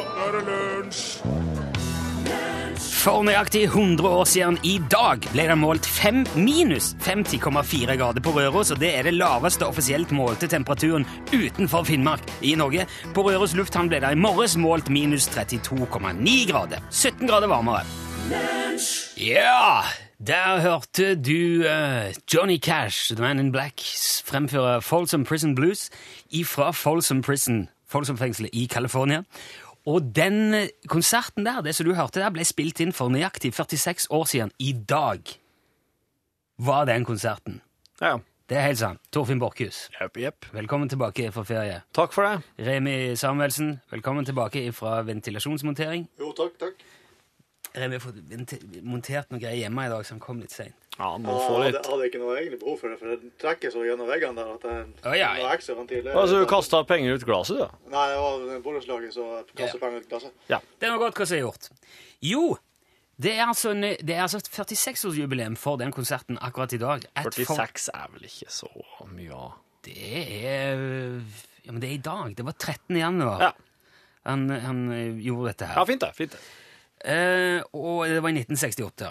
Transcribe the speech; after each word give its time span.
nå 0.00 0.24
er 0.24 0.36
det 0.38 0.46
lunsj! 0.48 1.06
For 3.00 3.24
nøyaktig 3.24 3.62
100 3.70 4.04
år 4.04 4.26
siden 4.28 4.58
i 4.68 4.74
dag 4.92 5.24
ble 5.32 5.46
det 5.48 5.56
målt 5.56 5.86
5 5.88 6.18
minus 6.36 6.90
50,4 7.00 7.96
grader 7.96 8.20
på 8.24 8.32
Røros, 8.34 8.72
og 8.74 8.80
det 8.80 8.90
er 8.98 9.08
det 9.08 9.14
laveste 9.16 9.64
offisielt 9.64 10.12
målte 10.12 10.48
temperaturen 10.52 11.06
utenfor 11.32 11.86
Finnmark 11.88 12.24
i 12.44 12.52
Norge. 12.60 12.84
På 13.16 13.24
Røros 13.24 13.54
lufthavn 13.56 13.88
ble 13.88 14.02
det 14.04 14.12
i 14.12 14.20
morges 14.20 14.58
målt 14.60 14.92
minus 14.92 15.30
32,9 15.32 16.36
grader. 16.52 16.84
17 16.90 17.24
grader 17.28 17.48
varmere. 17.48 17.84
Ja, 19.16 19.80
der 20.20 20.60
hørte 20.60 21.14
du 21.16 21.64
uh, 21.64 22.12
Johnny 22.28 22.58
Cash, 22.60 23.14
The 23.14 23.24
Man 23.24 23.40
in 23.40 23.52
Black, 23.52 23.80
fremføre 24.28 24.82
Folsom 24.84 25.24
Prison 25.24 25.56
Blues 25.56 25.88
ifra 26.30 26.70
Folsom 26.76 27.24
Prison, 27.24 27.68
Folsom-fengselet 27.88 28.52
i 28.52 28.68
California. 28.70 29.24
Og 29.88 30.10
den 30.16 30.68
konserten 30.88 31.46
der, 31.46 31.62
det 31.64 31.74
som 31.74 31.86
du 31.88 31.94
hørte 31.96 32.20
der, 32.20 32.32
ble 32.34 32.44
spilt 32.44 32.80
inn 32.84 32.92
for 32.92 33.08
nøyaktig 33.12 33.54
46 33.56 34.10
år 34.12 34.26
siden. 34.28 34.50
I 34.58 34.72
dag 34.72 35.20
var 36.60 36.84
den 36.90 37.04
konserten. 37.08 37.62
Ja, 38.00 38.18
Det 38.50 38.58
er 38.58 38.64
helt 38.66 38.78
sant. 38.80 38.98
Torfinn 39.14 39.38
Borchhus, 39.38 39.88
yep, 40.02 40.16
yep. 40.18 40.46
velkommen 40.52 40.88
tilbake 40.90 41.28
fra 41.30 41.44
ferie. 41.46 41.82
Takk 41.94 42.10
for 42.12 42.26
det. 42.26 42.66
Remi 42.66 43.14
Samuelsen, 43.16 43.76
velkommen 43.92 44.26
tilbake 44.26 44.72
fra 44.74 44.96
ventilasjonsmontering. 45.06 46.08
Jo, 46.18 46.32
takk, 46.34 46.56
takk. 46.58 46.82
Remi 47.74 47.98
har 47.98 48.02
fått 48.02 48.82
montert 48.82 49.30
noen 49.30 49.40
greier 49.42 49.60
hjemme 49.62 49.84
i 49.86 49.90
dag, 49.92 50.02
så 50.06 50.16
han 50.16 50.22
kom 50.22 50.40
litt 50.42 50.50
seint. 50.54 50.74
Ja, 50.98 51.12
må 51.16 51.30
Jeg 51.32 51.44
få 51.46 51.52
hadde, 51.54 51.68
litt. 51.70 51.86
hadde 51.86 52.06
ikke 52.10 52.18
noe 52.20 52.32
egentlig 52.36 52.58
behov 52.60 52.80
for 52.80 52.92
det, 52.92 52.96
for 53.00 53.12
det 53.14 53.30
trekker 53.40 53.70
så 53.72 53.84
gjennom 53.86 54.08
veggene 54.10 54.34
der 54.36 54.48
at 54.52 54.64
det 54.66 54.72
er 54.74 55.12
Å, 55.12 55.14
ja. 55.16 55.28
ekstra 55.54 55.76
ventil. 55.78 56.08
Altså, 56.12 56.40
du 56.42 56.48
kasta 56.50 56.80
penger 56.84 57.14
ut 57.14 57.24
glasset, 57.28 57.60
du. 57.62 57.92
Nei, 57.94 58.06
det 58.10 58.18
var 58.24 58.64
borettslaget 58.66 59.14
som 59.14 59.30
kastet 59.54 59.80
penger 59.80 60.02
ut 60.02 60.12
i 60.18 60.32
Ja. 60.50 60.58
Det 60.80 60.88
er 60.88 60.92
noe 60.92 60.98
godt 61.04 61.16
hva 61.22 61.28
som 61.30 61.38
er 61.38 61.44
gjort. 61.46 61.70
Jo, 62.26 62.42
det 63.20 63.32
er 63.38 63.46
altså, 63.46 63.72
det 63.78 64.16
altså 64.18 64.42
et 64.42 64.50
46-årsjubileum 64.50 65.56
for 65.60 65.76
den 65.80 65.92
konserten 65.92 66.38
akkurat 66.40 66.72
i 66.72 66.80
dag. 66.82 67.06
Et 67.16 67.32
46 67.38 67.88
er 67.94 68.12
vel 68.14 68.28
ikke 68.28 68.50
så 68.52 68.68
mye 69.12 69.32
av 69.36 69.56
Det 69.86 69.96
er 70.44 71.20
Ja, 71.64 71.72
men 71.72 71.80
det 71.80 71.90
er 71.90 71.94
i 71.94 72.04
dag. 72.04 72.34
Det 72.36 72.44
var 72.44 72.52
13. 72.58 72.96
januar 72.96 73.40
Ja. 73.46 73.52
han, 74.24 74.48
han 74.50 74.80
eh, 74.92 75.16
gjorde 75.24 75.52
dette 75.52 75.66
her. 75.68 75.76
Ja, 75.80 75.84
fint 75.88 76.00
det. 76.00 76.12
fint 76.16 76.32
det. 76.32 76.40
Eh, 77.04 77.60
og 77.72 78.06
det 78.08 78.22
var 78.22 78.32
i 78.32 78.38
1968. 78.42 79.10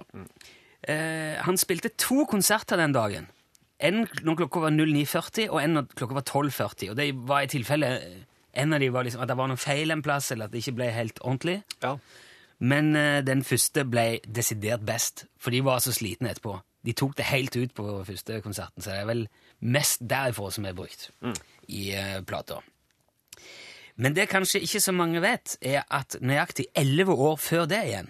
Eh, 0.87 1.35
han 1.43 1.59
spilte 1.59 1.91
to 1.97 2.25
konserter 2.29 2.79
den 2.79 2.95
dagen. 2.95 3.27
En 3.79 4.05
når 4.23 4.41
klokka 4.41 4.65
var 4.65 4.75
09.40, 4.75 5.49
og 5.49 5.61
en 5.63 5.77
når 5.77 5.91
klokka 5.95 6.19
var 6.19 6.27
12.40. 6.27 6.89
Og 6.91 6.97
det 6.99 7.09
var 7.27 7.45
i 7.45 7.51
tilfelle 7.51 7.91
en 8.53 8.73
av 8.73 8.81
de 8.81 8.89
var 8.91 9.05
liksom, 9.05 9.21
at 9.23 9.29
det 9.29 9.37
var 9.39 9.49
noen 9.49 9.61
feil 9.61 9.93
en 9.93 10.03
plass, 10.03 10.31
eller 10.31 10.49
at 10.49 10.53
det 10.53 10.63
ikke 10.63 10.77
ble 10.79 10.89
helt 10.93 11.21
ordentlig. 11.21 11.61
Ja. 11.83 11.95
Men 12.59 12.95
eh, 12.95 13.21
den 13.23 13.43
første 13.47 13.85
ble 13.87 14.19
desidert 14.27 14.83
best, 14.87 15.27
for 15.39 15.55
de 15.55 15.63
var 15.63 15.79
så 15.83 15.93
slitne 15.95 16.33
etterpå. 16.33 16.57
De 16.85 16.95
tok 16.95 17.15
det 17.17 17.27
helt 17.27 17.55
ut 17.55 17.73
på 17.75 17.85
første 18.07 18.39
konserten, 18.43 18.83
så 18.83 18.93
det 18.93 19.01
er 19.01 19.07
vel 19.09 19.23
mest 19.59 20.03
derfor 20.07 20.51
som 20.55 20.67
er 20.67 20.75
brukt 20.75 21.09
i 21.67 21.89
uh, 21.91 22.21
plata. 22.23 22.61
Men 23.99 24.15
det 24.15 24.29
kanskje 24.31 24.61
ikke 24.63 24.79
så 24.79 24.93
mange 24.95 25.21
vet, 25.21 25.57
er 25.61 25.83
at 25.91 26.15
nøyaktig 26.23 26.69
elleve 26.77 27.13
år 27.13 27.35
før 27.41 27.67
det 27.67 27.81
igjen, 27.89 28.07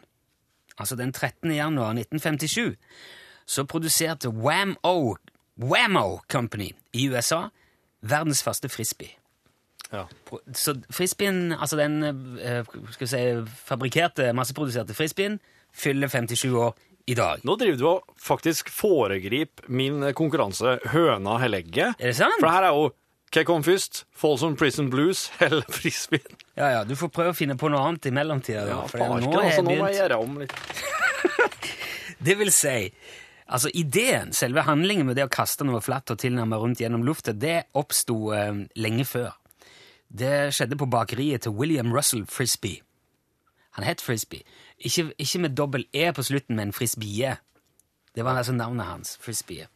altså 0.77 0.95
den 0.95 1.13
13. 1.13 1.49
januar 1.55 1.95
1957, 1.97 2.77
så 3.49 3.65
produserte 3.65 4.29
Wham-O 4.29 5.15
Whammo 5.59 6.19
Company 6.31 6.69
i 6.93 7.09
USA 7.09 7.47
verdens 8.05 8.43
første 8.45 8.69
frisbee. 8.69 9.15
Ja. 9.91 10.05
Så 10.53 10.75
frisbeen, 10.93 11.51
altså 11.51 11.77
den 11.79 12.03
eh, 12.37 12.61
skal 12.93 13.05
vi 13.05 13.09
si, 13.09 13.23
fabrikkerte, 13.65 14.29
masseproduserte 14.37 14.93
frisbeen, 14.93 15.39
fyller 15.73 16.07
57 16.07 16.53
år 16.53 16.77
i 17.09 17.17
dag. 17.17 17.41
Nå 17.43 17.55
driver 17.57 17.79
du 17.79 17.85
og 17.89 18.15
faktisk 18.21 18.69
foregriper 18.69 19.65
min 19.73 20.11
konkurranse 20.13 20.77
Høna 20.93 21.39
eller 21.45 21.63
egget. 21.63 21.97
Er 21.97 22.13
det 22.13 22.19
sant? 22.21 22.37
For 22.37 22.47
det 22.47 22.55
her 22.59 22.69
er 22.69 22.77
jo 22.77 22.91
hva 23.33 23.43
kom 23.45 23.63
først? 23.65 24.03
Folsom 24.15 24.55
Prison 24.57 24.89
Blues 24.89 25.27
eller 25.45 25.65
Frisbeen? 25.69 26.37
Ja, 26.57 26.71
ja, 26.73 26.83
Du 26.83 26.95
får 26.99 27.11
prøve 27.13 27.33
å 27.33 27.37
finne 27.37 27.57
på 27.59 27.69
noe 27.71 27.81
annet 27.85 28.09
i 28.09 28.13
mellomtida. 28.15 28.65
Ja, 28.67 28.81
farken, 28.89 29.25
nå 29.25 29.41
altså, 29.41 29.63
nå 29.65 29.75
må 29.79 29.89
jeg 29.91 30.01
gjøre 30.01 30.21
om 30.23 30.39
litt. 30.41 30.55
Det 32.25 32.35
vil 32.35 32.49
si, 32.51 32.89
altså 33.47 33.69
ideen, 33.79 34.33
selve 34.35 34.65
handlingen 34.67 35.07
med 35.07 35.15
det 35.15 35.23
å 35.23 35.31
kaste 35.31 35.63
noe 35.63 35.79
flatt 35.79 36.11
og 36.11 36.19
tilnærme 36.19 36.57
rundt 36.59 36.81
gjennom 36.83 37.05
lufta, 37.07 37.31
det 37.31 37.61
oppsto 37.79 38.33
eh, 38.35 38.65
lenge 38.75 39.05
før. 39.07 39.29
Det 40.09 40.49
skjedde 40.57 40.75
på 40.81 40.89
bakeriet 40.91 41.45
til 41.45 41.55
William 41.55 41.93
Russell 41.95 42.25
Frisbee. 42.27 42.81
Han 43.77 43.87
het 43.87 44.03
Frisbee. 44.03 44.43
Ikke, 44.83 45.13
ikke 45.15 45.39
med 45.45 45.55
dobbel 45.55 45.85
E 45.95 46.09
på 46.11 46.25
slutten, 46.27 46.57
men 46.59 46.73
Frisbee. 46.75 47.37
Det 48.15 48.25
var 48.25 48.35
altså 48.41 48.51
navnet 48.57 48.89
hans. 48.89 49.15
Frisbee. 49.21 49.69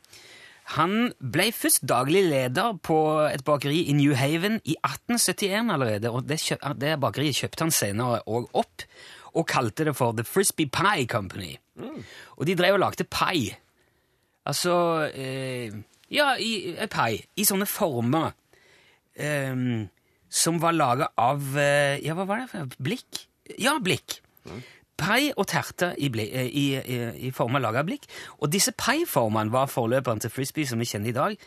Han 0.78 1.12
ble 1.19 1.50
først 1.51 1.84
daglig 1.90 2.24
leder 2.29 2.78
på 2.81 2.97
et 3.28 3.44
bakeri 3.46 3.81
i 3.91 3.96
New 3.97 4.13
Haven 4.16 4.62
i 4.63 4.78
1871 4.79 5.72
allerede, 5.75 6.12
og 6.12 6.24
det, 6.29 6.40
kjøp, 6.40 6.63
det 6.79 6.94
bakeriet 7.03 7.35
kjøpte 7.41 7.66
han 7.66 7.74
senere 7.75 8.22
òg 8.31 8.47
opp, 8.56 8.85
og 9.34 9.47
kalte 9.50 9.85
det 9.90 9.96
for 9.97 10.16
The 10.16 10.23
Frisbee 10.23 10.69
Pie 10.72 11.07
Company. 11.09 11.56
Og 12.38 12.46
de 12.47 12.56
drev 12.56 12.78
og 12.78 12.84
lagde 12.85 13.03
pai. 13.09 13.50
Altså 14.46 14.75
eh, 15.13 15.73
Ja, 16.13 16.35
i, 16.38 16.75
eh, 16.75 16.88
pai. 16.91 17.18
I 17.40 17.46
sånne 17.47 17.66
former 17.66 18.31
eh, 19.18 19.56
som 20.29 20.59
var 20.62 20.75
laga 20.78 21.09
av 21.18 21.57
eh, 21.57 21.97
Ja, 22.06 22.13
hva 22.18 22.28
var 22.29 22.44
det 22.44 22.52
for 22.53 22.78
blikk? 22.78 23.23
Ja, 23.59 23.79
blikk. 23.84 24.19
Pai 24.97 25.31
og 25.33 25.47
terte 25.49 25.91
i, 25.97 26.09
bli- 26.13 26.29
eh, 26.31 26.47
i, 26.47 26.65
i, 26.77 26.97
i 27.27 27.31
former 27.33 27.59
laga 27.63 27.81
av 27.81 27.87
blikk. 27.89 28.05
Og 28.41 28.51
disse 28.53 28.71
paiformene 28.77 29.51
var 29.53 29.71
forløperen 29.71 30.21
til 30.21 30.29
frisbee 30.33 30.69
som 30.69 30.79
vi 30.79 30.85
kjenner 30.89 31.09
i 31.09 31.15
dag. 31.17 31.37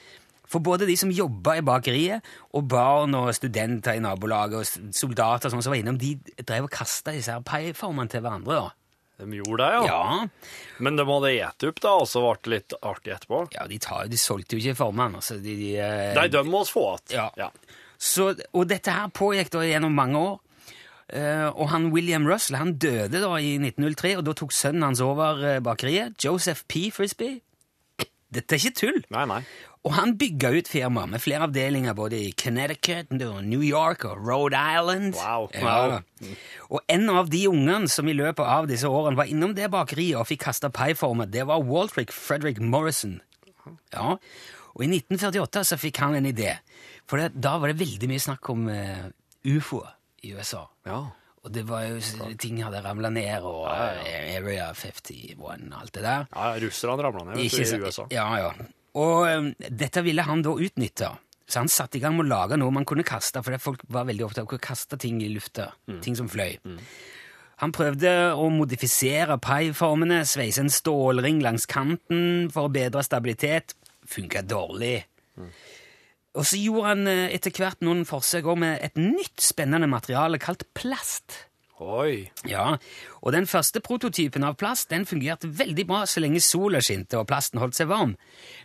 For 0.46 0.62
både 0.62 0.86
de 0.86 0.94
som 0.98 1.10
jobba 1.10 1.56
i 1.58 1.62
bakeriet, 1.66 2.22
og 2.54 2.68
barn 2.70 3.14
og 3.18 3.32
studenter 3.34 3.96
i 3.98 4.02
nabolaget, 4.02 4.60
og 4.60 4.94
soldater 4.94 5.50
sånn 5.50 5.62
som 5.64 5.72
var 5.74 5.80
innom, 5.80 5.96
de 5.98 6.12
drev 6.46 6.68
og 6.68 6.74
kasta 6.74 7.14
disse 7.16 7.34
her 7.34 7.42
pai-formene 7.46 8.10
til 8.12 8.22
hverandre. 8.22 8.60
da. 8.60 8.74
De 9.16 9.38
gjorde 9.38 9.64
det, 9.64 9.70
ja. 9.72 9.82
Ja, 9.88 10.54
Men 10.78 10.98
de 11.00 11.06
hadde 11.08 11.32
spist 11.32 11.64
opp, 11.70 11.80
da, 11.82 11.94
og 12.02 12.06
så 12.10 12.20
ble 12.22 12.34
det 12.44 12.52
litt 12.52 12.74
artig 12.82 13.14
etterpå. 13.16 13.40
ja 13.56 13.66
de, 13.66 13.78
tar, 13.82 14.06
de 14.12 14.18
solgte 14.20 14.54
jo 14.58 14.62
ikke 14.62 14.76
formene. 14.84 15.18
Altså, 15.22 15.38
de, 15.42 15.54
de, 15.56 15.70
eh, 15.80 16.14
Nei, 16.18 16.26
de 16.28 16.42
må 16.46 16.60
oss 16.66 16.70
få 16.74 16.84
igjen. 17.08 17.30
Ja. 17.40 17.48
Så, 17.98 18.34
og 18.52 18.66
dette 18.68 18.92
her 18.92 19.08
pågikk 19.08 19.50
da 19.54 19.62
gjennom 19.66 19.94
mange 19.96 20.20
år. 20.20 20.36
Eh, 21.14 21.48
og 21.54 21.70
han 21.70 21.92
William 21.94 22.26
Russell 22.26 22.58
han 22.58 22.74
døde 22.82 23.20
da 23.22 23.30
i 23.38 23.54
1903, 23.60 24.16
og 24.18 24.26
da 24.26 24.34
tok 24.34 24.54
sønnen 24.54 24.88
hans 24.88 25.02
over 25.04 25.42
eh, 25.46 25.62
bakeriet. 25.62 26.18
Joseph 26.22 26.66
P. 26.66 26.88
Frisbee. 26.94 27.40
Dette 28.34 28.56
er 28.56 28.62
ikke 28.64 28.80
tull. 28.80 29.02
Nei, 29.14 29.22
nei. 29.30 29.42
Og 29.86 29.92
han 29.94 30.16
bygga 30.18 30.50
ut 30.56 30.66
firmaet 30.66 31.12
med 31.12 31.22
flere 31.22 31.46
avdelinger 31.46 31.94
både 31.94 32.18
i 32.18 32.32
Connecticut, 32.34 33.12
New 33.14 33.62
York 33.62 34.02
og 34.08 34.18
Rhode 34.18 34.58
Island. 34.58 35.14
Wow. 35.14 35.46
Ja. 35.54 36.00
Og 36.66 36.82
en 36.90 37.06
av 37.12 37.30
de 37.30 37.44
ungene 37.46 37.86
som 37.92 38.10
i 38.10 38.16
løpet 38.16 38.42
av 38.42 38.66
disse 38.66 38.90
årene 38.90 39.20
var 39.20 39.30
innom 39.30 39.54
det 39.54 39.70
bakeriet 39.70 40.18
og 40.18 40.26
fikk 40.26 40.42
kasta 40.48 40.72
paiformer, 40.74 41.30
det 41.30 41.46
var 41.46 41.62
Waltrick 41.62 42.10
Frederick 42.10 42.58
Morrison. 42.58 43.20
Ja, 43.94 44.18
Og 44.74 44.82
i 44.84 44.90
1948 44.90 45.62
så 45.70 45.78
fikk 45.78 46.02
han 46.02 46.18
en 46.18 46.26
idé. 46.28 46.58
For 47.06 47.22
da 47.30 47.54
var 47.62 47.70
det 47.70 47.78
veldig 47.78 48.10
mye 48.10 48.22
snakk 48.26 48.50
om 48.52 48.66
uh, 48.66 49.06
ufoer 49.46 49.95
i 50.26 50.34
USA. 50.36 50.66
Ja. 50.88 51.04
Og 51.46 51.52
det 51.54 51.62
var 51.68 51.84
jo 51.86 52.00
ting 52.42 52.58
hadde 52.64 52.80
ramla 52.82 53.10
ned, 53.14 53.44
og 53.46 53.68
Area 53.70 54.72
51 54.74 55.36
og 55.38 55.52
alt 55.54 55.94
det 55.94 56.02
der. 56.02 56.26
ja 56.32 56.56
russerne 56.64 57.06
ramla 57.06 57.28
ned 57.28 57.38
vet 57.38 57.54
du, 57.54 57.62
i? 57.62 57.80
USA. 57.86 58.06
Ja, 58.10 58.26
ja. 58.42 58.50
Og 58.96 59.28
um, 59.28 59.52
dette 59.70 60.02
ville 60.02 60.24
han 60.26 60.42
da 60.42 60.56
utnytte. 60.56 61.12
Så 61.46 61.60
han 61.62 61.70
satte 61.70 61.98
i 61.98 62.02
gang 62.02 62.16
med 62.16 62.26
å 62.26 62.32
lage 62.32 62.56
noe 62.58 62.74
man 62.74 62.86
kunne 62.88 63.04
kaste, 63.06 63.38
for 63.46 63.54
folk 63.62 63.84
var 63.94 64.08
veldig 64.08 64.24
opptatt 64.26 64.48
av 64.48 64.56
å 64.56 64.62
kaste 64.62 64.98
ting 64.98 65.20
i 65.22 65.28
lufta. 65.30 65.68
Ting 66.02 66.16
som 66.18 66.26
fløy. 66.32 66.56
Han 67.62 67.72
prøvde 67.72 68.10
å 68.34 68.48
modifisere 68.52 69.38
paiformene, 69.40 70.24
sveise 70.28 70.64
en 70.64 70.72
stålring 70.72 71.38
langs 71.44 71.68
kanten 71.70 72.50
for 72.52 72.66
å 72.66 72.72
bedre 72.74 73.04
stabilitet. 73.06 73.76
Funka 74.10 74.42
dårlig. 74.42 74.98
Og 76.36 76.44
så 76.44 76.60
gjorde 76.60 76.92
han 76.92 77.10
eh, 77.10 77.34
etter 77.36 77.54
hvert 77.56 77.82
noen 77.84 78.04
forsøk 78.08 78.48
med 78.60 78.80
et 78.84 78.98
nytt 79.00 79.40
spennende 79.42 79.88
materiale 79.90 80.40
kalt 80.42 80.66
plast. 80.76 81.46
Oi. 81.80 82.30
Ja, 82.48 82.78
og 83.20 83.34
den 83.34 83.44
første 83.48 83.82
prototypen 83.84 84.46
av 84.48 84.56
plast 84.56 84.88
den 84.92 85.04
fungerte 85.08 85.50
veldig 85.58 85.84
bra 85.88 86.04
så 86.08 86.22
lenge 86.24 86.40
sola 86.40 86.80
skinte 86.80 87.18
og 87.20 87.28
plasten 87.28 87.60
holdt 87.60 87.76
seg 87.76 87.90
varm. 87.90 88.14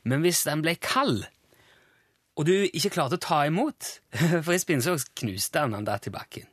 Men 0.08 0.24
hvis 0.24 0.46
den 0.48 0.64
ble 0.64 0.78
kald, 0.80 1.26
og 2.40 2.48
du 2.48 2.54
ikke 2.70 2.94
klarte 2.96 3.20
å 3.20 3.22
ta 3.22 3.42
imot 3.50 3.98
For 4.46 4.56
i 4.56 4.80
så 4.80 4.96
knuste 5.20 5.66
han 5.66 5.76
den 5.76 5.88
der 5.88 6.00
til 6.00 6.16
bakken. 6.16 6.48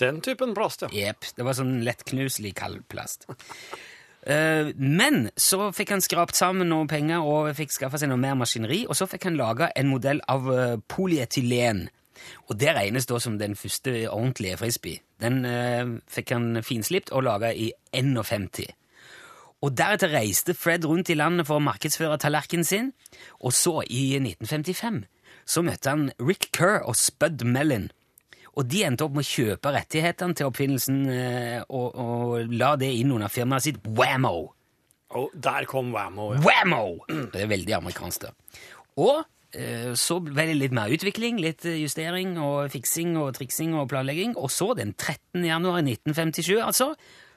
Den 0.00 0.20
typen 0.26 0.52
plast, 0.56 0.82
ja. 0.82 0.90
Jepp, 0.92 1.28
det 1.36 1.46
var 1.46 1.56
sånn 1.56 1.78
lettknuselig 1.86 2.52
kald 2.58 2.82
plast. 2.90 3.28
Eh, 4.26 4.70
men 4.76 5.28
så 5.36 5.68
fikk 5.76 5.92
han 5.92 6.04
skrapt 6.04 6.38
sammen 6.38 6.70
noen 6.72 6.88
penger 6.88 7.26
og 7.28 7.50
fikk 7.58 7.74
skaffa 7.74 8.00
seg 8.00 8.08
noe 8.08 8.20
mer 8.20 8.38
maskineri, 8.40 8.84
og 8.88 8.96
så 8.96 9.08
fikk 9.10 9.28
han 9.28 9.36
laga 9.36 9.68
en 9.76 9.90
modell 9.90 10.22
av 10.32 10.48
eh, 10.52 10.78
polyetylen 10.88 11.88
Og 12.48 12.56
det 12.56 12.72
regnes 12.72 13.04
da 13.06 13.18
som 13.20 13.36
den 13.38 13.56
første 13.56 14.08
ordentlige 14.08 14.56
frisbee. 14.56 15.02
Den 15.20 15.44
eh, 15.44 15.84
fikk 16.08 16.32
han 16.32 16.62
finslipt 16.64 17.12
og 17.12 17.26
laga 17.26 17.52
i 17.52 17.72
51. 17.92 18.64
Og 19.64 19.76
Deretter 19.76 20.12
reiste 20.12 20.54
Fred 20.54 20.84
rundt 20.84 21.10
i 21.10 21.16
landet 21.16 21.48
for 21.48 21.60
å 21.60 21.64
markedsføre 21.64 22.18
tallerkenen 22.20 22.64
sin, 22.64 22.92
og 23.40 23.52
så, 23.52 23.82
i 23.88 24.16
1955, 24.20 25.04
så 25.44 25.62
møtte 25.64 25.92
han 25.92 26.10
Rick 26.20 26.48
Kerr 26.56 26.84
og 26.84 26.96
Spud 26.96 27.44
Mellin. 27.44 27.90
Og 28.54 28.66
de 28.70 28.84
endte 28.86 29.06
opp 29.06 29.16
med 29.16 29.26
å 29.26 29.30
kjøpe 29.30 29.72
rettighetene 29.74 30.36
til 30.38 30.50
oppfinnelsen 30.50 30.98
eh, 31.10 31.60
og, 31.66 31.96
og 31.98 32.52
la 32.54 32.74
det 32.78 32.92
inn 33.00 33.10
under 33.14 33.32
firmaet 33.32 33.66
sitt 33.66 33.80
Wammo. 33.98 34.36
Og 35.18 35.34
der 35.34 35.66
kom 35.70 35.90
Wammo. 35.94 36.32
Ja. 36.36 36.42
Whammo! 36.44 36.84
Det 37.32 37.42
er 37.42 37.50
veldig 37.50 37.74
amerikansk, 37.80 38.28
det. 38.28 38.60
Og 39.02 39.24
eh, 39.58 39.90
så 39.98 40.20
ble 40.22 40.46
det 40.50 40.58
litt 40.60 40.76
mer 40.76 40.92
utvikling, 40.94 41.40
litt 41.42 41.66
justering 41.66 42.36
og 42.42 42.70
fiksing 42.74 43.16
og 43.18 43.34
triksing 43.38 43.74
og 43.78 43.88
planlegging. 43.90 44.36
Og 44.38 44.52
så, 44.54 44.70
den 44.78 44.94
13. 44.94 45.42
januar 45.48 45.82
1957, 45.82 46.54
altså, 46.62 46.92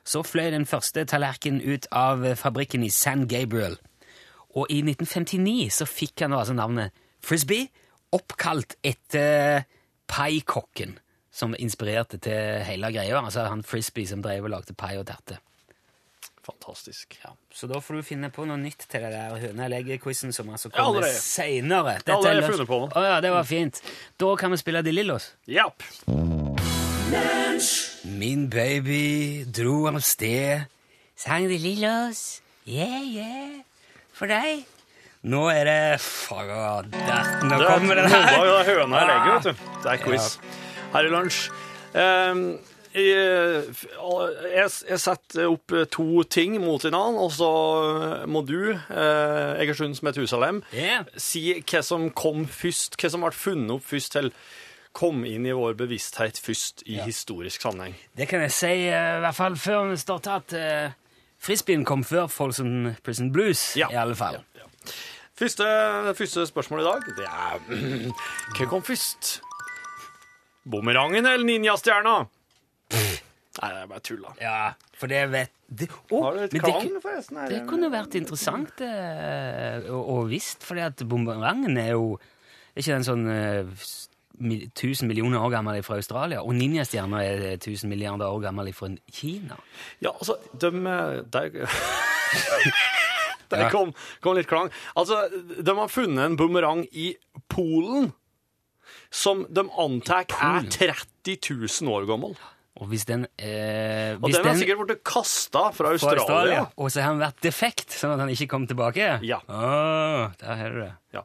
så 0.08 0.22
fløy 0.24 0.52
den 0.54 0.70
første 0.70 1.06
tallerkenen 1.10 1.66
ut 1.66 1.90
av 1.92 2.24
fabrikken 2.38 2.86
i 2.86 2.94
San 2.94 3.26
Gabriel. 3.30 3.80
Og 4.58 4.70
i 4.74 4.84
1959 4.86 5.74
så 5.82 5.90
fikk 5.90 6.24
han 6.26 6.38
altså 6.38 6.56
navnet 6.58 6.94
Frisbee, 7.26 7.68
oppkalt 8.14 8.78
etter 8.86 9.66
paikokken 10.08 10.96
som 11.38 11.54
inspirerte 11.62 12.18
til 12.24 12.64
hele 12.66 12.90
greia. 12.96 13.20
Altså 13.22 13.46
han 13.46 13.62
Frisbee 13.66 14.10
som 14.10 14.24
drev 14.26 14.48
og 14.48 14.56
lagde 14.56 14.74
pai 14.78 14.96
og 14.98 15.06
terte. 15.10 15.38
Fantastisk. 16.48 17.18
Ja, 17.26 17.34
så 17.54 17.68
da 17.68 17.82
får 17.84 18.00
du 18.00 18.06
finne 18.08 18.30
på 18.32 18.46
noe 18.48 18.56
nytt 18.62 18.86
til 18.88 19.04
det 19.04 19.12
der 19.12 19.34
høne 19.42 19.66
eller 19.66 19.82
egget-quizen 19.82 20.32
som 20.34 20.48
altså 20.50 20.72
kommer 20.72 21.02
allerede. 21.02 21.20
seinere. 21.20 21.98
har 22.08 22.30
jeg 22.32 22.46
funnet 22.48 22.70
på. 22.70 22.80
Å 22.88 23.04
ja, 23.04 23.18
det 23.22 23.34
var 23.36 23.44
fint. 23.44 23.82
Da 24.18 24.30
kan 24.40 24.56
vi 24.56 24.62
spille 24.62 24.82
De 24.86 24.94
Lillos. 24.96 25.34
Yep. 25.52 25.84
Min 28.18 28.48
baby 28.50 29.44
dro 29.52 29.88
av 29.92 30.00
sted, 30.06 30.64
sang 31.20 31.50
De 31.52 31.58
Lillos, 31.60 32.42
yeah, 32.68 33.02
yeah, 33.04 33.60
for 34.16 34.32
deg. 34.32 34.64
Nå 35.28 35.50
er 35.52 35.68
det 35.68 36.00
Fader, 36.00 36.88
nå 36.88 37.58
Det 37.58 37.68
kommer 37.68 38.00
den 38.00 38.08
der. 38.08 38.24
her. 38.24 38.46
det 38.46 38.56
er 38.62 38.72
høna 38.72 39.02
jeg 39.02 39.12
legger, 39.12 39.34
vet 39.34 39.44
du. 39.44 39.68
Det 39.84 39.92
er 39.92 40.04
quiz. 40.06 40.38
Her 40.98 41.06
i 41.06 41.14
lunsj. 41.14 41.44
Um, 41.94 42.42
jeg, 42.98 43.64
jeg, 44.50 44.70
jeg 44.90 45.00
setter 45.04 45.52
opp 45.52 45.74
to 45.94 46.24
ting 46.34 46.56
mot 46.64 46.82
hverandre, 46.82 47.22
og 47.28 47.32
så 47.36 47.50
må 48.26 48.42
du, 48.48 48.72
eh, 48.74 49.60
Egersunds 49.62 50.02
Husalem, 50.18 50.64
Yeah. 50.74 51.06
si 51.18 51.44
hva 51.62 51.84
som 51.86 52.10
kom 52.10 52.48
først, 52.50 52.98
hva 52.98 53.12
som 53.14 53.22
ble 53.22 53.32
funnet 53.38 53.76
opp 53.78 53.86
først 53.86 54.12
til 54.18 54.32
kom 54.98 55.22
inn 55.30 55.46
i 55.46 55.54
vår 55.54 55.76
bevissthet 55.78 56.40
først 56.42 56.82
i 56.90 56.98
historisk 57.06 57.62
sammenheng. 57.62 57.94
Det 58.18 58.28
kan 58.32 58.42
jeg 58.42 58.52
si, 58.52 58.74
eh, 58.90 59.18
i 59.18 59.22
hvert 59.22 59.36
fall 59.38 59.56
før 59.56 59.92
vi 59.92 59.98
starter, 60.02 60.42
at 60.42 60.54
uh, 60.58 60.92
frisbeen 61.40 61.86
kom 61.86 62.02
før 62.04 62.26
Folsom 62.28 62.96
Prison 63.06 63.30
Blues, 63.32 63.76
Ja. 63.78 63.92
i 63.92 63.96
alle 64.02 64.16
fall. 64.18 64.42
Første, 65.38 65.64
første 66.18 66.48
spørsmål 66.50 66.80
i 66.82 66.84
dag, 66.84 67.02
det 67.18 67.28
er 67.30 67.60
Hva 68.58 68.66
kom 68.72 68.82
først? 68.82 69.42
Bumerangen 70.68 71.26
eller 71.26 71.48
ninjastjerna? 71.48 72.18
Nei, 73.58 73.70
det 73.74 73.80
er 73.82 73.88
bare 73.90 74.04
tull, 74.06 74.20
da. 74.22 74.34
Ja, 74.42 74.58
for 74.98 75.10
det 75.10 75.22
vet 75.34 75.54
det, 75.68 75.88
Å, 75.90 76.20
Har 76.24 76.36
du 76.38 76.44
et 76.46 76.54
klang, 76.54 76.84
det, 76.94 77.02
forresten? 77.04 77.40
her? 77.42 77.52
det 77.52 77.62
kunne 77.68 77.90
vært 77.92 78.18
interessant 78.20 78.84
eh, 78.86 79.88
å, 79.92 79.98
å 80.14 80.20
visst, 80.30 80.64
fordi 80.68 80.84
at 80.86 81.02
bumerangen 81.10 81.80
er 81.82 81.96
jo 81.96 82.14
Er 82.76 82.84
ikke 82.84 82.94
den 82.94 83.08
sånn 83.08 83.26
eh, 83.34 83.72
1000 84.38 85.10
millioner 85.10 85.42
år 85.42 85.56
gammel 85.56 85.82
fra 85.84 85.98
Australia? 85.98 86.44
Og 86.46 86.54
ninjastjerna 86.56 87.24
er 87.26 87.44
1000 87.58 87.90
milliarder 87.90 88.30
år 88.30 88.44
gammel 88.46 88.70
fra 88.78 88.92
Kina? 89.10 89.58
Ja, 90.06 90.14
altså, 90.14 90.38
de 90.54 90.72
eh, 90.78 91.24
Der, 93.48 93.62
der 93.64 93.70
kom, 93.72 93.94
kom 94.20 94.36
litt 94.36 94.50
klang. 94.50 94.68
Altså, 95.00 95.22
de 95.32 95.74
har 95.78 95.88
funnet 95.88 96.20
en 96.20 96.34
bumerang 96.36 96.82
i 96.92 97.14
Polen 97.48 98.10
som 99.14 99.46
de 99.50 99.66
antar 99.80 100.28
er 100.28 100.70
30 100.70 101.40
000 101.50 101.92
år 101.94 102.08
gammel. 102.10 102.38
Og 102.78 102.92
hvis 102.92 103.08
den 103.10 103.24
eh, 103.42 104.14
Og 104.22 104.30
den 104.30 104.46
har 104.46 104.58
sikkert 104.60 104.84
blitt 104.84 105.00
kasta 105.08 105.64
fra 105.74 105.96
Australia. 105.96 106.22
Australia, 106.22 106.60
og 106.78 106.92
så 106.94 107.02
har 107.02 107.10
han 107.10 107.22
vært 107.24 107.40
defekt, 107.42 107.96
sånn 107.98 108.14
at 108.14 108.22
han 108.22 108.30
ikke 108.34 108.50
kom 108.52 108.68
tilbake? 108.70 109.08
Ja. 109.26 109.40
Oh, 109.50 110.28
der 110.38 110.60
har 110.62 110.76
du 110.76 110.82
det. 110.84 110.92
Ja. 111.18 111.24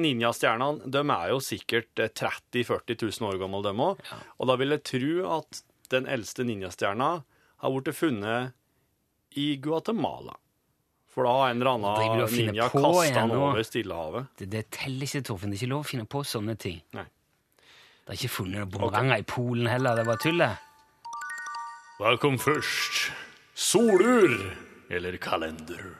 Ninjastjernene 0.00 0.90
de 0.90 1.04
er 1.04 1.28
jo 1.30 1.38
sikkert 1.44 2.02
eh, 2.02 2.10
30 2.10 2.64
000-40 2.66 2.98
000 3.20 3.28
år 3.30 3.38
gamle, 3.44 3.62
dem 3.68 3.84
òg. 3.84 4.02
Og 4.42 4.50
da 4.50 4.58
vil 4.58 4.74
jeg 4.74 4.84
tro 4.90 5.14
at 5.38 5.62
den 5.94 6.08
eldste 6.10 6.46
ninjastjerna 6.48 7.12
har 7.62 7.76
blitt 7.76 7.94
funnet 7.94 8.58
i 9.38 9.52
Guatemala. 9.62 10.34
For 11.12 11.28
da 11.28 11.32
har 11.36 11.50
en 11.52 11.60
eller 11.60 11.74
annen 11.76 12.30
ninja 12.32 12.68
på 12.72 12.80
kasta 12.80 13.20
den 13.20 13.34
over 13.36 13.62
Stillehavet. 13.68 14.30
Det, 14.40 14.46
det 14.52 14.62
teller 14.72 15.04
ikke, 15.04 15.20
Torfinn. 15.28 15.52
Det 15.52 15.58
er 15.58 15.64
ikke 15.66 15.72
lov 15.74 15.82
å 15.84 15.88
finne 15.90 16.06
på 16.08 16.22
sånne 16.24 16.54
ting. 16.60 16.78
Nei. 16.96 17.04
Det 18.02 18.14
er 18.14 18.18
ikke 18.18 18.32
funnet 18.40 18.70
bumeranger 18.72 19.20
i 19.20 19.26
Polen 19.28 19.68
heller. 19.68 19.98
Det 20.00 20.06
var 20.08 20.22
tullet. 20.22 20.68
Hva 22.00 22.14
kom 22.18 22.38
først? 22.40 23.12
Solur 23.54 24.32
eller 24.90 25.18
kalender? 25.22 25.92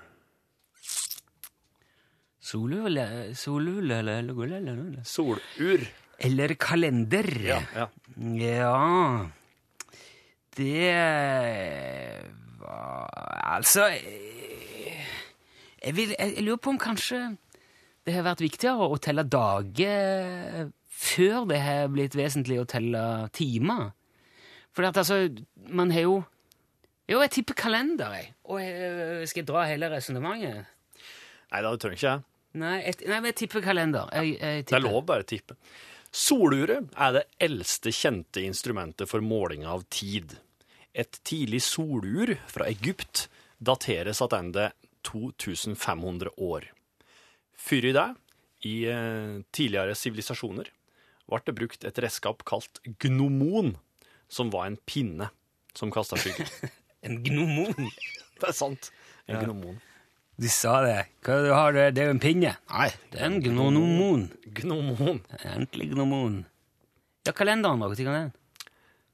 Solule 2.43 2.89
eller, 2.89 3.35
Solur 3.39 3.85
eller, 3.85 5.05
Solur. 5.05 5.85
eller 6.19 6.55
kalender. 6.59 7.29
Ja, 7.45 7.61
ja. 7.77 7.87
Ja 8.41 9.29
Det 10.57 10.91
var 12.61 13.09
Altså 13.55 13.87
jeg, 15.85 15.97
vil, 15.97 16.15
jeg, 16.19 16.35
jeg 16.37 16.45
lurer 16.47 16.61
på 16.63 16.73
om 16.75 16.81
kanskje 16.81 17.23
det 18.07 18.17
har 18.17 18.25
vært 18.27 18.43
viktigere 18.43 18.89
å 18.91 18.99
telle 19.03 19.25
dager 19.31 20.71
før 21.03 21.47
det 21.51 21.61
har 21.63 21.91
blitt 21.93 22.17
vesentlig 22.19 22.59
å 22.61 22.69
telle 22.69 23.03
timer. 23.35 23.93
For 24.75 24.89
at 24.89 24.99
altså, 25.03 25.27
man 25.69 25.93
har 25.95 26.09
jo 26.09 26.21
Jo, 27.11 27.19
jeg 27.21 27.33
tipper 27.35 27.57
kalender, 27.59 28.13
jeg. 28.15 28.29
Og 28.47 28.61
jeg, 28.63 29.27
skal 29.29 29.43
jeg 29.43 29.47
dra 29.49 29.65
hele 29.67 29.89
resonnementet? 29.91 30.69
Nei, 31.51 31.61
det 31.61 31.73
trenger 31.83 31.99
ikke 31.99 32.13
jeg. 32.13 32.23
Nei, 32.63 32.77
jeg, 32.87 32.95
nei, 33.03 33.17
men 33.17 33.29
jeg 33.33 33.37
tipper 33.43 33.65
kalender. 33.65 34.13
Jeg, 34.15 34.37
jeg 34.39 34.69
Det 34.71 34.77
er 34.79 34.85
lov 34.85 35.03
bare 35.09 35.27
å 35.27 35.29
tippe. 35.29 35.57
Soluret 36.13 36.95
er 36.95 37.17
det 37.19 37.25
eldste 37.43 37.93
kjente 37.93 38.45
instrumentet 38.47 39.11
for 39.11 39.25
måling 39.25 39.67
av 39.69 39.83
tid. 39.93 40.37
Et 40.95 41.21
tidlig 41.27 41.61
solur 41.67 42.33
fra 42.49 42.71
Egypt 42.71 43.27
dateres 43.59 44.23
tilbake 44.23 44.71
2500 45.07 46.33
år. 46.37 46.69
Før 47.59 47.89
i 47.89 47.95
det, 47.97 48.09
i 48.69 48.75
eh, 48.91 49.41
tidligere 49.55 49.97
sivilisasjoner, 49.99 50.71
ble 51.31 51.41
det 51.47 51.55
brukt 51.57 51.87
et 51.89 52.01
redskap 52.03 52.43
kalt 52.49 52.83
gnomon, 53.03 53.77
som 54.33 54.51
var 54.53 54.69
en 54.69 54.79
pinne 54.89 55.31
som 55.77 55.93
kasta 55.95 56.19
skygge. 56.21 56.49
En 57.03 57.23
gnomon. 57.25 57.91
det 58.41 58.51
er 58.51 58.57
sant. 58.57 58.93
En 59.27 59.41
gnomon. 59.43 59.81
De 60.43 60.49
sa 60.51 60.79
det. 60.83 60.99
Hva 61.23 61.39
du 61.45 61.51
har 61.53 61.75
det? 61.77 61.91
Det 61.97 62.03
er 62.05 62.11
jo 62.11 62.17
en 62.17 62.23
pinne. 62.23 62.55
Nei, 62.73 62.89
det 63.13 63.21
er 63.21 63.29
en 63.29 63.43
gnomon. 63.45 64.29
Gnomon. 64.59 65.21
Egentlig 65.43 65.91
gnomon. 65.93 66.41
Ja, 67.27 67.35
kalenderen, 67.37 67.83
da. 67.83 67.91
Når 67.91 67.99
kan 68.01 68.17
den? 68.17 68.33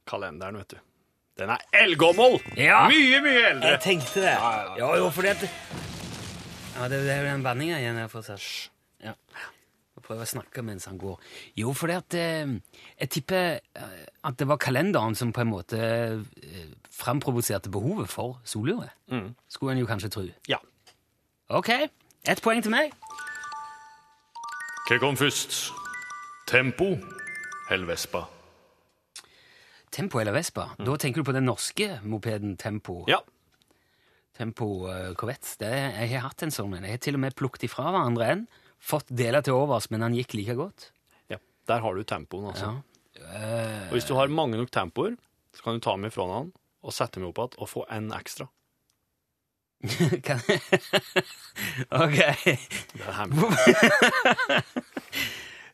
Kalenderen, 0.09 0.57
vet 0.57 0.73
du. 0.73 0.79
Den 1.39 1.49
er 1.53 1.61
eldgammel! 1.83 2.35
Ja. 2.59 2.81
Mye, 2.91 3.21
mye 3.23 3.45
eldre! 3.53 3.69
Jeg 3.75 3.81
tenkte 3.85 4.23
det. 4.25 4.33
Ja, 4.79 4.89
jo, 4.99 5.07
fordi 5.15 5.31
at 5.31 5.45
Ja, 6.75 6.87
det, 6.91 6.99
det 7.05 7.13
er 7.13 7.21
jo 7.23 7.29
den 7.31 7.43
banninga 7.43 7.79
igjen 7.79 7.97
jeg 7.99 8.11
får 8.11 8.25
sett. 8.27 8.47
Ja. 9.03 9.13
Jeg 9.95 10.03
prøver 10.03 10.23
å 10.25 10.29
snakke 10.31 10.63
mens 10.63 10.87
han 10.89 10.97
går. 10.99 11.19
Jo, 11.59 11.71
fordi 11.75 11.95
at 11.95 12.15
eh, 12.19 12.51
Jeg 12.99 13.09
tipper 13.15 13.59
eh, 13.59 14.01
at 14.27 14.39
det 14.39 14.47
var 14.51 14.59
kalenderen 14.59 15.15
som 15.15 15.31
på 15.35 15.43
en 15.45 15.51
måte 15.51 15.79
eh, 15.79 16.65
framprovoserte 16.99 17.71
behovet 17.71 18.11
for 18.11 18.39
soluret. 18.43 18.91
Skulle 19.47 19.77
en 19.77 19.83
jo 19.83 19.87
kanskje 19.87 20.11
tro. 20.11 20.25
Ja. 20.51 20.59
Ok, 21.49 21.69
ett 22.27 22.43
poeng 22.43 22.59
til 22.61 22.73
meg. 22.75 22.91
Hva 24.89 24.97
kom 24.99 25.15
først? 25.17 25.69
Tempo 26.49 26.95
eller 27.69 27.87
Vespa? 27.93 28.25
Tempo 29.99 30.19
eller 30.21 30.35
Vespa? 30.35 30.69
Da 30.79 30.95
tenker 31.01 31.21
du 31.21 31.27
på 31.29 31.35
den 31.35 31.45
norske 31.49 31.99
mopeden 32.07 32.55
Tempo. 32.59 33.01
Ja. 33.11 33.19
Tempo 34.39 34.69
uh, 34.87 35.11
Corvette. 35.19 35.57
Det, 35.59 35.69
jeg 35.75 36.13
har 36.15 36.29
hatt 36.29 36.45
en 36.45 36.53
sånn 36.55 36.77
en. 36.77 36.85
Jeg 36.87 36.95
har 36.95 37.01
til 37.03 37.17
og 37.19 37.23
med 37.25 37.35
plukket 37.39 37.65
ifra 37.67 37.89
hverandre 37.91 38.29
en. 38.33 38.45
Fått 38.79 39.09
deler 39.11 39.43
til 39.43 39.57
overs, 39.59 39.89
men 39.91 40.05
han 40.05 40.15
gikk 40.15 40.37
like 40.39 40.55
godt. 40.55 40.91
ja. 41.27 41.39
Der 41.67 41.83
har 41.83 41.97
du 41.99 42.05
tempoen, 42.07 42.47
altså. 42.53 42.69
Ja. 42.71 42.85
Eh, 43.19 43.89
Og 43.89 43.97
hvis 43.97 44.07
du 44.07 44.13
har 44.15 44.31
mange 44.31 44.55
nok 44.57 44.71
tempoer, 44.71 45.17
så 45.51 45.65
kan 45.65 45.75
du 45.75 45.83
ta 45.83 45.91
dem 45.97 46.07
ifra 46.07 46.23
han 46.31 46.53
og 46.79 46.93
sette 46.95 47.19
dem 47.19 47.27
opp 47.27 47.41
igjen 47.41 47.59
og 47.59 47.67
få 47.67 47.83
en 47.91 48.07
ekstra. 48.15 48.47
kan... 50.27 50.39
ok. 52.03 52.17
Det 52.95 53.03
er 53.03 53.15
hemmelig. 53.19 53.51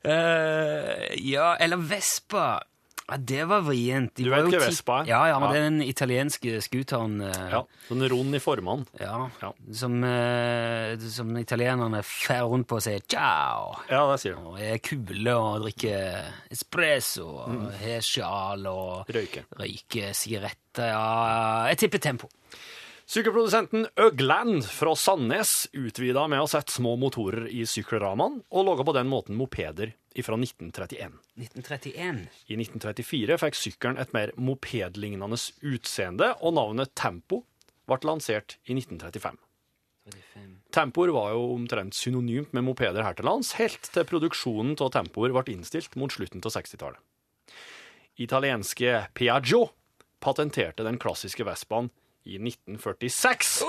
Eh, 0.05 1.15
ja, 1.25 1.55
eller 1.57 1.77
Vespa. 1.81 2.59
Ja, 3.07 3.17
det 3.21 3.43
var 3.45 3.61
vrient. 3.61 4.15
De 4.17 4.23
Du 4.25 4.31
vet 4.31 4.47
hva 4.49 4.59
Vespa 4.65 4.95
er? 5.03 5.05
Ja, 5.11 5.19
ja, 5.29 5.35
men 5.39 5.49
Ja. 5.49 5.53
det 5.53 5.59
er 5.61 5.69
den 5.69 5.81
italienske 5.85 6.55
scooteren 6.65 7.21
eh, 7.21 7.51
Ja, 7.51 7.59
sånn 7.87 8.01
rund 8.09 8.33
i 8.33 8.39
formene. 8.39 8.85
ja, 8.99 9.29
Ja. 9.41 9.51
Som, 9.71 10.03
uh, 10.03 10.97
som 10.97 11.37
italienerne 11.37 12.01
fer 12.03 12.41
rundt 12.49 12.65
på 12.67 12.77
og 12.77 12.81
sier 12.81 12.99
ciao. 13.07 13.75
Ja, 13.91 14.11
det 14.11 14.19
sier 14.21 14.35
de. 14.35 14.41
Og 14.41 14.59
er 14.59 14.79
kule 14.79 15.35
og 15.37 15.61
drikker 15.61 16.31
espresso 16.49 17.27
og 17.45 17.49
Mm. 17.49 17.71
har 17.79 18.01
sjal 18.01 18.65
og 18.65 19.05
Røyke. 19.07 19.45
røyker 19.55 20.09
sigaretter. 20.13 20.89
Ja, 20.89 21.67
jeg 21.67 21.77
tipper 21.77 21.99
tempo. 22.01 22.27
Sykkelprodusenten 23.07 23.85
Øgland 24.01 24.63
fra 24.65 24.95
Sandnes 24.95 25.67
utvida 25.77 26.27
med 26.27 26.39
å 26.41 26.49
sette 26.49 26.71
små 26.73 26.95
motorer 26.97 27.45
i 27.53 27.61
sykkelramene, 27.69 28.41
og 28.51 28.65
laga 28.65 28.83
på 28.83 28.95
den 28.95 29.07
måten 29.07 29.37
mopeder 29.37 29.93
fra 30.23 30.37
1931. 30.39 31.17
1931. 31.35 32.21
I 32.47 32.59
1934 32.61 33.39
fikk 33.41 33.57
sykkelen 33.59 33.99
et 33.99 34.13
mer 34.15 34.31
mopedlignende 34.39 35.39
utseende, 35.65 36.31
og 36.39 36.55
navnet 36.55 36.93
Tempo 36.95 37.43
ble 37.89 37.99
lansert 38.07 38.55
i 38.69 38.77
1935. 38.77 39.41
35. 40.05 40.55
Tempoer 40.75 41.11
var 41.15 41.31
jo 41.33 41.45
omtrent 41.55 41.97
synonymt 41.97 42.53
med 42.53 42.65
mopeder 42.67 43.03
her 43.05 43.17
til 43.17 43.25
lands, 43.25 43.55
helt 43.59 43.89
til 43.93 44.05
produksjonen 44.07 44.77
av 44.77 44.91
tempoer 44.93 45.33
ble 45.33 45.55
innstilt 45.55 45.97
mot 45.99 46.13
slutten 46.13 46.43
av 46.45 46.53
60-tallet. 46.53 47.01
Italienske 48.21 49.07
Piaggio 49.17 49.65
patenterte 50.23 50.85
den 50.85 50.99
klassiske 51.01 51.45
Vespaen 51.47 51.89
i 52.25 52.37
1946, 52.39 53.65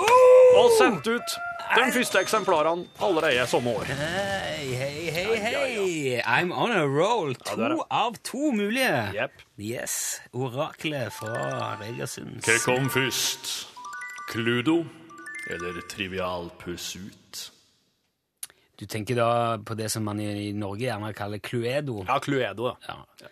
og 0.55 0.71
sendt 0.77 1.07
ut 1.11 1.35
de 1.75 1.85
første 1.91 2.19
eksemplarene 2.23 2.85
allerede 3.03 3.43
samme 3.51 3.73
år. 3.75 3.89
Hei, 3.91 4.67
hei, 4.79 5.09
hei, 5.11 5.25
Ja, 5.27 5.41
ja, 5.51 5.65
hei! 5.83 6.21
I'm 6.23 6.53
on 6.55 6.71
a 6.71 6.85
roll! 6.87 7.33
To 7.35 7.55
det 7.59 7.69
det. 7.73 7.79
av 7.91 8.15
to 8.23 8.51
mulige. 8.55 8.93
Yep. 9.15 9.31
Yes. 9.59 9.97
Oraklet 10.33 11.11
fra 11.13 11.75
Regersund. 11.81 12.39
Hva 12.45 12.55
kom 12.63 12.87
først? 12.93 13.67
Cludo 14.31 14.85
eller 15.51 15.81
Trivial 15.91 16.49
Pursuit? 16.59 17.51
Du 18.77 18.85
tenker 18.85 19.15
da 19.17 19.57
på 19.57 19.73
det 19.75 19.89
som 19.91 20.03
man 20.05 20.19
i 20.21 20.51
Norge 20.53 20.85
gjerne 20.85 21.11
kaller 21.17 21.39
Cluedo, 21.41 22.03
Ja, 22.07 22.19
Cluedo, 22.21 22.75
Ja. 22.87 22.97
ja. 23.21 23.31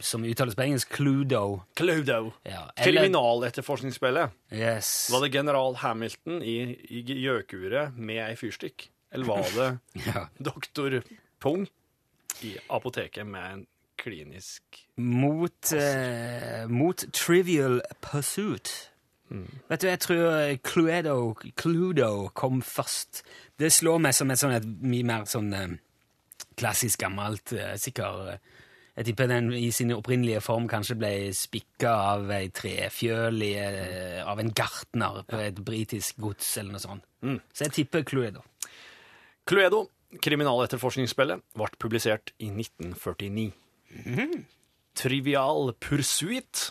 Som 0.00 0.24
uttales 0.24 0.54
på 0.56 0.62
engelsk 0.64 0.92
Cluedo. 0.96 1.60
Cluedo. 1.76 2.32
Ja, 2.44 2.70
eller- 2.76 2.84
Kriminaletterforskningsspillet. 3.02 4.30
Yes. 4.52 5.08
Var 5.12 5.20
det 5.26 5.34
general 5.34 5.74
Hamilton 5.76 6.42
i, 6.42 6.76
gjøkuret 7.04 7.96
med 7.96 8.22
ei 8.30 8.36
fyrstikk? 8.36 8.88
Eller 9.12 9.24
var 9.26 9.42
det 9.54 9.78
Ja. 10.06 10.26
doktor 10.38 11.02
Pung 11.40 11.66
i 12.42 12.56
apoteket 12.70 13.26
med 13.26 13.52
en 13.52 13.66
klinisk 13.98 14.62
Mot, 14.96 15.72
eh, 15.72 16.66
mot 16.68 17.04
Trivial 17.12 17.80
Pursuit. 18.00 18.90
Vet 19.68 19.80
du, 19.82 19.86
jeg 19.88 20.00
tror 20.00 20.56
Cluedo, 20.64 21.34
Cluedo 21.56 22.28
kom 22.34 22.62
først. 22.62 23.22
Det 23.58 23.68
slår 23.72 23.98
meg 24.00 24.14
som 24.16 24.30
et 24.30 24.38
sånn 24.40 24.54
et 24.56 24.64
mye 24.64 25.04
mer 25.04 25.26
sånn 25.28 25.50
eh, 25.52 25.74
klassisk 26.56 27.02
gammelt 27.02 27.52
eh, 27.52 27.74
sikkert 27.76 28.30
eh, 28.32 28.38
Jeg 28.98 29.06
tipper 29.12 29.28
den 29.30 29.52
i 29.54 29.68
sin 29.70 29.92
opprinnelige 29.94 30.40
form 30.42 30.64
kanskje 30.70 30.96
ble 30.98 31.10
spikka 31.36 31.92
av 32.16 32.30
ei 32.34 32.48
trefjøl 32.50 33.36
i, 33.46 33.52
eh, 33.62 34.24
av 34.26 34.40
en 34.42 34.50
gartner 34.50 35.20
på 35.30 35.38
et 35.44 35.60
britisk 35.62 36.18
gods 36.18 36.48
eller 36.58 36.74
noe 36.74 36.82
sånt. 36.82 37.04
Så 37.54 37.68
jeg 37.68 37.72
tipper 37.76 38.02
Cluedo. 38.02 38.42
Cluedo, 39.46 39.84
kriminaletterforskningsspillet, 40.24 41.40
ble 41.54 41.68
publisert 41.78 42.32
i 42.42 42.50
1949. 42.50 43.52
Trivial 44.98 45.72
Pursuit 45.78 46.70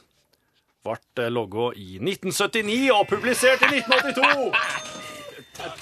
ble 0.88 1.29
logga 1.31 1.72
i 1.79 1.98
1979 2.00 2.91
og 2.96 3.07
publisert 3.10 3.63
i 3.72 3.79
1982! 3.79 4.51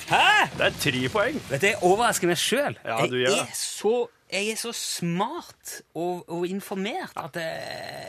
Hæ?! 0.09 0.47
Det 0.55 0.65
er 0.69 0.77
tre 0.79 1.01
poeng. 1.11 1.41
Vet 1.49 1.61
du, 1.61 1.67
Jeg 1.67 1.81
overrasker 1.83 2.29
meg 2.31 2.37
sjøl. 2.39 2.77
Ja, 2.85 3.01
jeg, 3.11 3.27
er 3.33 3.49
så- 3.53 4.07
jeg 4.31 4.51
er 4.51 4.57
så 4.57 4.71
smart 4.73 5.81
og, 5.93 6.23
og 6.29 6.47
informert 6.49 7.13
at 7.19 7.35
det, 7.37 7.49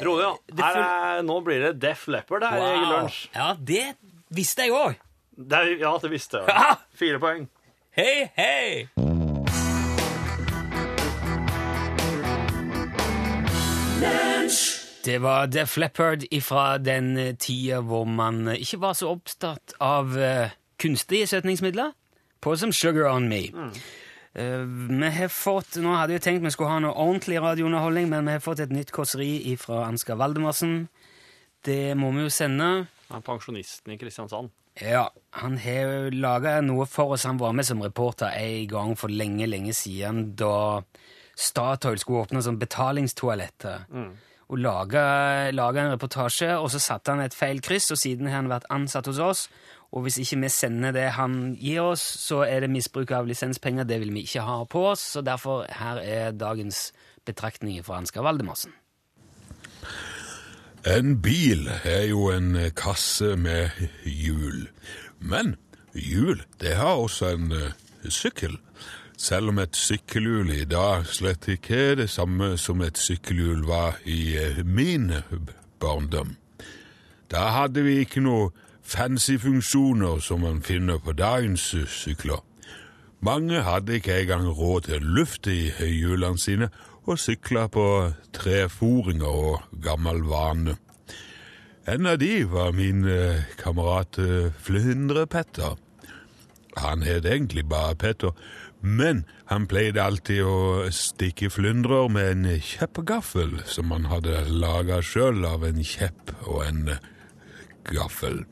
Rolig, 0.06 0.24
ja. 0.24 0.32
det 0.48 0.64
Her 0.64 0.78
er, 0.80 1.24
nå 1.26 1.40
blir 1.44 1.60
det 1.66 1.74
Def 1.82 2.06
Leppard 2.08 2.46
her 2.48 2.62
i 2.72 2.86
lunsj. 2.88 3.26
Ja, 3.34 3.52
det 3.58 3.84
visste 4.32 4.66
jeg 4.66 4.72
òg. 4.72 4.96
Ja, 5.36 5.92
det 6.00 6.10
visste 6.10 6.40
jeg. 6.40 6.48
Ja. 6.48 6.78
Fire 6.96 7.20
poeng. 7.20 7.44
Hei, 7.96 8.30
hei! 8.36 8.88
Det 15.06 15.20
var 15.22 15.46
Def 15.52 15.76
Leppard 15.78 16.24
fra 16.42 16.64
den 16.82 17.12
eh, 17.20 17.36
tida 17.38 17.78
hvor 17.84 18.08
man 18.08 18.48
eh, 18.48 18.58
ikke 18.64 18.80
var 18.82 18.96
så 18.98 19.12
opptatt 19.12 19.76
av 19.80 20.16
eh, 20.18 20.56
kunstige 20.82 21.28
søtningsmidler, 21.30 21.92
på 22.42 22.56
som 22.58 22.72
Sugar 22.74 23.12
On 23.12 23.28
Me. 23.30 23.44
Eh, 23.52 23.78
vi 24.36 25.10
har 25.16 25.30
fått, 25.32 25.78
Nå 25.80 25.94
hadde 25.96 26.16
jeg 26.18 26.24
tenkt 26.26 26.44
vi 26.44 26.52
skulle 26.52 26.74
ha 26.74 26.80
noe 26.84 26.92
ordentlig 26.92 27.40
radiounderholdning, 27.40 28.10
men 28.12 28.28
vi 28.28 28.36
har 28.36 28.44
fått 28.44 28.60
et 28.60 28.74
nytt 28.74 28.92
kåseri 28.92 29.56
fra 29.60 29.86
Ansgar 29.86 30.18
Valdemarsen. 30.20 30.88
Det 31.64 31.96
må 31.96 32.12
vi 32.12 32.26
jo 32.26 32.32
sende. 32.32 32.68
Han 33.08 33.22
er 33.22 33.24
pensjonisten 33.24 33.94
i 33.94 33.98
Kristiansand. 34.00 34.52
Ja, 34.76 35.06
han 35.40 35.56
har 35.56 36.10
laga 36.12 36.58
noe 36.60 36.84
for 36.90 37.14
oss. 37.16 37.24
Han 37.24 37.40
var 37.40 37.54
med 37.56 37.64
som 37.64 37.80
reporter 37.80 38.34
en 38.36 38.68
gang 38.68 38.92
for 39.00 39.08
lenge, 39.08 39.48
lenge 39.48 39.72
siden, 39.72 40.34
da 40.36 40.82
Statoil 41.36 41.98
skulle 42.00 42.26
åpne 42.26 42.42
som 42.44 42.58
betalingstoaletter. 42.60 43.86
Og 44.46 44.60
laga, 44.62 45.50
laga 45.50 45.82
en 45.82 45.94
reportasje, 45.96 46.52
og 46.60 46.68
så 46.70 46.78
satte 46.82 47.14
han 47.14 47.24
et 47.24 47.34
feil 47.34 47.58
kryss, 47.64 47.88
og 47.90 47.98
siden 47.98 48.28
har 48.28 48.42
han 48.42 48.52
vært 48.52 48.68
ansatt 48.70 49.08
hos 49.10 49.18
oss. 49.18 49.46
Og 49.96 50.02
hvis 50.04 50.18
ikke 50.20 50.42
vi 50.42 50.48
sender 50.52 50.92
det 50.92 51.06
han 51.16 51.54
gir 51.56 51.86
oss, 51.94 52.02
så 52.20 52.42
er 52.44 52.60
det 52.60 52.68
misbruk 52.68 53.14
av 53.16 53.28
lisenspenger. 53.28 53.86
Det 53.88 53.96
vil 54.02 54.12
vi 54.12 54.26
ikke 54.26 54.44
ha 54.44 54.58
på 54.68 54.82
oss, 54.90 55.06
så 55.14 55.22
derfor 55.24 55.64
her 55.72 56.02
er 56.04 56.34
dagens 56.36 56.90
betraktninger 57.24 57.82
fra 57.86 57.96
Ansgar 58.02 58.26
Valdemarsen. 58.26 58.74
En 60.86 61.16
bil 61.22 61.64
er 61.84 62.04
jo 62.10 62.28
en 62.30 62.58
kasse 62.76 63.32
med 63.40 63.72
hjul. 64.04 64.68
Men 65.18 65.56
hjul, 65.96 66.44
det 66.60 66.76
har 66.76 67.00
også 67.00 67.32
en 67.32 67.48
uh, 67.56 67.72
sykkel. 68.04 68.58
Selv 69.16 69.48
om 69.48 69.58
et 69.64 69.76
sykkelhjul 69.80 70.52
i 70.58 70.66
dag 70.68 71.08
slett 71.08 71.48
ikke 71.48 71.80
er 71.88 71.98
det 72.02 72.10
samme 72.12 72.52
som 72.60 72.84
et 72.84 73.00
sykkelhjul 73.00 73.64
var 73.64 73.96
i 74.04 74.36
uh, 74.36 74.60
min 74.60 75.08
barndom. 75.80 76.36
Da 77.32 77.48
hadde 77.56 77.82
vi 77.82 78.02
ikke 78.04 78.20
noe 78.22 78.52
fancy 78.86 79.38
funksjoner 79.42 80.20
som 80.22 80.44
man 80.46 80.62
finner 80.62 80.98
på 81.02 81.12
dagens 81.12 81.74
sykler. 81.90 82.42
Mange 83.20 83.62
hadde 83.66 83.98
ikke 83.98 84.20
engang 84.20 84.46
råd 84.48 84.80
til 84.86 85.02
luft 85.02 85.46
i 85.50 85.72
hjulene 85.80 86.38
sine 86.38 86.68
og 87.06 87.18
sykla 87.18 87.66
på 87.72 87.86
treforinger 88.36 89.40
og 89.50 89.82
gammel 89.82 90.22
vane. 90.30 90.76
En 91.86 92.06
av 92.06 92.18
de 92.18 92.44
var 92.50 92.72
min 92.74 93.04
eh, 93.06 93.42
kamerat 93.58 94.18
eh, 94.18 94.52
Flyndre-Petter. 94.66 95.76
Han 96.76 97.02
het 97.06 97.24
egentlig 97.24 97.68
bare 97.68 97.94
Petter, 97.94 98.34
men 98.80 99.24
han 99.48 99.68
pleide 99.70 100.02
alltid 100.02 100.42
å 100.44 100.58
stikke 100.92 101.48
flyndrer 101.50 102.10
med 102.12 102.32
en 102.32 102.60
kjeppgaffel 102.60 103.62
som 103.70 103.94
han 103.94 104.10
hadde 104.10 104.44
laga 104.50 105.00
sjøl 105.02 105.46
av 105.48 105.64
en 105.64 105.80
kjepp 105.82 106.34
og 106.44 106.66
en 106.66 106.82
gaffel. 107.86 108.44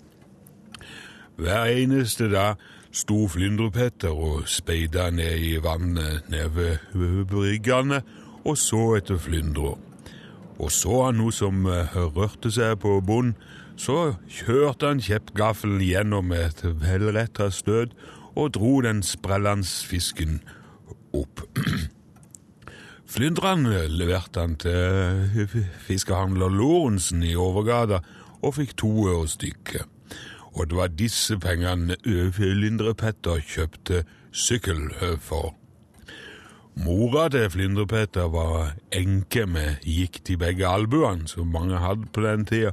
Hver 1.36 1.64
eneste 1.64 2.28
dag 2.30 2.60
sto 2.94 3.24
Flyndrepetter 3.26 4.14
og 4.14 4.44
speida 4.46 5.08
ned 5.10 5.42
i 5.42 5.56
vannet 5.62 6.28
nede 6.30 6.78
ved 6.94 7.24
bryggene 7.26 8.02
og 8.44 8.58
så 8.58 8.94
etter 8.98 9.18
flyndra. 9.18 9.74
Og 10.58 10.70
så 10.70 11.00
han 11.06 11.18
noe 11.18 11.34
som 11.34 11.64
eh, 11.66 11.96
rørte 12.14 12.52
seg 12.54 12.76
på 12.84 13.00
bunnen, 13.02 13.34
så 13.76 14.14
kjørte 14.30 14.92
han 14.92 15.02
kjeppgaffelen 15.02 15.82
gjennom 15.82 16.30
et 16.36 16.60
velretta 16.62 17.48
støt 17.50 17.96
og 18.38 18.52
dro 18.54 18.76
den 18.86 19.02
sprellende 19.02 19.66
fisken 19.66 20.38
opp. 21.14 21.42
Flyndrene 23.14 23.88
leverte 23.90 24.44
han 24.44 24.54
til 24.62 25.50
fiskehandler 25.88 26.54
Lorentzen 26.54 27.26
i 27.26 27.34
Overgata 27.34 27.98
og 28.44 28.54
fikk 28.60 28.76
to 28.78 28.92
øre 29.10 29.26
stykket. 29.34 29.90
Og 30.54 30.70
det 30.70 30.76
var 30.78 30.92
disse 30.94 31.38
pengene 31.42 31.96
Flyndre-Petter 32.04 33.42
kjøpte 33.42 34.04
sykkel 34.30 34.88
for. 35.22 35.54
Mora 36.74 37.28
til 37.30 37.50
Flyndre-Petter 37.50 38.30
var 38.30 38.74
enke 38.94 39.46
med 39.46 39.82
gikt 39.86 40.30
i 40.30 40.36
begge 40.38 40.66
albuene, 40.66 41.28
som 41.30 41.50
mange 41.50 41.78
hadde 41.78 42.06
på 42.12 42.22
den 42.22 42.46
tida, 42.46 42.72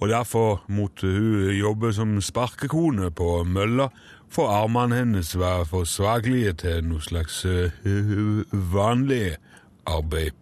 og 0.00 0.08
derfor 0.08 0.64
måtte 0.68 1.06
hun 1.06 1.54
jobbe 1.56 1.92
som 1.92 2.20
sparkekone 2.20 3.10
på 3.10 3.44
mølla, 3.44 3.88
for 4.28 4.52
armene 4.52 4.96
hennes 4.96 5.32
var 5.38 5.64
for 5.64 5.88
svakelige 5.88 6.52
til 6.52 6.84
noe 6.84 7.00
slags 7.00 7.44
øh, 7.44 8.44
vanlig 8.52 9.36
arbeid. 9.86 10.36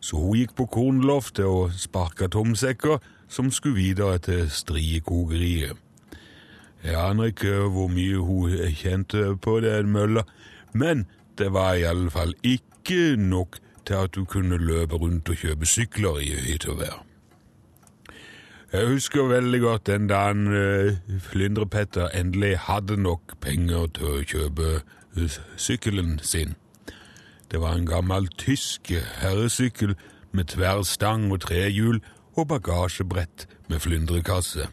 Så 0.00 0.16
hun 0.16 0.38
gikk 0.38 0.54
på 0.54 0.68
kornloftet 0.70 1.44
og 1.44 1.74
sparka 1.74 2.30
tomsekker 2.30 3.02
som 3.28 3.50
skulle 3.50 3.76
videre 3.82 4.18
til 4.18 4.46
striekokeriet. 4.50 5.87
Jeg 6.84 6.94
aner 6.94 7.32
ikke 7.32 7.54
hvor 7.74 7.88
mye 7.90 8.20
hun 8.22 8.74
kjente 8.76 9.36
på 9.42 9.58
den 9.60 9.90
mølla, 9.92 10.22
men 10.72 11.06
det 11.38 11.52
var 11.52 11.74
i 11.74 11.86
alle 11.88 12.10
fall 12.10 12.34
ikke 12.42 13.16
nok 13.16 13.58
til 13.86 13.94
at 13.94 14.16
hun 14.16 14.26
kunne 14.26 14.58
løpe 14.58 14.96
rundt 14.96 15.28
og 15.28 15.36
kjøpe 15.36 15.66
sykler 15.66 16.20
i 16.22 16.32
hytt 16.46 16.68
og 16.68 16.80
vær. 16.80 17.04
Jeg 18.72 18.86
husker 18.86 19.22
veldig 19.22 19.60
godt 19.60 19.86
den 19.86 20.08
dagen 20.08 20.46
uh, 20.46 20.92
Flyndrepetter 21.20 22.08
endelig 22.14 22.58
hadde 22.58 22.98
nok 23.00 23.38
penger 23.40 23.86
til 23.96 24.10
å 24.10 24.24
kjøpe 24.28 24.72
uh, 25.16 25.38
sykkelen 25.56 26.18
sin. 26.22 26.52
Det 27.48 27.62
var 27.62 27.78
en 27.78 27.88
gammel 27.88 28.28
tysk 28.36 28.92
herresykkel 29.22 29.96
med 30.36 30.52
tverrstang 30.52 31.30
og 31.32 31.40
trehjul 31.46 32.02
og 32.36 32.48
bagasjebrett 32.48 33.48
med 33.72 33.80
flyndrekasse. 33.80 34.68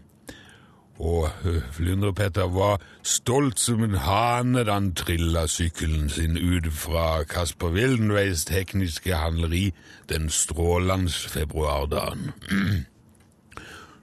Og 0.99 1.29
Flyndrepetter 1.75 2.47
var 2.47 2.81
stolt 3.03 3.59
som 3.59 3.83
en 3.83 3.97
hane 3.99 4.63
da 4.63 4.77
han 4.77 4.93
trilla 4.95 5.43
sykkelen 5.51 6.09
sin 6.09 6.37
ut 6.37 6.69
fra 6.71 7.23
Kasper 7.27 7.73
Wildenveis 7.75 8.45
tekniske 8.47 9.15
handleri 9.15 9.73
den 10.09 10.29
strålende 10.29 11.11
februardagen. 11.11 12.31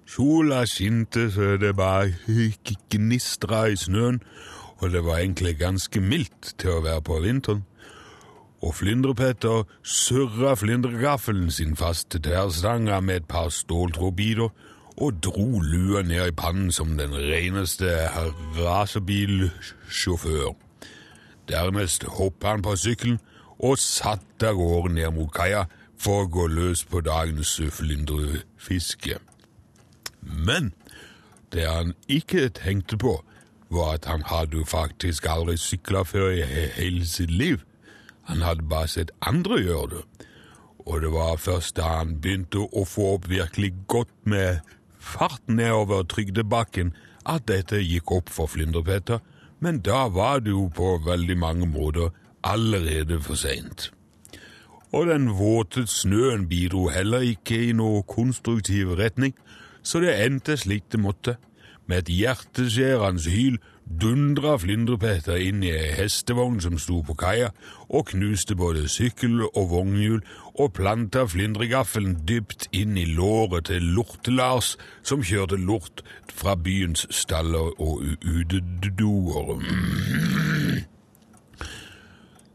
Sola 0.06 0.66
skinte 0.68 1.30
så 1.32 1.56
det 1.56 1.76
bare 1.76 2.12
gnistra 2.92 3.64
i 3.72 3.76
snøen, 3.76 4.20
og 4.76 4.90
det 4.90 5.04
var 5.04 5.22
egentlig 5.22 5.56
ganske 5.58 6.00
mildt 6.00 6.54
til 6.58 6.76
å 6.76 6.82
være 6.84 7.00
på 7.00 7.20
vinteren. 7.25 7.64
Og 8.62 8.75
Flyndrepetter 8.75 9.64
surra 9.82 10.52
flyndregaffelen 10.54 11.50
sin 11.50 11.72
fast 11.76 12.11
til 12.11 12.22
tverrstanga 12.22 13.00
med 13.00 13.16
et 13.16 13.28
par 13.28 13.49
ståltrådbiter 13.49 14.52
og 14.96 15.22
dro 15.25 15.61
lua 15.61 16.02
ned 16.02 16.28
i 16.28 16.34
pannen 16.37 16.72
som 16.72 16.99
den 16.99 17.14
reneste 17.14 18.08
racerbilsjåfør. 18.58 20.52
Dernest 21.49 22.04
hoppet 22.04 22.49
han 22.49 22.62
på 22.62 22.76
sykkelen 22.76 23.20
og 23.58 23.78
satte 23.78 24.49
av 24.49 24.54
gårde 24.58 24.94
ned 24.94 25.11
mot 25.16 25.32
kaia 25.34 25.64
for 26.02 26.25
å 26.25 26.30
gå 26.30 26.46
løs 26.50 26.84
på 26.84 27.00
dagens 27.04 27.61
flyndrefiske. 27.70 29.18
Men 30.20 30.72
det 31.52 31.66
han 31.68 31.94
ikke 32.08 32.49
tenkte 32.49 32.99
på, 32.99 33.25
var 33.72 33.94
at 33.94 34.04
han 34.04 34.22
hadde 34.26 34.66
faktisk 34.68 35.26
aldri 35.30 35.56
sykla 35.56 36.02
før 36.04 36.30
i 36.34 36.42
hele 36.76 37.06
sitt 37.06 37.30
liv. 37.30 37.62
Han 38.28 38.42
hadde 38.42 38.68
bare 38.68 38.88
sett 38.88 39.11
andre 39.20 39.61
gjøre 39.62 39.88
det. 39.94 40.02
Og 40.87 41.00
det 41.02 41.12
var 41.12 41.37
først 41.37 41.76
da 41.76 41.82
han 42.00 42.16
begynte 42.20 42.58
å 42.58 42.84
få 42.88 43.14
opp 43.14 43.28
virkelig 43.30 43.72
godt 43.88 44.12
med 44.26 44.58
fart 45.02 45.42
nedover 45.50 46.06
Trygdebakken, 46.09 46.94
at 47.26 47.47
dette 47.50 47.82
gikk 47.82 48.11
opp 48.14 48.30
for 48.32 48.50
Flyndrepetter, 48.50 49.21
men 49.62 49.78
da 49.87 50.06
var 50.11 50.40
det 50.42 50.54
jo 50.54 50.68
på 50.75 50.97
veldig 51.04 51.37
mange 51.38 51.68
måter 51.71 52.11
allerede 52.42 53.21
for 53.23 53.38
seint. 53.38 53.90
Og 54.92 55.06
den 55.09 55.30
våte 55.38 55.87
snøen 55.88 56.49
bidro 56.50 56.88
heller 56.92 57.25
ikke 57.25 57.59
i 57.68 57.73
noe 57.76 58.02
konstruktiv 58.09 58.92
retning, 58.99 59.35
så 59.82 60.02
det 60.02 60.16
endte 60.25 60.59
slik 60.59 60.90
det 60.92 61.00
måtte. 61.00 61.37
Med 61.87 62.04
et 62.04 62.12
hjerteskjærende 62.12 63.30
hyl 63.30 63.56
dundra 64.00 64.56
Flyndrepeter 64.58 65.40
inn 65.42 65.62
i 65.64 65.70
ei 65.75 65.92
hestevogn 65.96 66.61
som 66.64 66.78
sto 66.80 67.00
på 67.06 67.16
kaia, 67.18 67.50
og 67.88 68.11
knuste 68.12 68.56
både 68.58 68.87
sykkel 68.90 69.42
og 69.49 69.68
vognhjul, 69.72 70.20
og 70.54 70.72
planta 70.76 71.25
flyndregaffelen 71.28 72.18
dypt 72.28 72.68
inn 72.76 72.96
i 73.00 73.06
låret 73.08 73.68
til 73.70 73.87
Lorte-Lars, 73.96 74.76
som 75.02 75.24
kjørte 75.24 75.57
lort 75.57 76.05
fra 76.33 76.57
byens 76.57 77.07
staller 77.11 77.72
og 77.81 78.02
utedoer. 78.22 79.62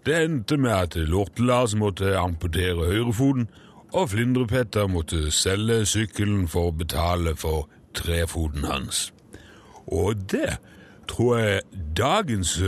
Det 0.07 0.19
endte 0.23 0.57
med 0.57 0.71
at 0.71 0.95
Lorte-Lars 0.95 1.75
måtte 1.75 2.15
amputere 2.17 2.91
høyrefoten, 2.93 3.49
og 3.93 4.09
Flyndrepetter 4.09 4.87
måtte 4.87 5.31
selge 5.31 5.85
sykkelen 5.87 6.47
for 6.51 6.71
å 6.71 6.75
betale 6.75 7.35
for 7.39 7.67
trefoten 7.95 8.67
hans. 8.67 9.07
Og 9.87 10.27
det 10.31 10.57
tror 11.07 11.37
jeg 11.37 11.61
dagens 11.97 12.59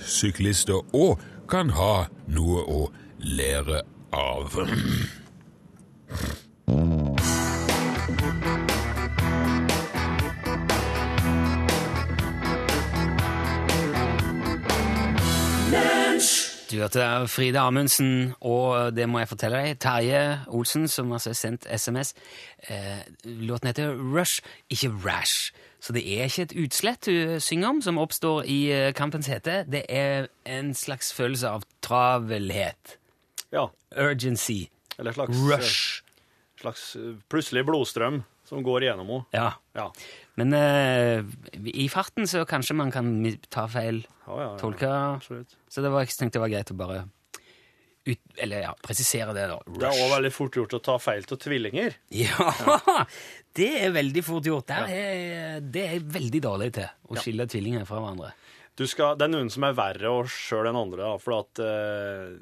syklister 0.00 0.80
òg 0.94 1.20
kan 1.48 1.70
ha 1.76 2.06
noe 2.28 2.64
å 2.64 2.80
lære 3.18 3.82
av. 4.14 4.56
Du 16.74 16.80
hørte 16.80 17.28
Frida 17.28 17.66
Amundsen, 17.68 18.32
og 18.40 18.96
det 18.96 19.04
må 19.08 19.20
jeg 19.20 19.28
fortelle 19.30 19.60
deg, 19.62 19.76
Terje 19.78 20.22
Olsen, 20.50 20.88
som 20.90 21.12
altså 21.14 21.30
har 21.30 21.38
sendt 21.38 21.68
SMS. 21.70 22.14
Eh, 22.66 23.04
låten 23.24 23.70
heter 23.70 23.94
Rush, 23.94 24.40
ikke 24.70 24.90
Rash. 25.04 25.52
Så 25.84 25.92
det 25.92 26.00
er 26.08 26.30
ikke 26.30 26.46
et 26.46 26.54
utslett 26.64 27.04
du 27.04 27.40
synger 27.44 27.74
om, 27.74 27.80
som 27.84 27.98
oppstår 28.00 28.46
i 28.48 28.60
eh, 28.72 28.90
kampens 28.96 29.28
hete. 29.28 29.64
Det 29.68 29.82
er 29.92 30.30
en 30.48 30.72
slags 30.72 31.12
følelse 31.12 31.50
av 31.58 31.66
travelhet. 31.84 32.96
Ja. 33.52 33.66
Urgency. 33.92 34.64
Eller 34.96 35.12
slags, 35.12 35.42
Rush. 35.50 36.04
slags 36.62 36.86
eh, 36.96 37.18
plutselig 37.28 37.66
blodstrøm 37.68 38.22
som 38.48 38.64
går 38.64 38.88
gjennom 38.88 39.10
henne. 39.12 39.26
Ja. 39.36 39.50
Ja. 39.76 39.90
Men 40.40 40.56
uh, 40.56 41.20
i 41.68 41.86
farten 41.92 42.28
så 42.28 42.46
kanskje 42.48 42.76
man 42.76 42.90
kan 42.92 43.12
ta 43.52 43.66
feil 43.70 44.02
Ja, 44.26 44.40
ja, 44.40 44.48
tolke. 44.60 44.90
Så 45.20 45.84
det 45.84 45.92
var, 45.92 46.04
jeg 46.04 46.16
tenkte 46.16 46.38
det 46.38 46.44
var 46.44 46.52
greit 46.52 46.72
å 46.72 46.78
bare 46.80 47.04
ut, 48.04 48.20
eller 48.36 48.64
ja, 48.66 48.72
presisere 48.84 49.34
det, 49.36 49.46
da. 49.50 49.58
Det 49.66 49.88
er 49.88 50.00
òg 50.04 50.12
veldig 50.16 50.32
fort 50.34 50.58
gjort 50.58 50.76
å 50.76 50.80
ta 50.84 50.96
feil 51.00 51.26
til 51.28 51.40
tvillinger. 51.40 51.98
Ja, 52.14 52.48
det 53.58 53.70
er 53.86 53.94
veldig 53.94 54.24
fort 54.26 54.48
gjort. 54.48 54.68
Der 54.70 54.90
er, 54.92 55.60
det 55.64 55.86
er 55.96 56.08
veldig 56.18 56.42
dårlig 56.44 56.72
til, 56.80 56.90
å 57.08 57.18
skille 57.20 57.48
tvillinger 57.50 57.88
fra 57.88 58.02
hverandre. 58.02 58.34
Du 58.74 58.84
skal, 58.90 59.14
det 59.18 59.28
er 59.28 59.34
noen 59.36 59.52
som 59.54 59.64
er 59.68 59.76
verre 59.78 60.10
og 60.10 60.32
sjøl 60.32 60.68
enn 60.70 60.80
andre, 60.80 61.04
da, 61.06 61.14
for 61.22 61.38
at 61.38 61.62
uh, 61.62 62.34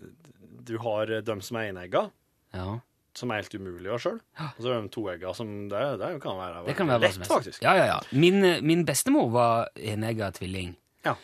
du 0.64 0.78
har 0.80 1.12
dem 1.26 1.44
som 1.44 1.60
er 1.60 1.70
enegga, 1.74 2.08
Ja, 2.56 2.80
som 3.16 3.32
er 3.32 3.42
helt 3.42 3.54
umulig 3.54 3.90
å 3.92 3.98
sjøl. 4.00 4.18
Og 4.40 4.60
så 4.64 4.70
er 4.72 4.78
de 4.80 4.92
toegga, 4.92 5.32
som 5.36 5.50
det, 5.70 5.80
det 6.00 6.12
kan 6.22 6.38
være, 6.38 6.62
det 6.68 6.76
kan 6.78 6.88
være 6.88 7.04
lett, 7.04 7.26
faktisk. 7.28 7.60
Ja, 7.64 7.74
ja, 7.76 7.88
ja. 7.90 7.98
Min, 8.16 8.40
eh, 8.46 8.62
min 8.64 8.86
bestemor 8.88 9.28
var 9.34 9.68
enegga 9.76 10.30
tvilling. 10.36 10.72
Ja. 11.06 11.16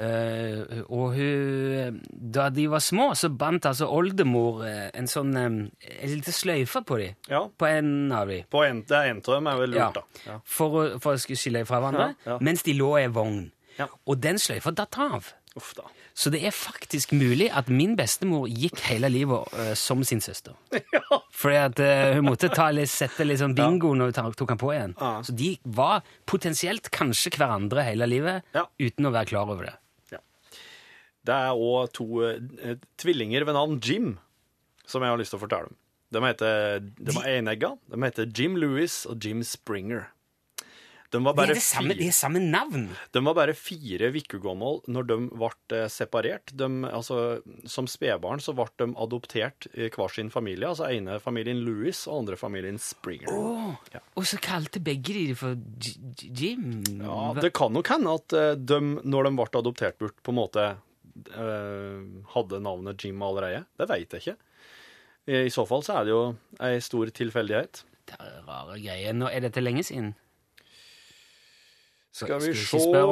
Uh, 0.00 0.80
og 0.90 1.12
hun, 1.14 2.00
da 2.34 2.48
de 2.50 2.64
var 2.72 2.82
små, 2.82 3.12
så 3.14 3.30
bandt 3.30 3.68
altså 3.70 3.86
oldemor 3.94 4.64
eh, 4.66 4.88
en 4.98 5.06
sånn 5.08 5.30
um, 5.38 5.58
en 5.70 6.10
liten 6.10 6.34
sløyfe 6.34 6.82
på 6.88 6.98
dem. 6.98 7.14
Ja. 7.30 7.44
På 7.48 7.68
en 7.70 8.10
av 8.12 8.26
dem. 8.32 8.48
På 8.50 8.64
en, 8.66 8.82
det 8.88 8.98
er 8.98 9.12
en 9.12 9.22
dem 9.22 9.46
er 9.52 9.60
vel 9.62 9.78
Ja. 9.78 9.92
da. 9.94 10.02
For, 10.42 10.96
for 10.98 11.14
å 11.14 11.22
skille 11.22 11.62
dem 11.62 11.68
fra 11.70 11.80
hverandre, 11.84 12.38
mens 12.42 12.66
de 12.66 12.74
lå 12.74 12.96
i 12.98 13.04
ei 13.06 13.12
vogn. 13.14 13.44
Ja. 13.78 13.86
Og 14.08 14.18
den 14.24 14.40
sløyfa 14.42 14.72
datt 14.74 14.98
av. 14.98 15.30
Uff 15.56 15.70
da. 15.78 15.86
Så 16.16 16.28
det 16.32 16.42
er 16.44 16.52
faktisk 16.52 17.12
mulig 17.16 17.46
at 17.56 17.70
min 17.72 17.94
bestemor 17.96 18.44
gikk 18.48 18.82
hele 18.90 19.08
livet 19.08 19.54
eh, 19.56 19.72
som 19.76 20.02
sin 20.04 20.20
søster. 20.20 20.52
Fordi 21.40 21.56
at 21.62 21.80
eh, 21.80 22.12
hun 22.18 22.26
måtte 22.28 22.50
ta 22.52 22.66
litt, 22.76 22.90
sette 22.92 23.24
litt 23.24 23.40
sånn 23.40 23.54
bingo 23.56 23.94
når 23.96 24.10
hun 24.12 24.16
ta- 24.18 24.26
tok 24.36 24.52
han 24.52 24.60
på 24.60 24.70
igjen. 24.74 24.92
Ja. 25.00 25.14
Så 25.24 25.32
de 25.36 25.54
var 25.64 26.04
potensielt 26.28 26.90
kanskje 26.92 27.32
hverandre 27.38 27.84
hele 27.88 28.08
livet 28.08 28.44
Ja. 28.56 28.66
uten 28.80 29.08
å 29.08 29.14
være 29.16 29.32
klar 29.32 29.48
over 29.48 29.70
det. 29.70 29.74
Det 31.26 31.34
er 31.34 31.58
òg 31.58 31.88
to 31.96 32.04
eh, 32.22 32.76
tvillinger 33.02 33.42
ved 33.48 33.56
navn 33.56 33.80
Jim 33.82 34.12
som 34.86 35.02
jeg 35.02 35.10
har 35.10 35.18
lyst 35.18 35.32
til 35.34 35.40
å 35.40 35.42
fortelle 35.42 35.72
om. 35.72 35.78
De 36.14 36.20
heter, 36.22 36.84
de 37.02 37.14
er 37.18 37.40
enegga. 37.40 37.72
De 37.90 37.98
heter 38.04 38.28
Jim 38.30 38.54
Lewis 38.62 39.00
og 39.10 39.18
Jim 39.26 39.40
Springer. 39.42 40.04
De 41.12 41.20
var 41.22 41.34
Det 41.34 41.38
bare 41.38 41.54
er 41.54 41.58
det 41.58 41.64
samme, 41.64 41.94
det 41.96 42.08
er 42.08 42.16
samme 42.16 42.40
navn! 42.42 42.88
de 43.14 43.22
var 43.24 43.36
bare 43.38 43.54
fire 43.56 44.10
uker 44.14 44.40
gammel 44.42 44.80
når 44.90 45.06
de 45.10 45.16
ble 45.30 45.50
eh, 45.78 45.86
separert. 45.92 46.52
De, 46.56 46.68
altså, 46.90 47.20
som 47.68 47.88
spedbarn 47.90 48.42
så 48.42 48.54
ble 48.56 48.68
de 48.82 48.88
adoptert 49.02 49.68
i 49.74 49.90
hver 49.92 50.12
sin 50.14 50.32
familie. 50.34 50.68
Altså 50.68 50.90
ene 50.90 51.18
familien 51.22 51.62
Lewis 51.66 52.04
og 52.08 52.22
andre 52.24 52.40
familien 52.40 52.80
Springer. 52.82 53.30
Ja. 53.94 54.02
Og 54.18 54.26
så 54.28 54.40
kalte 54.42 54.82
begge 54.82 55.14
de 55.14 55.26
det 55.30 55.38
for 55.38 55.56
Jim. 56.26 56.82
Ja, 57.00 57.32
det 57.38 57.52
kan 57.56 57.74
nok 57.76 57.90
hende 57.92 58.16
at 58.18 58.36
eh, 58.36 58.52
de, 58.58 58.80
når 59.04 59.30
de 59.30 59.36
ble 59.38 59.48
adoptert 59.62 60.00
bort, 60.02 60.18
på 60.22 60.34
en 60.34 60.40
måte 60.40 60.66
eh, 61.32 62.02
hadde 62.34 62.62
navnet 62.64 63.04
Jim 63.04 63.22
allerede. 63.24 63.64
Det 63.78 63.88
veit 63.90 64.16
jeg 64.16 64.24
ikke. 64.24 64.38
I, 65.26 65.46
I 65.46 65.52
så 65.54 65.66
fall 65.68 65.82
så 65.86 66.00
er 66.00 66.06
det 66.06 66.14
jo 66.14 66.22
ei 66.62 66.78
stor 66.84 67.10
tilfeldighet. 67.14 67.82
Det 68.06 68.18
er 68.22 68.38
rare 68.46 68.78
greier. 68.78 69.16
Nå 69.16 69.30
er 69.32 69.42
dette 69.48 69.62
lenge 69.62 69.82
siden. 69.86 70.14
Skal 72.16 72.40
vi 72.40 72.54
se 72.56 72.78
det. 72.80 73.02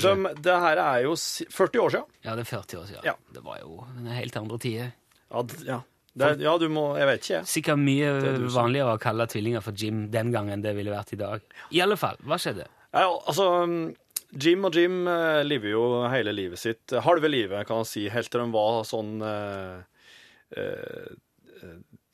De, 0.00 0.30
det 0.46 0.54
her 0.62 0.80
er 0.80 1.02
jo 1.04 1.12
40 1.16 1.82
år 1.82 1.92
siden. 1.92 2.14
Ja, 2.24 2.36
det 2.38 2.46
er 2.46 2.48
40 2.48 2.80
år 2.80 2.86
siden. 2.88 3.04
Ja. 3.04 3.12
Det 3.36 3.42
var 3.44 3.60
jo 3.60 3.82
en 3.92 4.08
helt 4.16 4.38
andre 4.40 4.58
tider. 4.62 4.94
Ja, 5.28 5.44
ja. 5.66 5.82
Ja, 6.16 6.54
du 6.56 6.70
må 6.72 6.86
Jeg 6.96 7.04
vet 7.10 7.20
ikke, 7.20 7.34
jeg. 7.34 7.48
Sikkert 7.50 7.80
mye 7.82 8.08
er 8.24 8.46
vanligere 8.48 8.94
å 8.96 9.00
kalle 9.00 9.26
tvillinger 9.28 9.60
for 9.60 9.76
Jim 9.76 10.06
den 10.14 10.30
gangen 10.32 10.62
det 10.64 10.72
ville 10.78 10.94
vært 10.94 11.12
i 11.12 11.20
dag. 11.20 11.44
I 11.76 11.82
alle 11.84 11.98
fall, 12.00 12.16
hva 12.24 12.38
skjedde? 12.40 12.64
Ja, 12.96 13.10
altså, 13.10 13.50
Jim 14.32 14.64
og 14.64 14.78
Jim 14.80 15.02
eh, 15.12 15.42
lever 15.44 15.74
jo 15.74 15.82
hele 16.08 16.32
livet 16.32 16.62
sitt, 16.62 16.86
eh, 16.94 17.04
halve 17.04 17.28
livet, 17.28 17.66
kan 17.68 17.82
man 17.82 17.88
si, 17.88 18.06
helt 18.08 18.32
til 18.32 18.40
de 18.46 18.48
var 18.54 18.80
sånn 18.88 19.20
eh, 19.28 19.76
eh, 20.56 21.12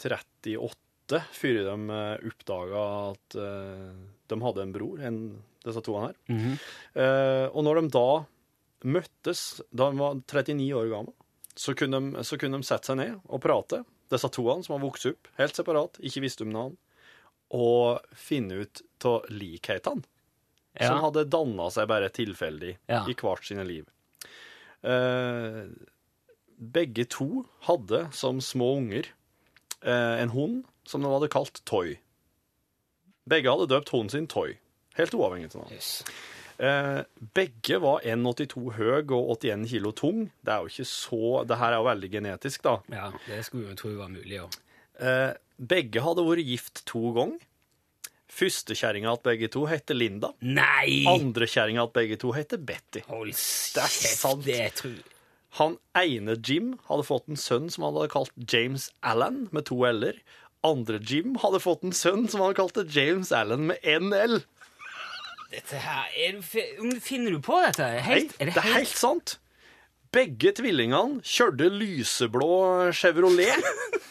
38, 0.03 1.23
før 1.37 1.59
de 1.67 1.77
uh, 1.93 2.27
oppdaga 2.31 2.83
at 3.13 3.37
eh, 3.39 3.89
de 4.31 4.39
hadde 4.43 4.65
en 4.65 4.75
bror, 4.75 5.03
en, 5.05 5.19
disse 5.65 5.83
to 5.87 5.97
her. 6.01 6.15
Mhm. 6.29 6.55
Eh, 6.95 7.47
og 7.53 7.65
når 7.65 7.81
de 7.83 7.89
da 7.95 8.07
møttes, 8.85 9.61
da 9.73 9.91
de 9.93 9.99
var 10.01 10.15
39 10.27 10.71
år 10.75 10.89
gamle, 10.91 11.13
så 11.55 11.75
kunne, 11.77 12.01
de, 12.01 12.25
så 12.25 12.39
kunne 12.41 12.59
de 12.59 12.67
sette 12.67 12.89
seg 12.91 12.97
ned 12.99 13.19
og 13.29 13.43
prate, 13.45 13.83
disse 14.11 14.29
toene 14.33 14.65
som 14.65 14.75
har 14.79 14.83
vokst 14.87 15.07
opp 15.13 15.29
helt 15.39 15.55
separat, 15.57 15.99
ikke 16.05 16.23
visste 16.25 16.45
om 16.47 16.53
navn, 16.53 16.77
og 17.53 18.01
finne 18.17 18.63
ut 18.65 18.83
av 19.05 19.27
likhetene 19.29 20.03
Ja. 20.81 20.89
som 20.89 21.03
hadde 21.05 21.27
danna 21.29 21.67
seg 21.71 21.87
bare 21.89 22.09
tilfeldig 22.09 22.79
Ja. 22.89 23.03
i 23.07 23.13
hvert 23.15 23.45
sine 23.45 23.65
liv. 23.69 23.85
Eh, 24.83 25.67
begge 26.59 27.05
to 27.09 27.45
hadde 27.69 28.07
som 28.17 28.41
små 28.41 28.77
unger 28.79 29.05
eh, 29.83 30.23
en 30.23 30.31
hund 30.31 30.65
som 30.89 31.03
de 31.03 31.09
hadde 31.13 31.29
kalt 31.29 31.61
Toy. 31.69 31.99
Begge 33.29 33.51
hadde 33.53 33.69
døpt 33.71 33.91
hunden 33.95 34.11
sin 34.11 34.27
Toy, 34.27 34.57
helt 34.99 35.15
uavhengig 35.19 35.51
av 35.53 35.57
hverandre. 35.61 35.77
Yes. 35.79 36.05
Eh, 36.63 37.01
begge 37.35 37.79
var 37.83 38.03
1,82 38.07 38.75
høy 38.77 38.91
og 39.17 39.33
81 39.39 39.65
kilo 39.71 39.93
tung. 39.97 40.27
Det 40.45 40.53
er 40.53 40.61
jo 40.67 40.71
ikke 40.71 40.87
så 40.87 41.31
Det 41.49 41.57
her 41.59 41.73
er 41.73 41.81
jo 41.81 41.87
veldig 41.89 42.11
genetisk, 42.13 42.63
da. 42.63 42.77
Ja, 42.93 43.09
det 43.27 43.41
skulle 43.49 43.73
jo 43.73 43.79
tro 43.81 43.95
var 43.99 44.13
mulig. 44.13 44.37
ja. 44.37 44.47
Eh, 45.03 45.33
begge 45.59 46.03
hadde 46.05 46.23
vært 46.27 46.45
gift 46.47 46.85
to 46.87 47.13
ganger. 47.17 47.41
Førstekjerringa 48.33 49.13
til 49.19 49.29
begge 49.29 49.49
to 49.53 49.67
heter 49.69 49.97
Linda. 49.99 50.31
Nei! 50.41 51.03
Andrekjerringa 51.11 51.85
til 51.89 51.97
begge 51.99 52.17
to 52.23 52.31
heter 52.33 52.61
Betty. 52.61 53.03
Hold 53.11 53.33
Det 53.35 53.83
er 53.83 53.93
sant. 53.93 54.45
det 54.47 54.71
tror 54.79 55.03
Han 55.59 55.77
ene 55.95 56.39
Jim 56.41 56.79
hadde 56.89 57.05
fått 57.05 57.29
en 57.29 57.37
sønn 57.37 57.69
som 57.71 57.85
han 57.85 57.99
hadde 57.99 58.13
kalt 58.15 58.33
James 58.49 58.87
Allen, 59.03 59.49
med 59.53 59.67
to 59.69 59.83
l-er. 59.85 60.17
Andre 60.65 60.99
Jim 61.05 61.35
hadde 61.43 61.61
fått 61.61 61.83
en 61.85 61.93
sønn 61.93 62.25
som 62.31 62.41
han 62.41 62.55
kalte 62.57 62.87
James 62.89 63.33
Allen 63.37 63.67
med 63.69 63.83
én 63.85 64.15
l. 64.17 64.39
Dette 65.53 65.81
her, 65.85 66.09
er, 66.17 66.39
Finner 67.05 67.35
du 67.35 67.41
på 67.45 67.59
dette? 67.61 67.87
Nei, 68.01 68.23
er 68.41 68.53
det 68.53 68.57
er 68.57 68.69
helt 68.79 68.97
sant. 68.97 69.37
Begge 70.13 70.53
tvillingene 70.57 71.23
kjørte 71.25 71.69
lyseblå 71.73 72.53
Chevrolet. 72.97 73.61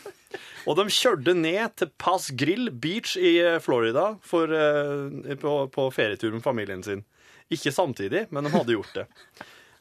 Og 0.69 0.77
de 0.77 0.85
kjørte 0.93 1.33
ned 1.33 1.73
til 1.77 1.89
Pass 2.01 2.29
Grill 2.37 2.69
Beach 2.69 3.15
i 3.17 3.33
Florida 3.61 4.11
for, 4.25 4.53
eh, 4.53 5.33
på, 5.41 5.55
på 5.73 5.87
ferietur 5.93 6.35
med 6.35 6.45
familien 6.45 6.85
sin. 6.85 7.01
Ikke 7.51 7.73
samtidig, 7.73 8.27
men 8.29 8.45
de 8.45 8.53
hadde 8.53 8.77
gjort 8.77 8.93
det. 8.95 9.07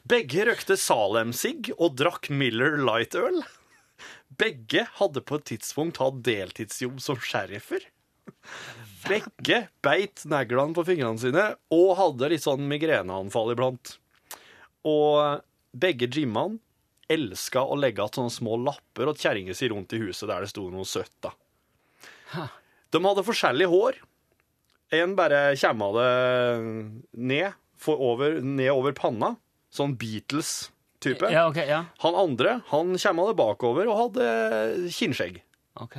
Begge 0.09 0.47
røkte 0.49 0.77
Salem-sigg 0.81 1.69
og 1.77 1.93
drakk 2.01 2.31
Miller 2.33 2.79
Light-øl. 2.81 3.43
Begge 4.41 4.87
hadde 4.97 5.21
på 5.21 5.37
et 5.37 5.49
tidspunkt 5.53 6.01
hatt 6.01 6.23
deltidsjobb 6.25 6.97
som 7.03 7.21
sheriffer. 7.21 7.85
Begge 9.07 9.63
beit 9.83 10.23
neglene 10.29 10.75
på 10.77 10.85
fingrene 10.87 11.21
sine 11.21 11.45
og 11.73 11.95
hadde 11.99 12.29
litt 12.33 12.43
sånn 12.45 12.67
migreneanfall 12.69 13.53
iblant. 13.55 13.95
Og 14.87 15.41
begge 15.73 16.09
Jimmene 16.11 16.59
elska 17.11 17.63
å 17.65 17.75
legge 17.79 17.99
igjen 18.03 18.15
sånne 18.17 18.33
små 18.33 18.57
lapper 18.63 19.09
og 19.11 19.19
kjerringer 19.19 19.57
si 19.57 19.67
rundt 19.71 19.93
i 19.97 19.99
huset 19.99 20.29
der 20.29 20.45
det 20.45 20.51
sto 20.53 20.69
noe 20.71 20.87
søtt. 20.87 21.13
da. 21.23 21.33
De 22.91 23.01
hadde 23.03 23.25
forskjellig 23.27 23.67
hår. 23.71 23.99
En 24.95 25.15
bare 25.15 25.53
kjemma 25.59 25.87
det 25.95 26.11
ned, 27.15 27.57
for 27.79 27.99
over, 28.03 28.39
ned 28.43 28.71
over 28.73 28.95
panna. 28.95 29.33
Sånn 29.71 29.95
Beatles-type. 29.99 31.29
Ja, 31.31 31.45
ok, 31.47 31.61
ja. 31.67 31.85
Han 32.03 32.17
andre 32.19 32.57
han 32.73 32.95
kjemma 32.99 33.29
det 33.29 33.37
bakover 33.39 33.87
og 33.87 33.99
hadde 34.01 34.89
kinnskjegg. 34.91 35.39
Ok. 35.79 35.95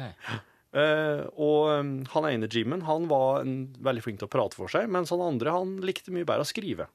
Eh, 0.73 1.25
og 1.37 1.69
um, 1.69 1.91
han 2.15 2.29
ene 2.31 2.49
Jimmen 2.49 2.87
han 2.89 3.05
var 3.11 3.43
en, 3.43 3.57
veldig 3.85 4.05
flink 4.05 4.23
til 4.23 4.31
å 4.31 4.33
prate 4.33 4.57
for 4.57 4.73
seg, 4.73 4.89
mens 4.93 5.13
han 5.13 5.21
andre 5.25 5.53
han 5.53 5.77
likte 5.85 6.15
mye 6.15 6.29
bedre 6.29 6.47
å 6.47 6.49
skrive. 6.49 6.89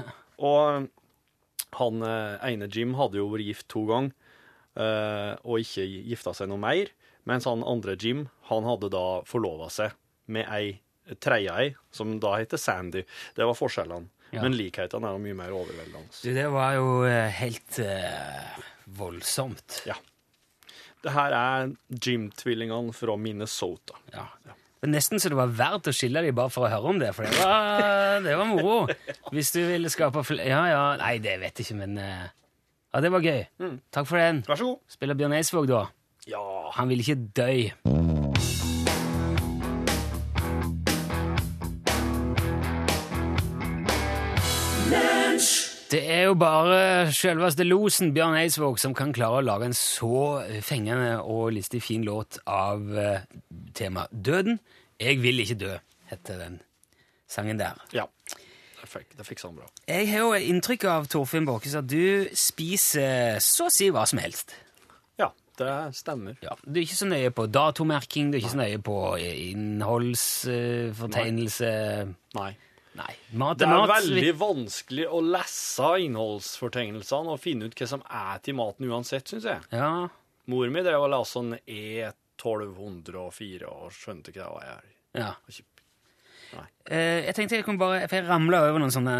Og 0.50 0.58
um, 0.80 0.88
han 1.78 2.02
eh, 2.02 2.48
ene 2.50 2.66
Jim 2.72 2.96
hadde 2.98 3.20
jo 3.20 3.28
vært 3.30 3.46
gift 3.46 3.68
to 3.70 3.84
ganger 3.86 4.10
uh, 4.74 5.36
og 5.46 5.60
ikke 5.62 5.84
gifta 5.86 6.32
seg 6.34 6.48
noe 6.50 6.58
mer, 6.58 6.90
mens 7.28 7.46
han 7.46 7.62
andre 7.62 7.94
Jim 8.00 8.24
han 8.48 8.66
hadde 8.66 8.90
da 8.90 9.20
forlova 9.28 9.68
seg 9.70 9.94
med 10.32 10.48
ei 10.50 10.80
tredje 11.22 11.54
ei, 11.54 11.74
som 11.94 12.16
da 12.22 12.36
heter 12.38 12.60
Sandy. 12.60 13.04
Det 13.36 13.46
var 13.46 13.58
forskjellene. 13.58 14.10
Ja. 14.30 14.44
Men 14.44 14.54
likhetene 14.54 15.08
er 15.08 15.16
jo 15.16 15.22
mye 15.24 15.36
mer 15.38 15.54
overveldende. 15.54 16.12
Du, 16.22 16.28
det 16.36 16.46
var 16.54 16.76
jo 16.76 16.90
eh, 17.08 17.32
helt 17.40 17.80
eh, 17.82 18.60
voldsomt. 19.00 19.80
Ja. 19.90 19.96
Det 21.00 21.12
her 21.14 21.32
er 21.32 21.70
Jim-tvillingene 22.04 22.92
fra 22.92 23.14
Minnesota. 23.16 23.96
Ja. 24.12 24.26
Det 24.44 24.88
er 24.88 24.92
nesten 24.94 25.20
så 25.20 25.28
det 25.32 25.36
var 25.36 25.52
verdt 25.52 25.88
å 25.90 25.94
skille 25.96 26.22
dem 26.24 26.36
bare 26.36 26.52
for 26.52 26.64
å 26.64 26.70
høre 26.72 26.92
om 26.92 27.00
det, 27.00 27.10
for 27.16 27.28
det 27.28 27.36
var, 27.36 28.20
det 28.24 28.36
var 28.36 28.48
moro. 28.48 28.76
Hvis 29.32 29.52
du 29.52 29.60
ville 29.68 29.92
skape 29.92 30.22
flere 30.24 30.48
Ja, 30.48 30.62
ja, 30.72 30.84
nei, 31.00 31.18
det 31.20 31.36
vet 31.42 31.60
jeg 31.60 31.68
ikke, 31.68 31.78
men 31.82 31.98
eh, 32.00 32.28
Ja, 32.94 33.02
det 33.04 33.12
var 33.12 33.24
gøy. 33.24 33.44
Takk 33.92 34.08
for 34.08 34.20
den. 34.20 34.40
Vær 34.48 34.60
så 34.60 34.70
god. 34.72 34.80
Spiller 34.96 35.20
Bjørn 35.20 35.36
Eidsvåg, 35.36 35.68
da? 35.70 35.84
Ja. 36.28 36.44
Han 36.76 36.92
vil 36.92 37.04
ikke 37.04 37.20
dø. 37.36 37.50
Det 45.90 46.04
er 46.06 46.28
jo 46.28 46.36
bare 46.38 47.08
selveste 47.10 47.64
losen 47.66 48.12
Bjørn 48.14 48.36
Eidsvåg 48.38 48.76
som 48.78 48.92
kan 48.94 49.10
klare 49.10 49.40
å 49.40 49.42
lage 49.42 49.66
en 49.66 49.72
så 49.74 50.38
fengende 50.62 51.18
og 51.18 51.50
listig 51.56 51.80
fin 51.82 52.04
låt 52.06 52.38
av 52.46 52.94
eh, 52.94 53.26
tema 53.74 54.06
Døden. 54.12 54.60
Jeg 55.02 55.18
vil 55.18 55.42
ikke 55.42 55.58
dø, 55.58 55.74
heter 56.12 56.38
den 56.44 56.60
sangen 57.26 57.58
der. 57.58 57.74
Ja. 57.96 58.04
Det 58.80 58.86
fikk, 58.86 59.16
det 59.18 59.26
fikk 59.26 59.40
sånn 59.42 59.56
bra. 59.58 59.66
Jeg 59.90 60.06
har 60.12 60.20
jo 60.22 60.30
inntrykk 60.54 60.84
av, 60.92 61.06
Torfinn 61.10 61.42
Borchhus, 61.48 61.74
at 61.82 61.88
du 61.90 62.30
spiser 62.38 63.42
så 63.42 63.66
å 63.66 63.74
si 63.74 63.90
hva 63.90 64.06
som 64.06 64.22
helst. 64.22 64.54
Ja, 65.18 65.34
det 65.58 65.90
stemmer. 65.98 66.38
Ja, 66.46 66.54
du 66.62 66.78
er 66.78 66.86
ikke 66.86 67.02
så 67.02 67.10
nøye 67.10 67.34
på 67.34 67.50
datomerking, 67.50 68.30
du 68.30 68.38
er 68.38 68.42
ikke 68.44 68.54
så 68.54 68.62
nøye 68.62 68.78
på 68.78 69.18
innholdsfortegnelse. 69.18 71.74
Nei. 72.38 72.38
Nei. 72.38 72.54
Mat 72.96 73.58
Det 73.58 73.66
er 73.68 73.70
er 73.70 73.86
mat. 73.86 74.02
veldig 74.02 74.32
vanskelig 74.40 75.04
å 75.08 75.20
lese 75.22 75.90
innholdsfortegnelsene 76.04 77.30
og 77.30 77.38
finne 77.40 77.68
ut 77.70 77.74
hva 77.78 77.86
som 77.88 78.02
er 78.10 78.38
til 78.42 78.54
maten 78.58 78.88
uansett, 78.90 79.28
syns 79.30 79.44
jeg. 79.46 79.60
Ja, 79.72 80.08
Mor 80.50 80.66
mi 80.74 80.82
drev 80.82 81.04
og 81.04 81.10
la 81.12 81.20
sånn 81.22 81.52
E1204 81.68 83.68
og 83.70 83.92
skjønte 83.94 84.32
ikke 84.32 84.48
hva 84.48 84.62
jeg 84.64 84.78
er. 84.78 84.88
ja. 85.22 85.34
Eh, 86.90 87.20
jeg 87.28 87.34
tenkte 87.36 87.54
jeg 87.60 87.64
kunne 87.64 87.78
bare, 87.78 88.00
for 88.10 88.16
jeg 88.18 88.26
ramla 88.26 88.58
over 88.66 88.80
noen 88.82 88.90
sånne 88.90 89.12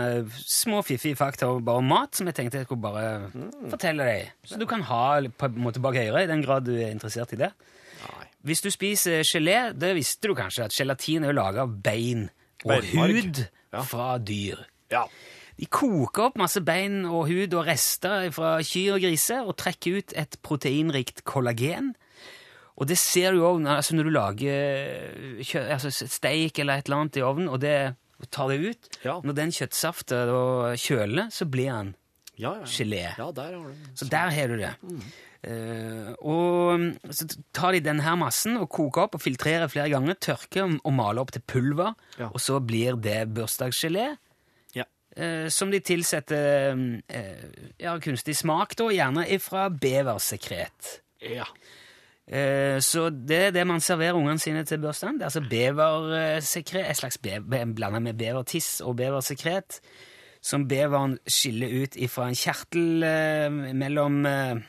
små 0.43 0.81
fiffige 0.83 1.15
fakta 1.15 1.47
om 1.53 1.61
bare 1.63 1.85
mat, 1.87 2.17
som 2.19 2.27
jeg 2.27 2.35
tenkte 2.35 2.65
jeg 2.65 2.67
kunne 2.67 2.83
bare 2.83 3.29
fortelle 3.71 4.03
deg. 4.09 4.33
Så 4.51 4.59
du 4.59 4.65
kan 4.67 4.83
ha 4.89 5.21
på 5.39 5.47
en 5.47 5.61
måte 5.63 5.79
bak 5.85 5.95
øret, 6.01 6.25
i 6.25 6.31
den 6.33 6.43
grad 6.43 6.67
du 6.67 6.73
er 6.75 6.91
interessert 6.91 7.31
i 7.37 7.39
det. 7.45 7.53
Nei. 8.01 8.27
Hvis 8.51 8.65
du 8.65 8.67
spiser 8.75 9.23
gelé, 9.23 9.61
det 9.79 9.93
visste 9.95 10.27
du 10.27 10.35
kanskje, 10.35 10.67
at 10.67 10.75
gelatin 10.75 11.23
er 11.23 11.31
jo 11.31 11.39
laga 11.39 11.63
av 11.69 11.77
bein 11.85 12.27
og 12.65 12.73
Beinmark. 12.73 13.15
hud 13.15 13.45
Ja. 13.73 13.83
fra 13.87 14.19
dyr. 14.19 14.65
Ja. 14.91 15.05
De 15.61 15.67
koker 15.71 16.25
opp 16.31 16.39
masse 16.41 16.61
bein 16.65 17.05
og 17.07 17.29
hud 17.29 17.53
og 17.55 17.67
rester 17.69 18.31
fra 18.35 18.57
kyr 18.65 18.97
og 18.97 19.03
griser 19.05 19.45
og 19.47 19.57
trekker 19.61 19.99
ut 20.01 20.15
et 20.17 20.39
proteinrikt 20.43 21.23
kollagen. 21.29 21.93
Og 22.81 22.89
det 22.89 22.97
ser 22.99 23.37
du 23.37 23.43
òg 23.45 23.67
altså 23.69 23.95
når 23.95 24.07
du 24.09 24.11
lager 24.15 25.43
kjø, 25.45 25.61
altså 25.77 25.91
steik 25.93 26.59
eller 26.63 26.81
et 26.81 26.89
eller 26.89 27.03
annet 27.05 27.19
i 27.21 27.25
ovnen, 27.27 27.51
og 27.53 27.61
det 27.61 27.75
tar 28.33 28.49
det 28.49 28.59
ut. 28.73 28.89
Ja. 29.05 29.19
Når 29.25 29.37
den 29.37 29.53
kjøttsaften 29.53 30.33
kjøler, 30.81 31.29
så 31.33 31.45
blir 31.47 31.71
den 31.77 31.95
Ja, 32.41 32.55
ja. 32.57 32.65
gelé. 32.65 33.03
ja, 33.19 33.31
der 33.37 33.53
har 33.53 33.69
du 33.69 33.75
Så 33.95 34.09
der 34.09 34.31
har 34.33 34.49
du 34.49 34.57
det. 34.57 34.73
Eh, 34.81 35.11
og 36.21 36.83
så 37.17 37.27
tar 37.57 37.73
de 37.77 37.81
denne 37.85 38.13
massen 38.21 38.59
og 38.61 38.69
koker 38.73 39.07
opp 39.07 39.15
og 39.17 39.23
filtrerer 39.25 39.71
flere 39.73 39.89
ganger, 39.93 40.19
tørker 40.21 40.77
og 40.85 40.93
maler 40.93 41.23
opp 41.25 41.33
til 41.33 41.43
pulver, 41.49 41.95
Ja. 42.19 42.29
og 42.29 42.41
så 42.41 42.61
blir 42.61 42.97
det 43.01 43.29
bursdagsgelé. 43.35 44.17
Ja. 44.75 44.85
eh, 45.17 45.49
som 45.49 45.71
de 45.73 45.81
tilsetter 45.81 46.77
eh, 47.09 47.73
ja, 47.81 47.97
kunstig 47.99 48.37
smak, 48.37 48.77
da, 48.77 48.85
gjerne 48.93 49.25
ifra 49.29 49.69
beversekret. 49.71 51.01
ja. 51.23 51.45
Eh, 52.31 52.79
så 52.79 53.09
det 53.11 53.39
er 53.49 53.51
det 53.51 53.65
man 53.67 53.81
serverer 53.83 54.15
ungene 54.15 54.39
sine 54.39 54.61
til 54.65 54.79
bursdagen. 54.79 55.17
Det 55.19 55.25
er 55.25 55.31
altså 55.33 55.41
beversekret, 55.51 56.85
et 56.91 56.97
slags 57.01 57.19
bever, 57.19 57.65
blanda 57.75 57.99
med 57.99 58.15
bevertiss 58.21 58.81
og 58.87 58.95
beversekret, 59.01 59.81
som 60.41 60.69
beveren 60.71 61.19
skiller 61.27 61.73
ut 61.83 61.97
ifra 61.99 62.29
en 62.31 62.39
kjertel 62.39 63.03
eh, 63.03 63.51
mellom, 63.75 64.21
eh, 64.31 64.61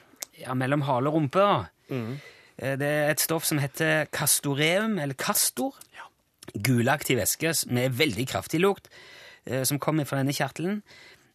ja, 0.41 0.53
mellom 0.57 0.81
hale 0.87 1.07
og 1.11 1.13
rumpe. 1.19 1.39
da. 1.39 1.65
Eh, 2.57 2.75
Det 2.77 2.87
er 2.87 3.09
et 3.11 3.19
stoff 3.21 3.45
som 3.45 3.57
heter 3.59 4.05
castoreum, 4.11 4.99
eller 4.99 5.13
castor. 5.15 5.73
Gulaktig 6.57 7.15
væske 7.17 7.53
med 7.71 7.93
veldig 7.95 8.27
kraftig 8.27 8.59
lukt, 8.61 8.89
eh, 9.45 9.63
som 9.63 9.79
kommer 9.79 10.05
fra 10.05 10.17
denne 10.17 10.33
kjertelen. 10.33 10.81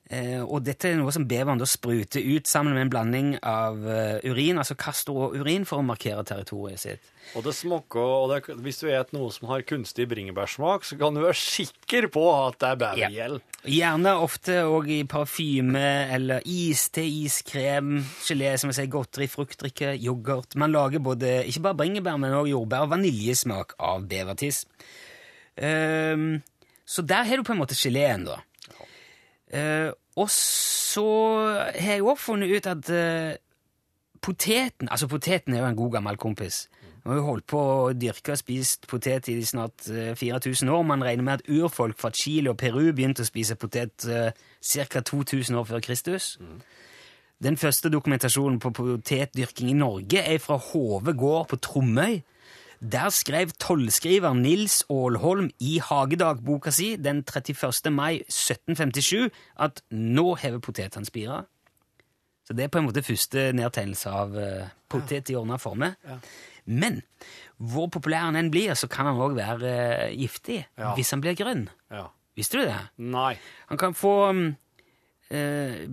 Eh, 0.06 0.38
Og 0.38 0.60
dette 0.62 0.86
er 0.86 1.00
noe 1.00 1.10
som 1.10 1.24
beveren 1.26 1.58
da 1.58 1.66
spruter 1.66 2.22
ut 2.22 2.46
sammen 2.46 2.76
med 2.76 2.84
en 2.84 2.90
blanding 2.92 3.30
av 3.42 3.80
eh, 3.90 4.20
urin, 4.30 4.60
altså 4.62 4.76
castor 4.78 5.16
og 5.24 5.34
urin, 5.40 5.64
for 5.66 5.82
å 5.82 5.86
markere 5.86 6.22
territoriet 6.28 6.78
sitt. 6.78 7.08
Og 7.34 7.42
det 7.42 7.56
smaker, 7.58 7.98
og 8.22 8.30
det, 8.30 8.54
hvis 8.62 8.78
du 8.78 8.84
spiser 8.86 9.10
noe 9.16 9.32
som 9.34 9.48
har 9.50 9.64
kunstig 9.66 10.06
bringebærsmak, 10.12 10.86
så 10.86 10.94
kan 11.00 11.16
du 11.16 11.24
være 11.24 11.34
sikker 11.40 12.06
på 12.14 12.22
at 12.36 12.60
det 12.62 12.68
er 12.70 12.78
bevergjell. 12.84 13.36
Gjerne 13.66 14.12
ofte 14.22 14.60
òg 14.70 14.92
i 14.94 15.00
parfyme 15.10 15.82
eller 16.14 16.46
is 16.46 16.84
til 16.94 17.10
iskrem, 17.26 17.96
gelé, 18.28 18.54
som 18.62 18.70
jeg 18.70 18.78
sier, 18.78 18.92
godteri, 18.94 19.26
fruktdrikke, 19.32 19.96
yoghurt. 19.98 20.54
Man 20.54 20.70
lager 20.76 21.02
både 21.02 21.40
ikke 21.50 21.64
bare 21.66 21.80
bringebær, 21.82 22.22
men 22.22 22.38
òg 22.44 22.52
jordbær 22.54 22.86
og 22.86 22.94
vaniljesmak 22.94 23.74
av 23.82 24.06
bevertiss. 24.06 24.62
Ehm, 25.58 26.42
så 26.86 27.02
der 27.02 27.24
har 27.26 27.36
du 27.36 27.42
på 27.42 27.56
en 27.56 27.64
måte 27.64 27.74
geleen, 27.74 28.22
da. 28.28 28.38
Eh, 29.54 29.90
og 30.16 30.30
så 30.32 31.06
har 31.76 31.98
jeg 31.98 32.02
òg 32.02 32.18
funnet 32.18 32.50
ut 32.50 32.66
at 32.66 32.88
eh, 32.90 33.36
poteten 34.24 34.88
Altså, 34.90 35.06
poteten 35.06 35.54
er 35.54 35.60
jo 35.62 35.68
en 35.68 35.76
god 35.76 35.92
gammel 35.98 36.16
kompis. 36.16 36.66
Vi 37.06 37.10
har 37.10 37.20
jo 37.20 37.26
holdt 37.28 37.46
på 37.46 37.58
å 37.60 37.92
dyrke 37.94 38.34
og 38.34 38.40
spist 38.40 38.88
potet 38.90 39.28
i 39.30 39.36
snart 39.46 39.86
eh, 39.92 40.16
4000 40.18 40.72
år. 40.74 40.82
Man 40.82 41.04
regner 41.06 41.22
med 41.22 41.38
at 41.38 41.50
urfolk 41.52 42.00
fra 42.00 42.10
Chile 42.10 42.50
og 42.50 42.58
Peru 42.58 42.88
begynte 42.90 43.22
å 43.22 43.28
spise 43.28 43.54
potet 43.54 44.08
eh, 44.10 44.32
ca. 44.34 45.02
2000 45.06 45.54
år 45.60 45.68
før 45.68 45.84
Kristus. 45.86 46.32
Den 47.38 47.58
første 47.60 47.92
dokumentasjonen 47.92 48.58
på 48.58 48.72
potetdyrking 48.74 49.70
i 49.70 49.78
Norge 49.78 50.24
er 50.24 50.40
fra 50.42 50.56
Hove 50.58 51.14
gård 51.14 51.52
på 51.52 51.60
Tromøy. 51.62 52.22
Der 52.80 53.08
skrev 53.14 53.50
tollskriver 53.58 54.34
Nils 54.36 54.82
Aalholm 54.92 55.50
i 55.60 55.78
Hagedagboka 55.80 56.70
si 56.74 56.96
den 57.00 57.22
31. 57.24 57.90
mai 57.90 58.22
1757 58.28 59.30
at 59.64 59.82
nå 59.90 60.34
hever 60.42 60.60
potetene 60.60 61.08
spira. 61.08 61.44
Så 62.46 62.54
det 62.54 62.66
er 62.66 62.68
på 62.70 62.78
en 62.78 62.86
måte 62.86 63.02
første 63.02 63.48
nedtegnelse 63.56 64.10
av 64.12 64.36
uh, 64.36 64.68
potet 64.92 65.32
i 65.32 65.38
ordna 65.38 65.56
former. 65.58 65.96
Men 66.66 67.00
hvor 67.56 67.88
populær 67.90 68.30
den 68.36 68.52
blir, 68.54 68.74
så 68.78 68.86
kan 68.90 69.08
han 69.08 69.18
òg 69.18 69.34
være 69.38 69.72
uh, 69.72 70.12
giftig 70.14 70.60
Ja. 70.78 70.92
hvis 70.94 71.10
han 71.10 71.24
blir 71.24 71.34
grønn. 71.34 71.66
Ja. 71.90 72.06
Visste 72.36 72.60
du 72.60 72.68
det? 72.68 72.78
Nei. 73.00 73.32
Han 73.70 73.80
kan 73.80 73.96
få 73.96 74.12
um, 74.28 74.44
eh, 75.32 75.88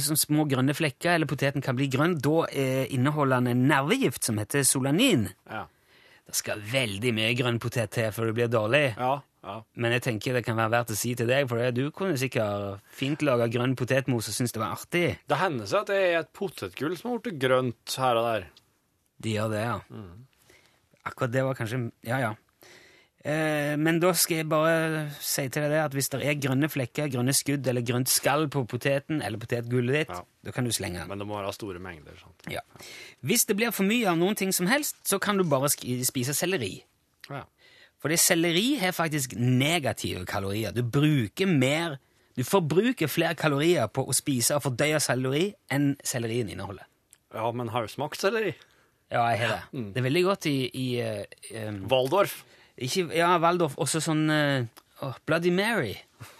små 0.00 0.46
grønne 0.48 0.74
flekker, 0.74 1.14
eller 1.14 1.28
poteten 1.28 1.62
kan 1.62 1.76
bli 1.76 1.90
grønn. 1.92 2.16
Da 2.24 2.46
eh, 2.48 2.86
inneholder 2.94 3.42
han 3.42 3.50
en 3.52 3.66
nervegift 3.68 4.24
som 4.24 4.40
heter 4.40 4.64
solanin. 4.66 5.28
Ja. 5.50 5.66
Det 6.32 6.40
skal 6.40 6.62
veldig 6.64 7.12
mye 7.12 7.34
grønn 7.36 7.60
potet 7.60 7.92
til 7.92 8.08
før 8.14 8.30
det 8.30 8.36
blir 8.38 8.48
dårlig. 8.48 8.86
Ja. 8.96 9.18
ja. 9.44 9.56
Men 9.76 9.92
jeg 9.98 10.04
tenker 10.06 10.38
det 10.38 10.44
kan 10.46 10.56
være 10.56 10.72
verdt 10.72 10.94
å 10.94 10.96
si 10.96 11.12
til 11.18 11.28
deg, 11.28 11.44
for 11.50 11.60
du 11.76 11.82
kunne 11.92 12.16
sikkert 12.20 12.80
fint 12.96 13.20
lage 13.26 13.50
grønn 13.52 13.76
potetmos 13.76 14.30
og 14.32 14.36
synes 14.38 14.56
det 14.56 14.62
var 14.62 14.78
artig. 14.78 15.04
Det 15.28 15.40
hender 15.42 15.68
seg 15.68 15.84
at 15.84 15.92
det 15.92 15.98
er 16.06 16.18
et 16.22 16.32
potetgull 16.32 16.96
som 16.96 17.12
har 17.12 17.20
blitt 17.26 17.40
grønt 17.42 17.98
her 18.00 18.20
og 18.20 18.28
der. 18.30 18.48
De 19.22 19.36
gjør 19.36 19.52
det, 19.52 19.60
ja. 19.68 19.76
Akkurat 21.10 21.34
det 21.34 21.44
var 21.44 21.58
kanskje 21.58 21.84
Ja, 22.06 22.22
ja. 22.22 22.32
Eh, 23.24 23.76
men 23.78 24.00
da 24.02 24.10
skal 24.18 24.40
jeg 24.40 24.48
bare 24.50 25.04
si 25.22 25.44
til 25.54 25.62
deg 25.70 25.78
at 25.84 25.92
hvis 25.94 26.08
det 26.10 26.24
er 26.26 26.34
grønne 26.42 26.66
flekker, 26.72 27.06
grønne 27.12 27.30
skudd 27.38 27.66
eller 27.70 27.84
grønt 27.86 28.10
skall 28.10 28.48
på 28.50 28.64
poteten 28.66 29.20
eller 29.22 29.38
potetgullet 29.38 29.94
ditt, 30.00 30.08
Ja. 30.10 30.24
da 30.44 30.50
kan 30.50 30.64
du 30.66 30.72
slenge 30.74 30.98
den. 30.98 31.08
Men 31.08 31.18
det 31.22 31.26
må 31.28 31.36
være 31.38 31.52
store 31.54 31.78
mengder. 31.78 32.18
sant? 32.18 32.42
Ja. 32.50 32.60
Hvis 33.22 33.44
det 33.46 33.56
blir 33.56 33.70
for 33.70 33.84
mye 33.86 34.08
av 34.10 34.16
noen 34.18 34.34
ting 34.36 34.50
som 34.52 34.66
helst, 34.66 34.96
så 35.06 35.20
kan 35.20 35.36
du 35.38 35.44
bare 35.44 35.68
spise 35.70 36.34
selleri. 36.34 36.82
Ja. 37.30 37.44
Fordi 38.02 38.16
selleri 38.18 38.78
har 38.80 38.90
faktisk 38.90 39.36
negative 39.38 40.24
kalorier. 40.26 40.72
Du 40.74 40.82
bruker 40.82 41.46
mer 41.46 41.98
Du 42.34 42.42
forbruker 42.44 43.06
flere 43.12 43.34
kalorier 43.36 43.86
på 43.92 44.06
å 44.08 44.14
spise 44.16 44.54
og 44.56 44.62
fordøye 44.62 44.96
selleri 45.04 45.52
enn 45.70 45.98
sellerien 46.02 46.48
inneholder. 46.48 46.86
ja, 47.34 47.50
men 47.52 47.68
har 47.68 47.82
du 47.82 47.88
smakt 47.88 48.16
selleri? 48.16 48.54
Ja, 49.10 49.26
jeg 49.28 49.38
har 49.40 49.48
det. 49.72 49.92
Det 49.92 50.00
er 50.00 50.02
veldig 50.08 50.22
godt 50.24 50.46
i, 50.46 50.70
i 50.72 51.02
um, 51.68 51.86
Waldorf. 51.90 52.42
Ikke, 52.76 53.08
Ja, 53.16 53.34
Waldorf. 53.42 53.76
Også 53.80 54.00
sånn 54.02 54.24
uh, 54.30 55.12
Bloody 55.26 55.50
Mary. 55.54 55.96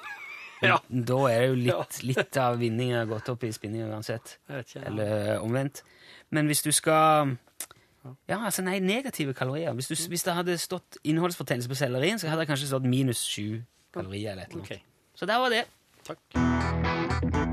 Ja. 0.62 0.76
Da 0.86 1.16
er 1.26 1.48
jo 1.48 1.54
litt, 1.58 1.96
litt 2.06 2.36
av 2.38 2.60
vinninga 2.60 3.00
gått 3.10 3.26
opp 3.32 3.42
i 3.42 3.48
spinninga 3.50 3.88
uansett. 3.90 4.36
Ikke, 4.46 4.76
ja. 4.76 4.84
Eller 4.92 5.14
eh, 5.32 5.42
omvendt. 5.42 5.80
Men 6.30 6.46
hvis 6.46 6.62
du 6.62 6.70
skal 6.70 7.32
Ja, 8.30 8.38
altså 8.38 8.62
nei, 8.62 8.76
negative 8.78 9.34
kalorier. 9.34 9.74
Hvis, 9.74 9.90
du, 9.90 9.96
hvis 10.14 10.22
det 10.22 10.36
hadde 10.38 10.54
stått 10.62 11.00
innholdsfortegnelse 11.02 11.66
på 11.66 11.80
sellerien, 11.82 12.22
så 12.22 12.30
hadde 12.30 12.46
det 12.46 12.52
kanskje 12.54 12.70
stått 12.70 12.86
minus 12.86 13.26
sju 13.26 13.64
kalorier. 13.90 14.36
eller 14.36 14.46
et 14.46 14.54
eller 14.54 14.62
annet. 14.62 14.70
Okay. 14.70 15.10
Så 15.18 15.26
der 15.26 15.42
var 15.42 15.50
det. 15.50 15.64
Takk. 16.06 17.51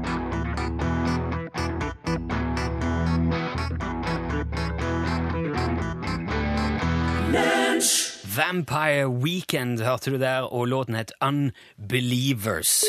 Vampire 8.40 9.08
Weekend 9.10 9.82
hørte 9.84 10.12
du 10.12 10.18
der, 10.20 10.42
og 10.54 10.68
låten 10.68 10.96
het 10.96 11.12
Unbelievers. 11.22 12.84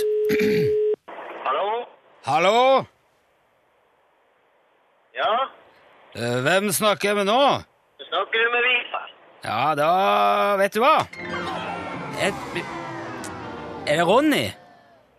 Hallo? 1.47 1.85
Hallo? 2.25 2.85
Ja? 5.15 5.33
Eh, 6.15 6.43
Hvem 6.43 6.71
snakker 6.71 7.09
jeg 7.09 7.17
med 7.17 7.25
nå? 7.25 7.41
Du 7.99 8.05
Snakker 8.05 8.47
med 8.55 8.63
Vifa? 8.69 9.03
Ja, 9.45 9.75
da 9.75 10.57
Vet 10.63 10.75
du 10.75 10.81
hva? 10.85 10.97
Et, 12.27 12.35
er 13.87 13.97
det 13.97 14.07
Ronny? 14.07 14.47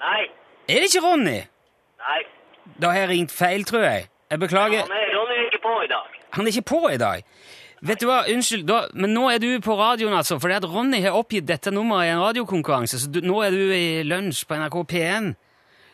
Nei. 0.05 0.21
Er 0.69 0.79
det 0.79 0.87
ikke 0.93 1.03
Ronny? 1.09 1.39
Nei. 2.05 2.19
Da 2.81 2.93
har 2.93 2.99
jeg 3.03 3.09
ringt 3.09 3.31
feil, 3.31 3.65
tror 3.65 3.83
jeg. 3.83 4.07
Jeg 4.31 4.39
beklager. 4.39 4.79
Ja, 4.79 5.01
er, 5.01 5.11
Ronny 5.17 5.35
er 5.41 5.45
ikke 5.51 5.63
på 5.67 5.75
i 5.83 5.91
dag. 5.91 6.19
Han 6.31 6.47
er 6.47 6.55
ikke 6.55 6.69
på 6.71 6.87
i 6.93 6.97
dag. 6.97 7.23
Vet 7.81 8.01
du 8.01 8.05
hva, 8.05 8.19
unnskyld, 8.29 8.67
da, 8.69 8.83
men 8.93 9.09
nå 9.15 9.23
er 9.31 9.39
du 9.41 9.47
på 9.63 9.73
radioen, 9.73 10.13
altså, 10.13 10.37
fordi 10.39 10.53
at 10.59 10.67
Ronny 10.69 10.99
har 11.01 11.15
oppgitt 11.17 11.47
dette 11.49 11.71
nummeret 11.73 12.11
i 12.11 12.11
en 12.13 12.21
radiokonkurranse, 12.21 12.99
så 13.01 13.09
du, 13.09 13.23
nå 13.25 13.39
er 13.41 13.55
du 13.55 13.71
i 13.73 14.03
lunsj 14.05 14.43
på 14.45 14.59
NRK 14.59 14.77
P1. 14.91 15.31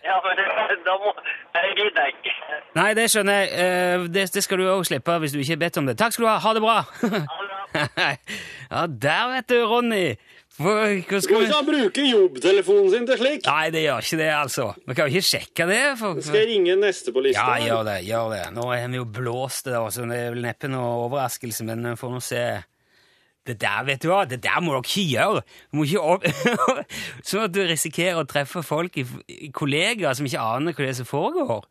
Ja, 0.08 0.18
men 0.24 0.42
da 0.86 0.98
må 1.04 1.14
Jeg 1.58 1.72
gidder 1.80 2.12
ikke. 2.12 2.34
Nei, 2.78 2.92
det 2.94 3.08
skjønner 3.12 3.40
jeg. 3.40 3.48
Eh, 3.64 4.04
det, 4.14 4.28
det 4.36 4.44
skal 4.46 4.62
du 4.62 4.68
òg 4.70 4.84
slippe 4.88 5.16
hvis 5.24 5.34
du 5.34 5.40
ikke 5.42 5.56
har 5.56 5.64
bedt 5.64 5.80
om 5.82 5.88
det. 5.90 5.96
Takk 6.00 6.14
skal 6.14 6.28
du 6.28 6.30
ha. 6.30 6.36
Ha 6.44 6.54
det 6.54 6.62
bra. 6.64 6.76
Ha 7.02 7.10
det 7.16 7.24
bra. 7.24 8.08
ja, 8.74 8.84
der 9.08 9.24
vet 9.34 9.50
du, 9.50 9.58
Ronny. 9.68 10.04
Hva 10.58 11.20
skal 11.22 11.44
vi... 11.44 11.50
han 11.52 11.66
bruke 11.68 12.04
jobbtelefonen 12.08 12.88
sin 12.90 13.04
til 13.06 13.20
slik? 13.20 13.44
Nei, 13.46 13.68
det 13.74 13.84
gjør 13.84 14.08
ikke 14.08 14.18
det, 14.18 14.30
altså. 14.34 14.64
Vi 14.88 14.96
kan 14.98 15.06
jo 15.06 15.14
ikke 15.14 15.28
sjekke 15.28 15.68
det. 15.70 15.82
For, 16.00 16.22
Skal 16.26 16.40
jeg 16.42 16.50
ringe 16.50 16.78
neste 16.82 17.14
på 17.14 17.22
lista? 17.22 17.44
Ja, 17.46 17.68
gjør 17.68 17.84
det. 17.86 18.00
gjør 18.08 18.34
det. 18.34 18.42
Nå 18.56 18.66
har 18.72 18.88
vi 18.90 18.98
jo 18.98 19.06
blåst 19.20 19.70
det, 19.70 19.78
så 19.94 20.08
det 20.10 20.18
er 20.18 20.34
vel 20.34 20.48
neppe 20.48 20.72
noe 20.74 20.96
overraskelse, 21.04 21.68
men 21.68 21.86
vi 21.92 21.94
får 22.02 22.16
nå 22.16 22.24
se. 22.26 22.42
Det 23.48 23.56
der, 23.62 23.86
vet 23.88 24.02
du 24.04 24.10
hva, 24.10 24.24
det 24.28 24.42
der 24.44 24.58
må 24.60 24.74
dere 24.74 24.84
ikke 24.84 25.06
gjøre. 25.14 25.46
Du 25.70 25.78
må 25.78 25.86
ikke 25.86 26.02
opp... 26.16 26.26
sånn 27.30 27.46
at 27.46 27.54
du 27.54 27.62
risikerer 27.70 28.26
å 28.26 28.28
treffe 28.28 28.66
folk, 28.66 28.98
i, 28.98 29.52
kollegaer, 29.56 30.18
som 30.18 30.28
ikke 30.28 30.42
aner 30.42 30.74
hva 30.74 30.88
det 30.88 30.90
er 30.90 31.00
som 31.04 31.08
foregår. 31.08 31.64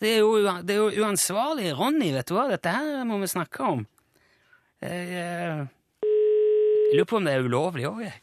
Det 0.00 0.16
er, 0.16 0.18
jo, 0.24 0.56
det 0.64 0.72
er 0.72 0.80
jo 0.80 1.04
uansvarlig. 1.04 1.68
Ronny, 1.76 2.10
vet 2.16 2.32
du 2.32 2.34
hva, 2.36 2.48
dette 2.50 2.72
her 2.72 3.04
må 3.08 3.20
vi 3.20 3.28
snakke 3.30 3.70
om. 3.76 3.86
Jeg, 4.82 5.06
eh, 5.20 5.62
jeg 6.90 6.98
lurer 6.98 7.08
på 7.10 7.16
om 7.18 7.26
det 7.26 7.34
er 7.34 7.46
ulovlig 7.46 7.86
òg, 7.88 8.02
jeg. 8.06 8.14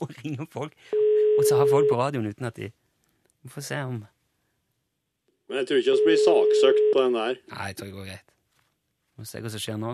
Å 0.00 0.06
ringe 0.08 0.46
folk, 0.52 0.72
og 1.36 1.42
så 1.44 1.58
ha 1.60 1.66
folk 1.68 1.88
på 1.90 1.98
radioen 2.00 2.30
uten 2.30 2.48
at 2.48 2.56
de 2.56 2.70
Vi 3.44 3.50
får 3.52 3.62
se 3.62 3.80
om 3.84 3.98
Men 5.46 5.58
jeg 5.60 5.66
tror 5.68 5.82
ikke 5.82 5.96
vi 5.98 6.06
blir 6.06 6.22
saksøkt 6.24 6.86
på 6.94 7.02
den 7.04 7.14
der. 7.14 7.36
Nei, 7.52 7.66
jeg 7.70 7.76
tror 7.76 7.86
det 7.86 7.94
går 7.98 8.08
greit. 8.08 8.32
Vi 9.16 9.20
får 9.20 9.28
se 9.30 9.42
hva 9.44 9.52
som 9.52 9.62
skjer 9.62 9.76
nå. 9.82 9.92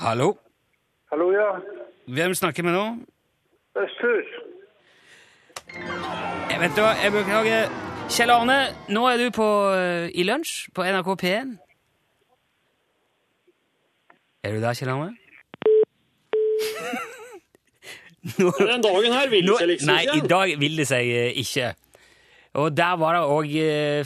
Hallo? 0.00 0.28
Hallo, 1.12 1.28
ja. 1.36 1.50
Hvem 2.08 2.34
snakker 2.34 2.66
vi 2.66 2.72
nå? 2.74 2.84
Østhus. 3.78 4.32
Jeg 6.50 6.58
vet 6.60 6.74
du 6.74 6.82
hva, 6.82 6.94
jeg 6.98 7.12
beklager. 7.14 7.70
Kjell 8.10 8.32
Arne, 8.34 8.58
nå 8.90 9.04
er 9.06 9.20
du 9.20 9.28
på, 9.30 9.46
eh, 9.76 10.08
i 10.10 10.24
lunsj 10.26 10.70
på 10.74 10.82
NRK 10.82 11.10
P1. 11.22 11.52
Er 14.42 14.54
du 14.56 14.60
der, 14.62 14.72
Kjell 14.74 14.88
Arne? 14.88 15.10
nå, 18.40 18.50
Den 18.56 18.82
dagen 18.84 19.12
her 19.12 19.28
vil 19.32 19.48
det 19.48 19.56
seg 19.60 19.68
liksom 19.68 19.90
nei, 19.92 20.02
i 20.16 20.22
dag 20.32 20.52
vil 20.60 20.80
det 20.80 20.86
seg 20.88 21.10
eh, 21.12 21.40
ikke. 21.42 21.74
Og 22.60 22.72
der 22.74 22.96
var 22.98 23.14
det 23.14 23.22
òg 23.30 23.52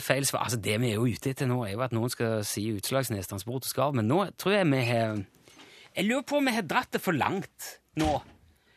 feil 0.03 0.27
svar. 0.27 0.45
Altså, 0.45 0.59
Det 0.61 0.75
vi 0.81 0.91
er 0.91 0.99
jo 0.99 1.07
ute 1.07 1.31
etter 1.31 1.47
nå, 1.49 1.61
er 1.65 1.73
jo 1.73 1.85
at 1.87 1.95
noen 1.95 2.11
skal 2.13 2.43
si 2.47 2.67
Utslagsnes 2.75 3.31
Transport 3.31 3.63
og 3.65 3.71
Skarv, 3.71 3.95
men 3.97 4.09
nå 4.11 4.25
tror 4.37 4.57
jeg 4.57 4.67
vi 4.69 4.83
har 4.85 5.21
Jeg 5.95 6.05
lurer 6.09 6.27
på 6.27 6.37
om 6.41 6.49
vi 6.51 6.55
har 6.57 6.67
dratt 6.67 6.91
det 6.93 7.01
for 7.01 7.15
langt 7.15 7.79
nå. 7.95 8.19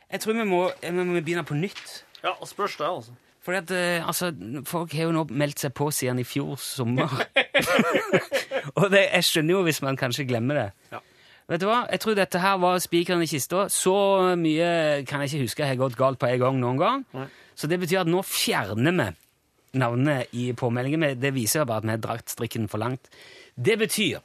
Jeg 0.09 0.23
tror 0.23 0.39
vi 0.39 0.47
må, 0.47 0.63
vi 0.81 0.93
må 0.95 1.19
begynne 1.19 1.45
på 1.45 1.59
nytt. 1.59 2.05
Ja, 2.23 2.33
spørs 2.47 2.79
det, 2.79 2.87
altså. 2.87 3.19
Fordi 3.45 3.59
at, 3.59 3.71
eh, 3.75 4.07
altså, 4.07 4.31
Folk 4.65 4.95
har 4.95 5.09
jo 5.09 5.13
nå 5.17 5.27
meldt 5.31 5.61
seg 5.61 5.75
på 5.75 5.91
siden 5.91 6.23
i 6.23 6.25
fjor 6.25 6.55
sommer. 6.63 7.11
og 8.79 8.89
det, 8.95 9.09
jeg 9.11 9.27
skjønner 9.27 9.59
jo 9.59 9.63
hvis 9.67 9.83
man 9.83 9.99
kanskje 9.99 10.27
glemmer 10.31 10.63
det. 10.63 10.69
Ja. 10.95 11.03
Vet 11.49 11.63
du 11.63 11.69
hva? 11.69 11.87
Jeg 11.89 12.03
tror 12.03 12.17
dette 12.19 12.41
her 12.43 12.59
var 12.61 12.81
spikeren 12.85 13.23
i 13.25 13.29
kista. 13.31 13.65
Så 13.73 13.95
mye 14.37 15.05
kan 15.09 15.23
jeg 15.25 15.33
ikke 15.33 15.47
huske 15.47 15.69
har 15.69 15.79
gått 15.81 15.97
galt 15.97 16.21
på 16.21 16.29
en 16.29 16.43
gang 16.43 16.59
noen 16.61 16.81
gang. 16.81 17.07
Nei. 17.17 17.25
Så 17.57 17.71
det 17.71 17.81
betyr 17.81 18.03
at 18.03 18.11
nå 18.11 18.21
fjerner 18.27 18.93
vi 18.93 19.09
navnet 19.81 20.35
i 20.37 20.51
påmeldingen. 20.57 21.17
Det 21.21 21.33
viser 21.35 21.63
jo 21.63 21.69
bare 21.71 21.83
at 21.83 21.89
vi 21.89 21.95
har 21.97 22.03
dratt 22.05 22.35
strikken 22.35 22.69
for 22.69 22.81
langt. 22.85 23.09
Det 23.57 23.79
betyr 23.81 24.21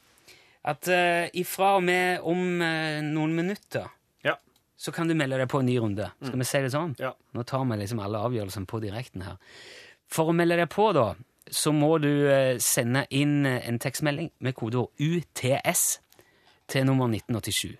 at 0.68 0.88
uh, 0.92 1.26
ifra 1.40 1.78
og 1.80 1.84
med 1.88 2.28
om 2.28 2.44
uh, 2.62 3.00
noen 3.04 3.34
minutter 3.36 3.88
Ja. 4.24 4.38
så 4.80 4.92
kan 4.96 5.08
du 5.08 5.16
melde 5.16 5.40
deg 5.40 5.50
på 5.52 5.60
en 5.60 5.68
ny 5.68 5.80
runde. 5.80 6.12
Skal 6.24 6.40
vi 6.40 6.48
si 6.48 6.62
det 6.64 6.72
sånn? 6.76 6.96
Ja. 7.00 7.12
Nå 7.36 7.44
tar 7.48 7.66
vi 7.68 7.80
liksom 7.82 8.00
alle 8.04 8.22
avgjørelsene 8.24 8.68
på 8.70 8.80
direkten 8.84 9.26
her. 9.28 9.40
For 10.12 10.32
å 10.32 10.36
melde 10.36 10.60
deg 10.62 10.70
på, 10.72 10.92
da, 10.96 11.10
så 11.52 11.74
må 11.76 11.98
du 12.04 12.12
uh, 12.28 12.56
sende 12.64 13.08
inn 13.12 13.44
en 13.48 13.80
tekstmelding 13.80 14.32
med 14.44 14.56
kodeord 14.60 14.92
UTS 15.00 16.03
til 16.68 16.86
nummer 16.86 17.06
1987. 17.06 17.78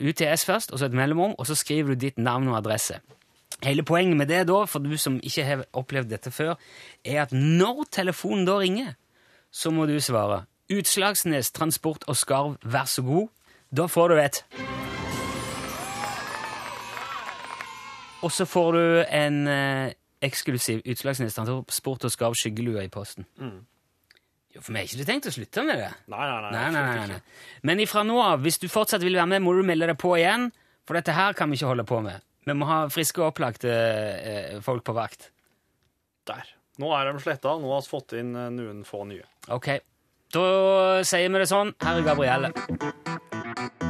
UTS 0.00 0.44
først, 0.44 0.72
og 0.72 0.78
så 0.78 0.86
et 0.86 0.92
mellomrom, 0.92 1.34
og 1.38 1.46
så 1.46 1.54
skriver 1.54 1.94
du 1.94 1.94
ditt 1.94 2.18
navn 2.18 2.48
og 2.48 2.56
adresse. 2.58 2.98
Hele 3.62 3.82
poenget 3.82 4.16
med 4.16 4.26
det, 4.26 4.48
da, 4.48 4.64
for 4.64 4.78
du 4.78 4.96
som 4.96 5.20
ikke 5.22 5.44
har 5.44 5.64
opplevd 5.72 6.10
dette 6.10 6.30
før, 6.30 6.54
er 7.04 7.22
at 7.22 7.32
når 7.32 7.86
telefonen 7.92 8.44
da 8.46 8.58
ringer, 8.58 8.92
så 9.52 9.70
må 9.70 9.86
du 9.86 10.00
svare 10.00 10.44
Utslagsnes 10.72 11.50
Transport 11.50 12.04
og 12.06 12.16
Skarv, 12.16 12.56
vær 12.62 12.84
så 12.84 13.02
god. 13.02 13.28
Da 13.76 13.86
får 13.86 14.08
du 14.08 14.14
et 14.14 14.44
Og 18.22 18.32
så 18.32 18.44
får 18.44 18.72
du 18.72 19.04
en 19.12 19.48
eh, 19.48 19.92
eksklusiv 20.22 20.80
Utslagsnes 20.90 21.34
Transport 21.34 22.04
og 22.04 22.10
Skarv 22.10 22.34
skyggelue 22.34 22.84
i 22.84 22.88
posten. 22.88 23.26
Jo, 24.56 24.62
for 24.64 24.72
meg 24.72 24.86
har 24.86 24.88
ikke 24.88 25.04
du 25.04 25.08
tenkt 25.10 25.26
å 25.28 25.34
slutte 25.34 25.62
med 25.66 25.76
det? 25.82 25.88
Nei, 26.08 26.22
nei, 26.24 26.36
nei. 26.40 26.50
Nei, 26.54 26.68
nei, 26.72 26.84
nei, 26.96 27.08
nei. 27.10 27.58
Men 27.68 27.82
ifra 27.84 28.04
nå 28.08 28.16
av, 28.24 28.40
hvis 28.46 28.56
du 28.62 28.70
fortsatt 28.72 29.04
vil 29.04 29.18
være 29.18 29.28
med, 29.34 29.44
må 29.44 29.52
du 29.52 29.60
melde 29.68 29.90
deg 29.90 29.98
på 30.00 30.14
igjen, 30.16 30.48
for 30.88 30.96
dette 30.96 31.12
her 31.12 31.36
kan 31.36 31.52
vi 31.52 31.58
ikke 31.60 31.74
holde 31.74 31.84
på 31.88 32.00
med. 32.06 32.24
Vi 32.46 32.54
må 32.56 32.68
ha 32.70 32.78
friske 32.92 33.20
og 33.20 33.34
opplagte 33.34 33.72
eh, 33.72 34.52
folk 34.64 34.86
på 34.86 34.94
vakt. 34.96 35.28
Der. 36.30 36.54
Nå 36.80 36.92
er 36.96 37.10
de 37.10 37.20
sletta. 37.20 37.56
Nå 37.60 37.74
har 37.74 37.84
vi 37.84 37.92
fått 37.92 38.16
inn 38.16 38.32
eh, 38.32 38.52
noen 38.54 38.80
få 38.86 39.04
nye. 39.10 39.26
Ok, 39.52 39.74
da 40.32 40.46
sier 41.04 41.28
vi 41.28 41.42
det 41.42 41.50
sånn. 41.52 41.74
Her 41.84 42.00
er 42.00 42.08
Gabrielle. 42.08 43.85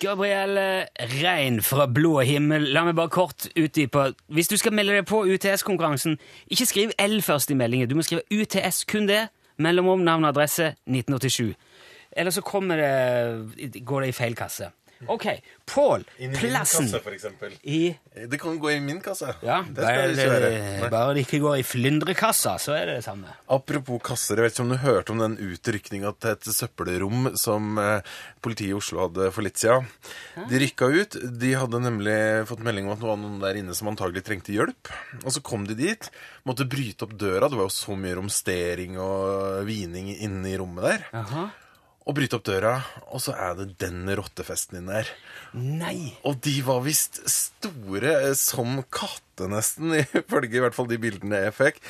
Gabrielle 0.00 0.86
Rein 1.22 1.62
fra 1.62 1.86
Blå 1.86 2.20
himmel. 2.20 2.68
La 2.74 2.82
meg 2.84 2.96
bare 2.98 3.12
kort 3.12 3.46
utdype. 3.56 4.10
Hvis 4.28 4.50
du 4.50 4.56
skal 4.60 4.74
melde 4.76 4.98
deg 4.98 5.06
på 5.08 5.22
UTS-konkurransen, 5.24 6.18
ikke 6.52 6.66
skriv 6.68 6.92
L 7.00 7.20
først 7.24 7.50
i 7.50 7.56
meldingen. 7.56 7.88
Du 7.88 7.96
må 7.96 8.04
skrive 8.04 8.26
UTS, 8.30 8.84
kun 8.90 9.08
det. 9.08 9.26
Mellomrom, 9.56 10.04
navn 10.04 10.26
og 10.26 10.34
adresse 10.34 10.74
1987. 10.84 11.54
Eller 12.16 12.30
så 12.30 12.42
det, 12.70 13.84
går 13.84 14.00
det 14.00 14.08
i 14.08 14.16
feil 14.16 14.36
kasse. 14.36 14.70
Ok, 15.12 15.26
Pål, 15.66 16.04
plassen 16.38 16.86
kasse, 16.88 17.48
i 17.68 17.96
Det 18.30 18.38
kan 18.40 18.58
gå 18.58 18.70
i 18.70 18.78
min 18.80 19.00
kasse. 19.04 19.34
Ja, 19.44 19.58
det 19.68 19.82
skal 19.84 20.14
det 20.14 20.22
ikke 20.22 20.36
bare, 20.80 20.90
bare 20.94 21.16
det 21.16 21.24
ikke 21.26 21.40
går 21.42 21.58
i 21.60 21.64
flyndrekassa, 21.66 22.54
så 22.62 22.72
er 22.78 22.86
det 22.88 22.94
det 23.00 23.04
samme. 23.04 23.34
Apropos 23.52 24.00
kasser, 24.06 24.38
jeg 24.40 24.46
vet 24.46 24.54
ikke 24.56 24.64
om 24.64 24.72
du 24.72 24.78
hørte 24.84 25.12
om 25.12 25.20
den 25.20 25.34
utrykninga 25.42 26.14
til 26.22 26.32
et 26.32 26.48
søppelrom 26.48 27.28
som 27.36 27.76
eh, 27.82 28.14
politiet 28.46 28.72
i 28.72 28.78
Oslo 28.78 29.02
hadde 29.04 29.28
for 29.34 29.44
litt 29.44 29.60
siden. 29.60 29.90
De 30.48 30.62
rykka 30.64 30.88
ut. 30.94 31.18
De 31.44 31.52
hadde 31.58 31.82
nemlig 31.82 32.16
fått 32.48 32.64
melding 32.64 32.88
om 32.88 32.96
at 32.96 33.02
det 33.02 33.10
var 33.10 33.20
noen 33.20 33.42
der 33.42 33.60
inne 33.60 33.76
som 33.76 33.92
antagelig 33.92 34.24
trengte 34.24 34.54
hjelp. 34.54 34.94
Og 35.26 35.28
så 35.34 35.44
kom 35.44 35.68
de 35.68 35.76
dit, 35.76 36.10
måtte 36.48 36.68
bryte 36.70 37.04
opp 37.04 37.18
døra. 37.20 37.50
Det 37.50 37.58
var 37.60 37.68
jo 37.68 37.76
så 37.76 37.98
mye 38.00 38.16
romstering 38.16 38.96
og 39.02 39.66
vining 39.68 40.14
inne 40.16 40.54
i 40.54 40.58
rommet 40.62 40.88
der. 40.88 41.08
Jaha. 41.12 41.48
Og 42.06 42.14
bryte 42.14 42.38
opp 42.38 42.44
døra, 42.46 42.76
og 43.10 43.18
så 43.18 43.32
er 43.34 43.56
det 43.58 43.64
den 43.82 44.04
rottefesten 44.14 44.78
inn 44.78 44.90
der. 44.92 45.08
Nei! 45.58 46.12
Og 46.22 46.36
de 46.44 46.52
var 46.62 46.84
visst 46.84 47.18
store 47.26 48.12
eh, 48.28 48.34
som 48.38 48.76
katter, 48.94 49.48
nesten, 49.50 49.90
ifølge 50.20 50.60
i 50.60 50.62
hvert 50.62 50.76
fall 50.76 50.86
de 50.86 51.00
bildene 51.02 51.40
jeg 51.48 51.56
fikk. 51.56 51.80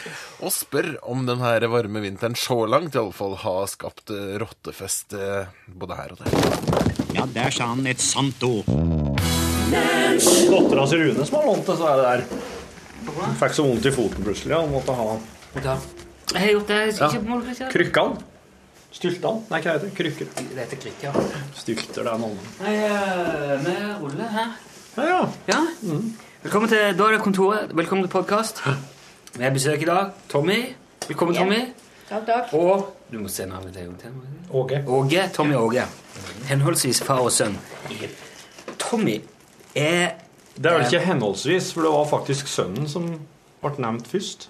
Og 0.40 0.54
spør 0.56 0.94
om 1.04 1.26
den 1.28 1.42
her 1.44 1.66
varme 1.68 2.00
vinteren 2.00 2.36
så 2.38 2.62
langt 2.64 2.96
iallfall 2.96 3.36
har 3.42 3.68
skapt 3.68 4.14
eh, 4.14 4.38
rottefest 4.40 5.12
eh, 5.20 5.50
både 5.68 5.98
her 5.98 6.14
og 6.16 6.22
der. 6.22 6.86
Ja, 7.16 7.26
der 7.34 7.52
sa 7.52 7.68
han 7.74 7.84
et 7.84 8.00
sant 8.00 8.40
ord. 8.48 8.64
Dattera 9.68 10.86
til 10.88 11.02
Rune 11.02 11.26
som 11.28 11.36
har 11.42 11.50
lånt 11.50 11.68
det, 11.68 11.76
så 11.76 11.90
er 11.90 12.00
det 12.00 12.06
der. 12.08 13.34
Fikk 13.42 13.58
så 13.58 13.68
vondt 13.68 13.90
i 13.90 13.92
foten 13.92 14.24
plutselig. 14.24 14.56
Og 14.62 14.72
måtte 14.78 14.96
ha 14.96 15.10
den 15.12 15.28
Jeg 15.60 15.76
krykka 16.32 16.48
gjort 16.54 16.72
det. 16.72 16.80
Jeg 16.80 17.68
skal 17.68 18.35
Styltene? 18.96 19.42
Nei, 19.50 19.58
hva 19.60 19.74
heter 19.74 19.90
det? 19.90 19.94
Krykker. 19.96 20.28
Det 20.38 20.56
heter 20.62 20.78
krykk, 20.80 21.02
ja. 21.04 21.10
Stylter, 21.58 22.06
det 22.06 22.12
er 22.14 22.20
noen. 22.22 22.38
Nei, 22.62 22.74
eh, 22.86 23.50
vi 23.66 23.74
ruller 24.00 24.30
her. 24.32 24.54
Ja, 24.96 25.04
ja. 25.10 25.18
Ja. 25.50 25.58
Velkommen 26.42 26.70
til 26.72 26.94
Da 26.96 27.08
er 27.10 27.16
det 27.16 27.20
kontoret. 27.20 27.74
Velkommen 27.76 28.06
til 28.06 28.12
podkast. 28.14 28.62
Vi 29.36 29.44
har 29.44 29.52
besøk 29.52 29.82
i 29.82 29.84
dag. 29.90 30.14
Tommy. 30.32 30.72
Velkommen, 31.08 31.34
Ja. 31.36 31.40
Tommy. 31.44 31.60
Takk, 32.08 32.26
takk. 32.26 32.54
Og 32.54 32.96
du 33.12 33.18
må 33.18 33.28
se 33.28 33.44
navnet 33.46 33.74
til 33.74 33.82
en 33.82 33.88
gang 33.88 34.00
til. 34.00 34.10
Åge. 34.50 34.84
Åge. 34.88 35.28
Tommy 35.34 35.54
Åge. 35.54 35.84
Henholdsvis 36.48 37.02
far 37.02 37.20
og 37.20 37.32
sønn. 37.32 37.58
Tommy 38.78 39.20
er 39.74 40.14
Det 40.56 40.66
er 40.66 40.78
vel 40.78 40.84
ikke 40.86 41.04
henholdsvis, 41.04 41.72
for 41.74 41.82
det 41.82 41.90
var 41.92 42.06
faktisk 42.08 42.46
sønnen 42.48 42.88
som 42.88 43.10
ble 43.60 43.70
nevnt 43.78 44.06
først. 44.08 44.48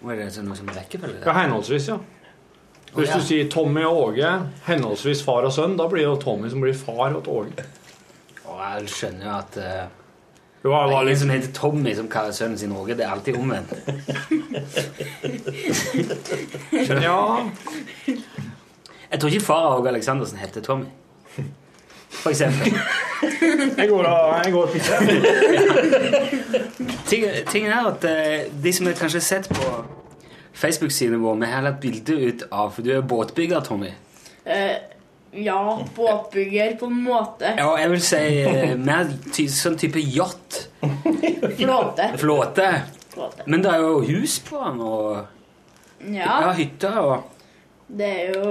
Hva 0.00 0.12
er 0.12 0.16
det 0.24 0.32
sånn 0.32 0.46
noe 0.48 0.56
som 0.56 0.68
rekkefølge? 0.68 1.20
Ja, 1.26 1.32
henholdsvis, 1.32 1.88
ja. 1.88 1.98
Hvis 2.94 3.10
du 3.12 3.20
sier 3.20 3.48
Tommy 3.52 3.82
og 3.84 3.98
Åge, 4.06 4.30
henholdsvis 4.66 5.22
far 5.26 5.44
og 5.44 5.52
sønn, 5.52 5.76
da 5.76 5.88
blir 5.90 6.04
det 6.04 6.08
jo 6.08 6.16
Tommy 6.22 6.48
som 6.52 6.62
blir 6.64 6.76
far 6.78 7.16
og 7.18 7.28
Åge. 7.28 7.64
Og 8.46 8.60
jeg 8.62 8.88
skjønner 8.94 9.26
jo 9.26 9.32
at 9.36 9.58
uh, 9.60 9.86
Det 10.62 10.70
var, 10.70 10.86
det 10.86 10.94
var 10.94 11.00
en 11.00 11.08
litt 11.10 11.20
som 11.20 11.30
heter 11.30 11.52
Tommy, 11.54 11.92
som 11.94 12.08
kaller 12.10 12.32
sønnen 12.32 12.58
sin 12.58 12.72
Åge. 12.72 12.96
Det 12.96 13.04
er 13.04 13.12
alltid 13.12 13.36
omvendt. 13.36 13.70
Ja. 17.02 17.20
Jeg 19.10 19.20
tror 19.20 19.30
ikke 19.30 19.44
far 19.44 19.76
Åge 19.76 19.88
Aleksandersen 19.88 20.38
heter 20.38 20.60
Tommy. 20.60 20.88
For 22.10 22.30
eksempel. 22.30 22.72
Jeg 23.78 23.88
går 23.88 24.04
og 24.04 24.44
jeg 24.44 24.52
går 24.52 24.62
og 24.62 24.70
pisser. 24.72 24.96
Ting, 27.06 27.24
tingen 27.50 27.72
er 27.72 27.86
at 27.86 28.04
eh, 28.04 28.48
de 28.62 28.72
som 28.72 28.86
har 28.86 28.96
kanskje 28.98 29.20
sett 29.20 29.48
på 29.48 29.70
Facebook-siden 30.56 31.20
vår, 31.22 31.34
vi 31.42 31.46
har 31.52 31.62
lagt 31.66 31.80
bilde 31.82 32.14
ut 32.30 32.44
av 32.50 32.70
For 32.72 32.82
du 32.86 32.90
er 32.96 33.02
båtbygger, 33.04 33.60
Tommy. 33.66 33.90
Eh, 34.44 34.76
ja, 35.36 35.58
båtbygger 35.96 36.76
på 36.80 36.86
en 36.88 37.00
måte. 37.04 37.50
Ja, 37.58 37.70
jeg 37.82 37.90
vil 37.92 38.02
si 38.06 38.20
eh, 38.46 38.74
mer 38.80 39.10
ty 39.36 39.44
sånn 39.52 39.76
type 39.80 40.00
yacht. 40.00 40.62
Flåte. 41.58 42.10
Flåte. 42.20 42.68
Flåte. 43.12 43.44
Men 43.46 43.62
det 43.64 43.72
er 43.74 43.84
jo 43.84 44.00
hus 44.08 44.38
på 44.44 44.60
den, 44.64 44.80
og 44.80 45.26
ja, 46.12 46.40
Ja, 46.46 46.52
hytter 46.56 46.98
og 47.00 47.32
det 47.88 48.08
er 48.10 48.32
jo 48.34 48.50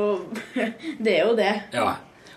Det 1.03 1.11
er 1.19 1.25
jo 1.27 1.35
det. 1.37 1.51
Ja. 1.73 1.95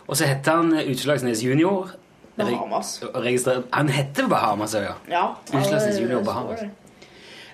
Og 0.09 0.17
så 0.17 0.27
heter 0.29 0.63
han 0.63 0.73
eh, 0.81 0.89
Utslagsnes 0.93 1.43
junior. 1.45 1.93
Bahamas. 2.39 3.01
Registrert- 3.15 3.67
Han 3.75 3.89
heter 3.91 4.29
Bahamas, 4.31 4.75
ja. 4.75 4.95
Ja. 5.11 5.25
Utslagsnes 5.53 5.99
junior 6.01 6.19
det 6.23 6.27
Bahamas. 6.27 6.61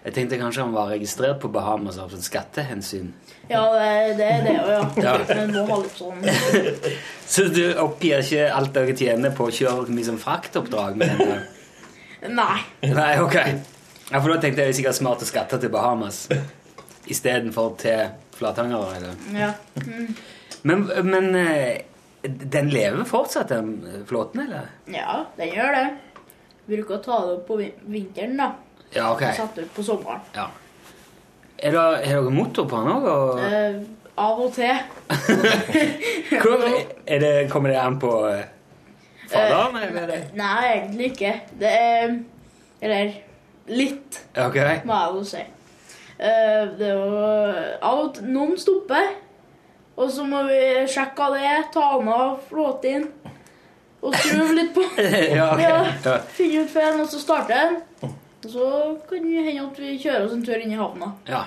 Jeg 0.05 0.13
tenkte 0.13 0.37
kanskje 0.37 0.67
han 0.67 0.75
var 0.75 0.91
registrert 0.93 1.39
på 1.41 1.49
Bahamas 1.49 1.97
av 1.97 2.13
skattehensyn. 2.21 3.07
Ja, 3.49 3.63
det, 4.19 4.27
er 4.27 4.43
det 4.45 4.53
jo, 4.53 4.65
ja. 4.69 4.81
Ja. 5.01 5.15
Men 5.31 5.55
må 5.69 5.79
litt 5.81 5.97
sånn 5.97 6.21
Så 7.35 7.47
du 7.53 7.63
oppgir 7.81 8.21
ikke 8.21 8.51
alt 8.53 8.75
dere 8.77 8.97
tjener 8.99 9.33
på 9.37 9.49
å 9.49 9.55
kjøre 9.55 9.95
mye 9.95 10.05
som 10.05 10.21
fraktoppdrag 10.21 11.01
med 11.01 11.15
henne? 11.15 11.39
Nei. 12.37 12.59
Nei, 12.85 13.15
ok. 13.21 13.39
Ja, 14.11 14.21
for 14.21 14.29
da 14.33 14.37
tenkte 14.43 14.65
jeg 14.65 14.75
er 14.75 14.77
sikkert 14.77 14.99
smart 15.01 15.25
å 15.25 15.29
skatte 15.29 15.61
til 15.61 15.73
Bahamas 15.73 16.27
istedenfor 17.09 17.75
til 17.81 18.13
Flatanger. 18.37 18.95
Eller. 18.99 19.17
Ja. 19.37 19.51
Men, 20.69 20.85
men 21.09 21.31
eh, 21.41 21.85
den 22.25 22.69
lever 22.73 23.05
fortsatt, 23.09 23.49
den 23.53 24.05
flåten, 24.09 24.45
eller? 24.47 24.69
ja, 24.93 25.23
den 25.41 25.53
gjør 25.57 25.77
det. 25.77 25.87
Bruker 26.69 26.97
å 26.97 27.03
ta 27.05 27.19
det 27.25 27.35
opp 27.39 27.49
på 27.49 27.59
vinteren, 27.61 28.39
da. 28.41 28.53
Ja, 28.95 29.13
ok. 29.13 29.25
Satt 29.37 29.59
ut 29.59 29.75
på 29.75 29.83
sommeren. 29.83 30.21
Ja. 30.35 30.49
Er 31.59 31.71
det, 31.71 31.83
er 32.05 32.19
dere 32.19 32.31
motor 32.35 32.67
på 32.69 32.81
den 32.83 32.91
òg? 32.93 33.07
Eh, 33.43 33.77
av 34.21 34.41
og 34.45 34.53
til. 34.55 34.75
Er 36.35 37.19
det, 37.21 37.51
kommer 37.51 37.71
det 37.71 37.79
an 37.81 37.99
på 38.01 38.11
eh, 38.29 38.45
faderen, 39.31 39.77
eller? 39.83 40.13
er 40.15 40.25
Nei, 40.39 40.65
egentlig 40.75 41.11
ikke. 41.13 41.33
Det 41.61 41.71
er 41.71 42.17
Eller 42.85 43.13
litt, 43.67 44.19
okay. 44.37 44.81
må 44.85 44.97
jeg 44.99 45.15
jo 45.15 45.23
si. 45.25 45.43
Eh, 46.19 46.65
det 46.79 46.89
er 46.91 46.99
jo 46.99 48.27
Noen 48.29 48.59
stopper. 48.61 49.15
Og 49.97 50.11
så 50.11 50.25
må 50.27 50.43
vi 50.49 50.59
sjekke 50.91 51.29
av 51.29 51.37
det, 51.39 51.55
ta 51.75 51.87
den 51.99 52.11
av, 52.11 52.39
flåte 52.49 52.91
inn. 52.99 53.07
og 54.05 54.15
skru 54.21 54.53
litt 54.53 54.75
på. 54.75 54.85
Ja, 55.39 55.55
okay. 55.55 55.95
Ja. 56.05 56.19
Finne 56.35 56.65
ut 56.65 56.71
feilen, 56.75 57.01
og 57.01 57.09
så 57.09 57.23
starte 57.23 57.55
den. 57.55 58.15
Og 58.45 58.51
så 58.53 58.69
kan 59.09 59.25
det 59.25 59.45
hende 59.47 59.65
at 59.69 59.79
vi 59.81 59.95
kjører 60.03 60.27
oss 60.27 60.35
en 60.37 60.45
tur 60.45 60.59
inn 60.61 60.73
i 60.75 60.81
havna. 60.81 61.13
ja. 61.29 61.45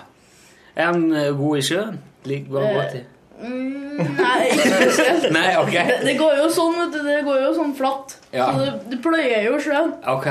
Er 0.78 0.92
han 0.92 1.08
eh, 1.14 1.32
god 1.34 1.58
i 1.58 1.62
sjøen? 1.66 1.96
Ligger 2.30 2.52
går 2.54 2.62
han 2.62 2.70
Eh, 2.70 2.76
godt 2.78 2.98
i? 3.00 3.06
Mm, 3.38 3.98
nei. 4.18 4.46
Nei, 5.38 5.48
ok. 5.58 5.72
Det, 5.74 5.96
det 6.06 6.14
går 6.20 6.36
jo 6.38 6.46
sånn, 6.54 6.76
vet 6.84 6.92
du. 6.94 7.00
Det 7.08 7.16
går 7.26 7.40
jo 7.44 7.50
sånn 7.58 7.74
flatt. 7.78 8.14
Ja. 8.34 8.52
Så 8.54 8.60
det, 8.62 8.74
det 8.92 9.00
pløyer 9.02 9.48
jo 9.48 9.58
sjøen. 9.62 9.96
Ok. 10.14 10.28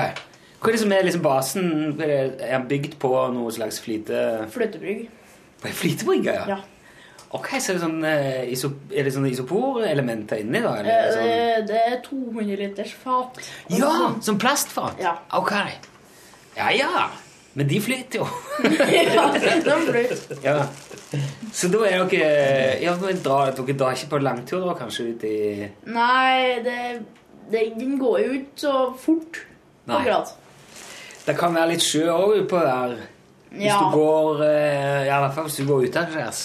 Hva 0.62 0.70
er 0.70 0.76
det 0.76 0.80
som 0.84 0.94
er 0.94 1.02
liksom 1.06 1.24
basen? 1.26 1.66
Er 1.98 2.30
den 2.38 2.68
bygd 2.70 2.94
på 3.02 3.10
noe 3.34 3.50
slags 3.54 3.80
flite... 3.82 4.22
Flytebrygg. 4.54 5.04
Flytebrygg, 5.62 5.76
flytebrygge, 5.82 6.34
ja? 6.38 6.46
Ja. 6.56 6.60
Ok, 7.34 7.50
så 7.58 7.72
er 7.72 7.78
det 7.80 7.82
sånn, 7.82 7.98
eh, 8.06 8.44
iso, 8.54 8.70
er 8.94 9.02
det 9.08 9.12
sånne 9.16 9.32
isoporelementer 9.34 10.44
inni 10.44 10.62
da? 10.62 10.76
Eh, 10.78 10.86
Eller 10.86 11.10
sånn? 11.10 11.26
Det, 11.26 11.66
det 11.72 11.82
er 11.90 11.98
200 12.06 12.60
liters 12.62 12.94
fat. 13.02 13.42
Ja, 13.74 13.92
som 14.22 14.38
plastfat? 14.38 15.02
Ja. 15.02 15.16
Ok. 15.34 15.52
Ja, 16.56 16.70
ja. 16.72 17.06
Men 17.56 17.68
de 17.70 17.78
flyter 17.80 18.18
jo. 18.20 18.26
ja, 19.16 19.26
de 19.32 19.76
flyter. 19.86 20.40
ja. 20.44 20.56
Så 21.56 21.68
da 21.72 21.82
er 21.88 22.02
dere 22.10 22.80
Ja, 22.82 22.92
men 23.00 23.20
drar, 23.24 23.52
dere 23.56 23.76
drar 23.78 23.94
ikke 23.96 24.10
på 24.16 24.20
langtur 24.24 24.64
da, 24.66 24.74
kanskje 24.76 25.06
ut 25.14 25.24
i 25.24 25.36
Nei, 25.88 26.58
det, 26.66 26.78
det, 27.52 27.62
den 27.78 27.94
går 28.00 28.18
jo 28.26 28.32
ikke 28.40 28.60
så 28.66 28.74
fort. 29.00 29.40
Nei. 29.88 30.00
Akkurat. 30.02 30.34
Det 31.26 31.34
kan 31.38 31.54
være 31.56 31.72
litt 31.74 31.84
sjø 31.86 32.04
òg 32.12 32.34
utpå 32.42 32.60
der. 32.66 32.96
Hvis 33.56 33.70
Ja. 33.70 33.78
du 33.80 33.94
går 33.96 34.42
eh, 34.44 35.06
Ja, 35.06 35.16
i 35.16 35.22
hvert 35.24 35.34
fall 35.38 35.46
hvis 35.48 35.56
du 35.62 35.64
går 35.70 35.86
utendørs. 35.88 36.42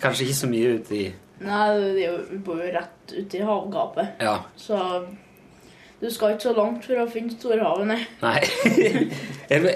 Kanskje 0.00 0.24
ikke 0.28 0.38
så 0.40 0.48
mye 0.54 0.72
uti 0.78 1.02
i 1.02 1.12
Nei, 1.44 1.64
det 1.76 2.06
er 2.06 2.12
jo, 2.14 2.18
vi 2.30 2.38
bor 2.46 2.60
jo 2.62 2.70
rett 2.72 3.12
ute 3.18 3.36
i 3.36 3.44
havgapet. 3.44 4.14
Ja. 4.22 4.38
Så 4.56 4.78
du 6.04 6.10
skal 6.12 6.34
ikke 6.34 6.44
så 6.50 6.52
langt 6.56 6.84
for 6.84 7.00
å 7.00 7.06
finne 7.10 7.32
storhavet, 7.32 7.86
nei. 7.94 8.02
Nei. 8.20 8.40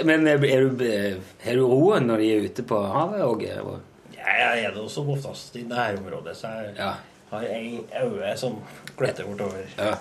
Men 0.05 0.27
er, 0.29 0.39
du, 0.39 0.85
er 0.85 1.57
du 1.59 1.65
roen 1.65 2.07
når 2.11 2.23
de 2.23 2.29
er 2.35 2.47
ute 2.49 2.65
på 2.69 2.81
havet 2.93 3.25
òg? 3.25 3.45
Jeg 4.19 4.65
er 4.65 4.75
det 4.75 4.83
også 4.83 5.05
oftest 5.09 5.57
i 5.57 5.65
nærområdet, 5.69 6.37
så 6.37 6.51
jeg 6.61 6.75
Ja. 6.79 6.93
har 7.31 7.43
ei 7.49 7.81
øye 8.03 8.37
som 8.41 8.59
gletter 8.97 9.25
bortover. 9.29 9.65
ja. 9.79 9.95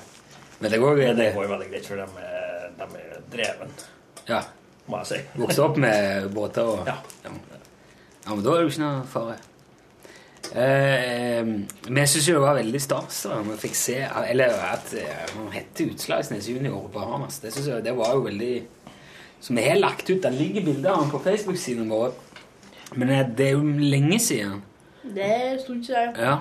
Men 0.59 0.71
det 0.73 0.79
går 0.81 0.95
Men 0.97 1.17
det, 1.17 1.33
går 1.35 1.47
veldig 1.51 1.67
greit, 1.71 1.85
for 1.85 1.95
de 1.95 2.01
er, 2.01 2.69
de 2.77 2.83
er 2.97 3.19
dreven, 3.31 3.71
Ja. 4.27 4.39
må 4.87 4.97
jeg 5.03 5.05
si. 5.11 5.19
Vokste 5.37 5.63
opp 5.63 5.77
med 5.77 6.31
båter 6.33 6.63
og 6.65 6.87
Ja. 6.87 6.95
ja. 7.23 7.29
Ja, 8.27 8.33
men 8.35 8.43
da 8.43 8.49
er 8.51 8.57
det 8.57 8.63
jo 8.65 8.71
ikke 8.73 8.81
noe 8.83 9.03
fare. 9.07 9.35
Eh, 10.53 11.43
men 11.43 11.99
jeg 12.03 12.09
syns 12.13 12.27
jo 12.29 12.37
det 12.37 12.43
var 12.45 12.55
veldig 12.55 12.79
stas 12.81 13.17
da 13.27 13.41
vi 13.43 13.55
fikk 13.59 13.73
se 13.75 13.97
Eller 14.31 14.53
at 14.69 14.93
eh, 14.95 15.25
han 15.33 15.49
heter 15.51 15.89
Utslagsnes 15.91 16.47
junior 16.47 16.87
på 16.93 17.03
Hamas. 17.03 17.41
Det 17.43 17.51
synes 17.53 17.67
jeg 17.67 17.83
det 17.83 17.95
var 17.97 18.13
jo 18.15 18.23
veldig 18.29 18.53
Så 19.43 19.53
vi 19.53 19.65
har 19.67 19.81
lagt 19.81 20.09
ut 20.09 20.23
Det 20.23 20.31
ligger 20.33 20.65
bilder 20.69 20.93
av 20.93 21.01
han 21.03 21.11
på 21.11 21.19
Facebook-siden 21.25 21.89
vår. 21.91 22.15
Men 22.95 23.11
eh, 23.11 23.25
det 23.27 23.49
er 23.49 23.57
jo 23.57 23.65
lenge 23.65 24.19
siden. 24.23 24.61
Det 25.03 25.23
er 25.25 25.49
en 25.53 25.59
stund 25.59 25.83
siden. 25.83 26.15
Ja. 26.19 26.37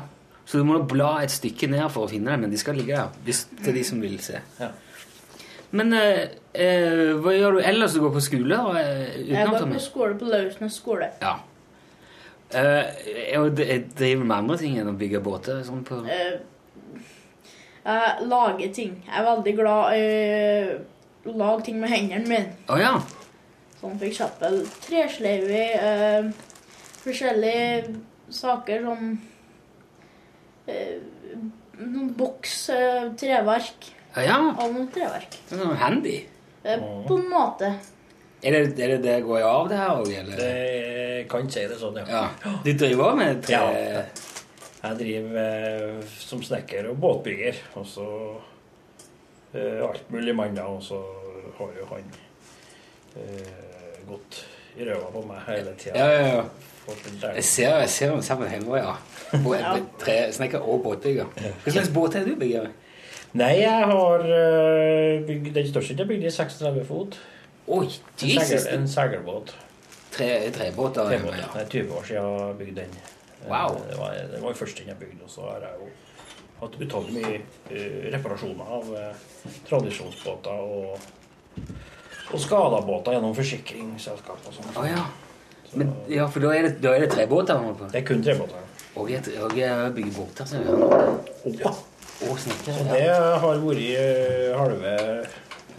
Så 0.46 0.58
du 0.58 0.64
må 0.64 0.78
bla 0.86 1.16
et 1.24 1.34
stykke 1.34 1.66
ned 1.70 1.88
for 1.90 2.06
å 2.06 2.10
finne 2.10 2.30
det, 2.30 2.40
men 2.44 2.52
de 2.52 2.58
skal 2.60 2.78
ligge 2.78 2.94
der. 2.94 3.10
Hvis, 3.26 3.46
til 3.64 3.74
de 3.74 3.82
som 3.86 3.98
vil 4.02 4.18
se. 4.22 4.38
Ja. 4.60 4.70
Men 5.74 5.92
eh, 5.98 6.28
eh, 6.54 7.12
hva 7.18 7.34
gjør 7.34 7.58
du 7.58 7.64
ellers? 7.66 7.96
Du 7.96 8.04
går 8.04 8.14
på 8.14 8.22
skole? 8.22 8.58
Og, 8.62 8.78
eh, 8.78 9.18
Jeg 9.26 9.50
går 9.50 9.66
på 9.72 9.82
skole 9.82 10.18
på 10.20 10.30
Lausnes 10.30 10.78
skole. 10.78 11.10
Ja. 11.22 11.34
Eh, 12.54 12.84
jeg, 13.32 13.52
jeg 13.58 13.84
driver 13.98 14.24
med 14.24 14.36
andre 14.36 14.56
ting 14.60 14.76
enn 14.78 14.90
å 14.92 14.98
bygge 14.98 15.22
båter. 15.24 15.62
Sånn 15.66 15.84
på 15.86 16.02
Eh, 16.06 16.36
Jeg 17.86 18.26
lager 18.26 18.72
ting. 18.74 18.96
Jeg 19.06 19.14
er 19.20 19.26
veldig 19.28 19.54
glad 19.60 19.94
i 19.94 21.28
å 21.30 21.34
lage 21.38 21.66
ting 21.68 21.76
med 21.78 21.92
hendene 21.92 22.26
mine. 22.26 22.56
Oh, 22.68 22.78
ja. 22.80 22.96
Som 23.78 23.94
for 23.98 24.08
eksempel 24.08 24.56
tresleiver, 24.82 25.76
uh, 25.78 26.30
forskjellige 27.04 27.94
saker 28.34 28.82
som 28.88 29.04
uh, 30.66 30.96
noen 31.78 32.10
boks, 32.18 32.56
uh, 32.74 33.12
treverk. 33.20 33.92
Ja, 34.16 34.24
ja. 34.32 34.38
Av 34.56 34.72
noen 34.72 34.88
treverk. 34.90 35.38
Det 35.46 35.54
er 35.54 35.62
sånn 35.62 35.78
handy. 35.78 36.16
Eh, 36.66 36.82
på 37.06 37.20
en 37.20 37.28
måte. 37.30 37.70
Er 38.46 38.54
det 38.54 38.78
er 38.78 38.92
det, 38.94 38.98
det 39.04 39.16
går 39.26 39.42
av, 39.42 39.68
det 39.70 39.78
her 39.80 40.00
òg, 40.00 40.10
eller? 40.20 40.36
Det 40.38 41.26
kan 41.32 41.48
si 41.50 41.64
det 41.66 41.78
sånn, 41.80 41.96
ja. 41.98 42.06
Ja. 42.44 42.52
Du 42.62 42.70
driver 42.78 43.08
også 43.10 43.18
med 43.22 43.42
tre 43.46 43.56
Ja. 43.56 44.02
Jeg 44.86 44.98
driver 45.00 45.38
eh, 45.42 46.10
som 46.22 46.42
snekker 46.46 46.86
og 46.92 47.00
båtbygger, 47.02 47.56
og 47.80 47.86
så 47.90 48.04
eh, 49.56 49.80
alt 49.82 50.04
mulig 50.14 50.34
mann, 50.38 50.58
og 50.62 50.78
så 50.84 51.00
har 51.58 51.72
jo 51.80 51.86
han 51.90 52.04
eh, 53.16 53.98
gått 54.06 54.44
i 54.76 54.86
røva 54.86 55.08
på 55.10 55.22
meg 55.26 55.42
hele 55.48 55.72
tida. 55.80 55.96
Ja, 55.96 56.08
ja, 56.12 56.26
ja. 56.36 56.46
Jeg 57.34 57.42
ser, 57.42 57.72
jeg 57.82 57.88
ser 57.90 58.12
dem 58.12 58.22
sammen 58.22 58.50
hjemme, 58.52 58.78
ja. 58.78 58.92
Bo- 59.42 59.56
tre, 59.98 60.18
snekker 60.36 60.62
og 60.62 60.84
båtbygger. 60.84 61.32
Hva 61.64 61.72
slags 61.74 61.90
båt 61.90 62.14
er 62.20 62.28
du 62.28 62.36
bygger? 62.38 62.68
Nei, 63.36 63.56
jeg 63.64 63.88
har 63.90 64.22
bygd 65.26 65.50
den 65.56 65.66
største 65.72 65.96
jeg 65.98 66.06
bygde 66.08 66.30
i 66.30 66.36
36 66.36 66.84
fot. 66.86 67.18
Oi, 67.66 67.88
Jesus! 68.22 68.66
en 68.66 68.88
seilbåt. 68.88 69.54
Tre? 70.14 70.50
Trebåt, 70.50 70.96
ja. 70.96 71.12
ja. 71.12 71.18
Det 71.54 71.62
er 71.62 71.68
20 71.68 71.92
år 71.98 72.04
siden 72.06 72.24
jeg 72.24 72.58
bygde 72.58 72.80
den. 72.80 72.90
Eh, 72.90 73.12
Wow. 73.46 73.76
Det 73.90 73.98
var, 73.98 74.14
det 74.32 74.40
var 74.42 74.48
den 74.48 74.58
første 74.58 74.82
jeg 74.86 74.96
bygde, 74.98 75.22
og 75.24 75.30
så 75.30 75.40
har 75.40 75.60
jeg 75.62 75.74
jo 75.78 75.88
hatt 76.60 76.78
utallig 76.82 77.12
mye 77.14 77.34
eh, 77.70 78.06
reparasjoner 78.14 78.72
av 78.78 78.88
eh, 78.96 79.20
tradisjonsbåter 79.68 80.64
og, 80.64 81.04
og 82.32 82.42
skada 82.42 82.80
båter 82.88 83.14
gjennom 83.14 83.36
forsikringsselskap 83.36 84.48
og 84.50 84.56
sånn. 84.56 84.72
Å 84.74 84.86
ja. 84.88 85.04
Men, 85.76 85.92
ja, 86.10 86.26
for 86.32 86.42
da 86.42 86.54
er 86.56 86.66
det, 86.66 86.72
da 86.82 86.96
er 86.96 87.04
det 87.04 87.12
trebåter? 87.12 87.62
Det 87.84 88.00
er 88.00 88.06
kun 88.08 88.24
trebåter. 88.24 88.66
Og 88.96 89.10
jeg, 89.12 89.22
og 89.44 89.54
jeg 89.58 89.94
bygger 89.94 90.16
båter, 90.16 90.50
ser 90.50 90.66
vi. 90.66 91.56
Ja. 91.60 91.74
Og 92.26 92.38
snekker. 92.40 92.72
Så 92.72 92.84
det 92.88 93.06
har 93.12 93.62
vært 93.62 94.58
halve 94.58 94.94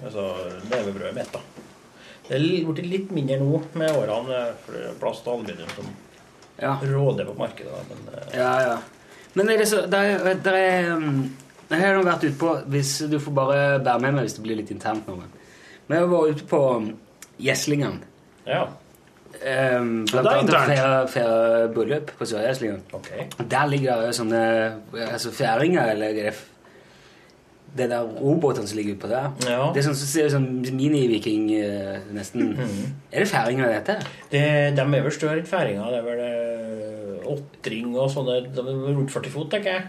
altså, 0.05 0.27
levebrødet 0.69 1.15
mitt, 1.17 1.33
da. 1.33 1.56
Det 2.27 2.35
er 2.35 2.39
li- 2.43 2.65
blitt 2.67 2.89
litt 2.91 3.11
mindre 3.15 3.37
nå 3.39 3.61
med 3.79 3.91
årene, 3.95 4.35
eh, 4.49 4.53
for 4.65 4.73
det 4.75 4.85
er 4.89 4.99
plast 4.99 5.27
og 5.27 5.33
aluminium 5.39 5.69
som 5.75 5.85
Ja. 6.59 6.73
råder 6.81 7.25
på 7.25 7.35
markedet. 7.37 7.71
Men 7.89 8.13
eh, 8.13 8.37
Ja, 8.39 8.53
ja. 8.61 8.77
Men 9.35 9.49
er 9.49 9.57
det 9.57 9.67
så 9.69 9.83
Der 9.89 10.03
er, 10.17 10.33
der 10.43 10.53
er 10.55 10.93
um, 10.95 11.35
Jeg 11.69 11.79
har 11.81 11.93
nå 11.97 12.03
vært 12.03 12.23
ute 12.23 12.37
på 12.39 12.55
Hvis 12.71 12.97
du 13.11 13.19
får 13.19 13.33
bare 13.33 13.79
bære 13.83 14.01
med 14.01 14.13
meg 14.15 14.23
hvis 14.25 14.33
det 14.39 14.43
blir 14.43 14.55
litt 14.57 14.71
internt 14.71 15.05
nå. 15.07 15.15
Men 15.17 15.27
vi 15.87 15.95
har 15.95 16.07
vært 16.07 16.35
ute 16.35 16.47
på 16.49 16.61
um, 16.77 16.91
Gjeslingen. 17.39 17.99
ja. 18.47 18.67
Um, 19.37 20.05
blant 20.09 20.25
er 20.25 20.37
annet 20.39 20.55
feire, 20.65 21.07
feire 21.13 21.67
bryllup 21.75 22.11
på 22.17 22.25
Sør-Gjeslingen. 22.25 22.79
Ok. 22.95 23.09
Der 23.51 23.67
ligger 23.69 24.01
det 24.07 24.15
sånne 24.17 24.39
altså 25.11 25.29
fjæringer 25.35 25.91
eller 25.91 26.17
er 26.31 26.39
det 27.77 27.89
der 27.91 28.07
robåtene 28.21 28.67
som 28.69 28.77
ligger 28.79 28.97
utpå 28.97 29.11
der. 29.11 29.29
Ja. 29.47 29.67
Det 29.73 29.81
er 29.81 29.87
sånn 29.89 29.99
ser 29.99 30.29
ut 30.29 30.33
som 30.33 30.47
mini-viking, 30.77 31.45
eh, 31.57 32.07
nesten. 32.15 32.55
Er 33.11 33.23
det 33.23 33.29
færinger, 33.31 33.69
dette? 33.77 33.99
Det, 34.31 34.41
de 34.77 34.87
er 34.87 35.05
vel 35.05 35.13
større 35.15 35.45
færinger. 35.45 35.93
Det 35.93 36.01
er 36.01 36.07
vel 36.07 36.25
eh, 36.25 37.29
åttring 37.37 37.93
og 37.95 38.09
sånne 38.13 38.41
de 38.55 38.65
er 38.65 38.83
rundt 38.97 39.13
40 39.13 39.33
fot, 39.33 39.49
tenker 39.53 39.75
jeg. 39.75 39.87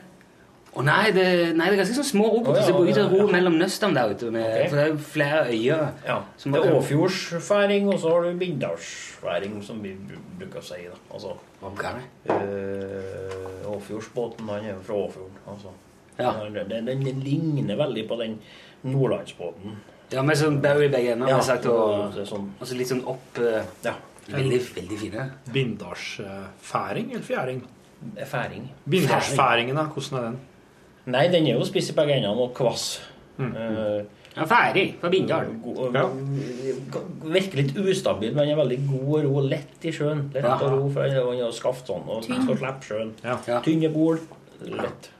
Å 0.78 0.82
nei, 0.84 1.08
det, 1.16 1.24
nei, 1.56 1.70
det 1.70 1.74
er 1.74 1.80
ganske 1.80 1.96
sånn 1.96 2.06
små 2.06 2.26
roboter 2.28 2.60
ja, 2.60 2.66
som 2.68 2.76
bruker 2.76 2.92
til 2.94 3.06
og 3.06 3.14
ja, 3.14 3.16
ro 3.16 3.24
ja. 3.24 3.32
mellom 3.34 3.56
nøstene 3.58 3.96
der 3.96 4.12
ute. 4.12 4.28
Med, 4.34 4.44
okay. 4.44 4.68
For 4.68 4.78
det 4.78 4.84
er 4.84 4.90
jo 4.92 4.98
flere 5.08 5.40
øyer. 5.48 5.84
Ja. 6.06 6.18
Det 6.44 6.60
er 6.60 6.76
Åfjordsfæring, 6.76 7.88
og 7.90 7.98
så 8.02 8.12
har 8.12 8.26
du 8.28 8.38
Bindalsfæring, 8.42 9.56
som 9.66 9.80
vi 9.82 9.94
bruker 10.38 10.60
å 10.60 10.66
si. 10.68 10.84
da. 10.84 11.00
Altså, 11.16 11.34
Ok. 11.66 11.84
øh, 12.30 13.64
Åfjordsbåten, 13.72 14.52
han 14.52 14.68
er 14.68 14.74
jo 14.76 14.82
fra 14.86 15.00
Åfjorden. 15.08 15.40
Altså. 15.50 15.74
Ja. 16.18 16.32
Den, 16.50 16.68
den, 16.86 17.04
den 17.04 17.20
ligner 17.24 17.78
veldig 17.78 18.08
på 18.08 18.18
den 18.20 18.38
nordlandsbåten. 18.82 19.78
Ja, 20.10 20.22
med 20.24 20.38
sånn 20.40 20.60
begge 20.62 21.12
ender, 21.12 21.28
Ja, 21.28 21.40
sagt, 21.44 21.66
og, 21.68 22.14
sånn, 22.26 22.46
og 22.58 22.66
så 22.68 22.76
litt 22.78 22.88
sånn 22.88 23.04
opp 23.08 23.38
eh, 23.44 23.60
ja. 23.84 23.94
Veldig, 24.28 24.60
veldig 24.76 24.98
fine. 25.00 25.24
Bindalsfæring 25.52 27.12
eller 27.14 27.24
fjæring? 27.24 27.62
Færing. 28.28 28.66
Bindalsfæringen, 28.84 29.76
da? 29.76 29.86
Hvordan 29.94 30.18
er 30.18 30.26
den? 30.28 30.38
Nei, 31.08 31.24
den 31.32 31.48
er 31.48 31.56
jo 31.56 31.64
spiss 31.64 31.88
i 31.92 31.96
begge 31.96 32.18
endene 32.18 32.44
og 32.44 32.52
kvass. 32.56 32.90
Mm. 33.38 33.52
Uh, 33.56 34.14
Ja, 34.38 34.44
ferdig 34.46 34.84
fra 35.00 35.08
Bindal. 35.10 35.48
Ja. 35.96 36.04
Virker 37.24 37.58
litt 37.58 37.72
ustabil, 37.80 38.34
men 38.36 38.52
er 38.52 38.58
veldig 38.60 38.76
god 38.86 39.08
og 39.16 39.24
ro 39.24 39.40
lett 39.48 39.86
i 39.88 39.90
sjøen. 39.94 40.28
Lett 40.34 40.44
Ja. 40.44 40.58
å 40.62 40.68
ro, 40.76 40.84
for 40.94 41.08
han 41.08 41.40
har 41.40 41.52
skaft 41.56 41.88
sånn, 41.90 42.04
og 42.06 42.22
skal 42.24 42.44
slippe 42.44 42.84
sjøen. 42.86 43.14
Ja. 43.24 43.38
Ja. 43.48 43.60
Tynne 43.64 43.90
bol, 43.90 44.20
lett. 44.62 45.10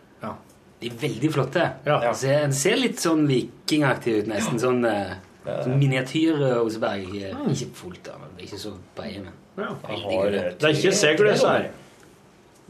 De 0.81 0.87
er 0.87 0.95
veldig 1.01 1.33
flotte. 1.35 1.65
Ja. 1.87 1.99
Den 2.01 2.15
ser, 2.15 2.41
den 2.47 2.53
ser 2.55 2.77
litt 2.79 3.01
sånn 3.03 3.25
vikingaktig 3.27 4.13
ut, 4.21 4.29
nesten. 4.31 4.61
Sånn, 4.63 4.85
eh, 4.87 5.17
sånn 5.65 5.79
miniatyr 5.81 6.39
Oseberg. 6.61 7.09
Eh, 7.19 7.35
Ikke 7.51 7.71
fullt, 7.75 8.09
av, 8.13 8.21
men 8.21 8.45
ikke 8.47 8.59
så 8.63 8.73
breie, 8.97 9.21
men 9.25 9.33
ja. 9.59 9.73
Har, 9.83 10.27
eh, 10.27 10.31
Det 10.31 10.63
er 10.63 10.69
ikke 10.77 10.83
tre- 10.83 10.93
segl, 11.01 11.17
tre 11.17 11.33
disse 11.33 11.49
her. 11.49 11.71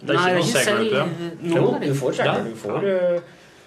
Det 0.00 0.14
er 0.14 0.20
ikke 0.22 0.34
noe 0.38 0.64
segl 0.64 0.90
Jo, 1.42 1.78
du 1.82 1.94
får 1.94 2.16
Ja. 2.18 2.34
segl. 2.34 2.44
Du 2.44 2.54
får, 2.56 2.76
eh, 2.84 3.20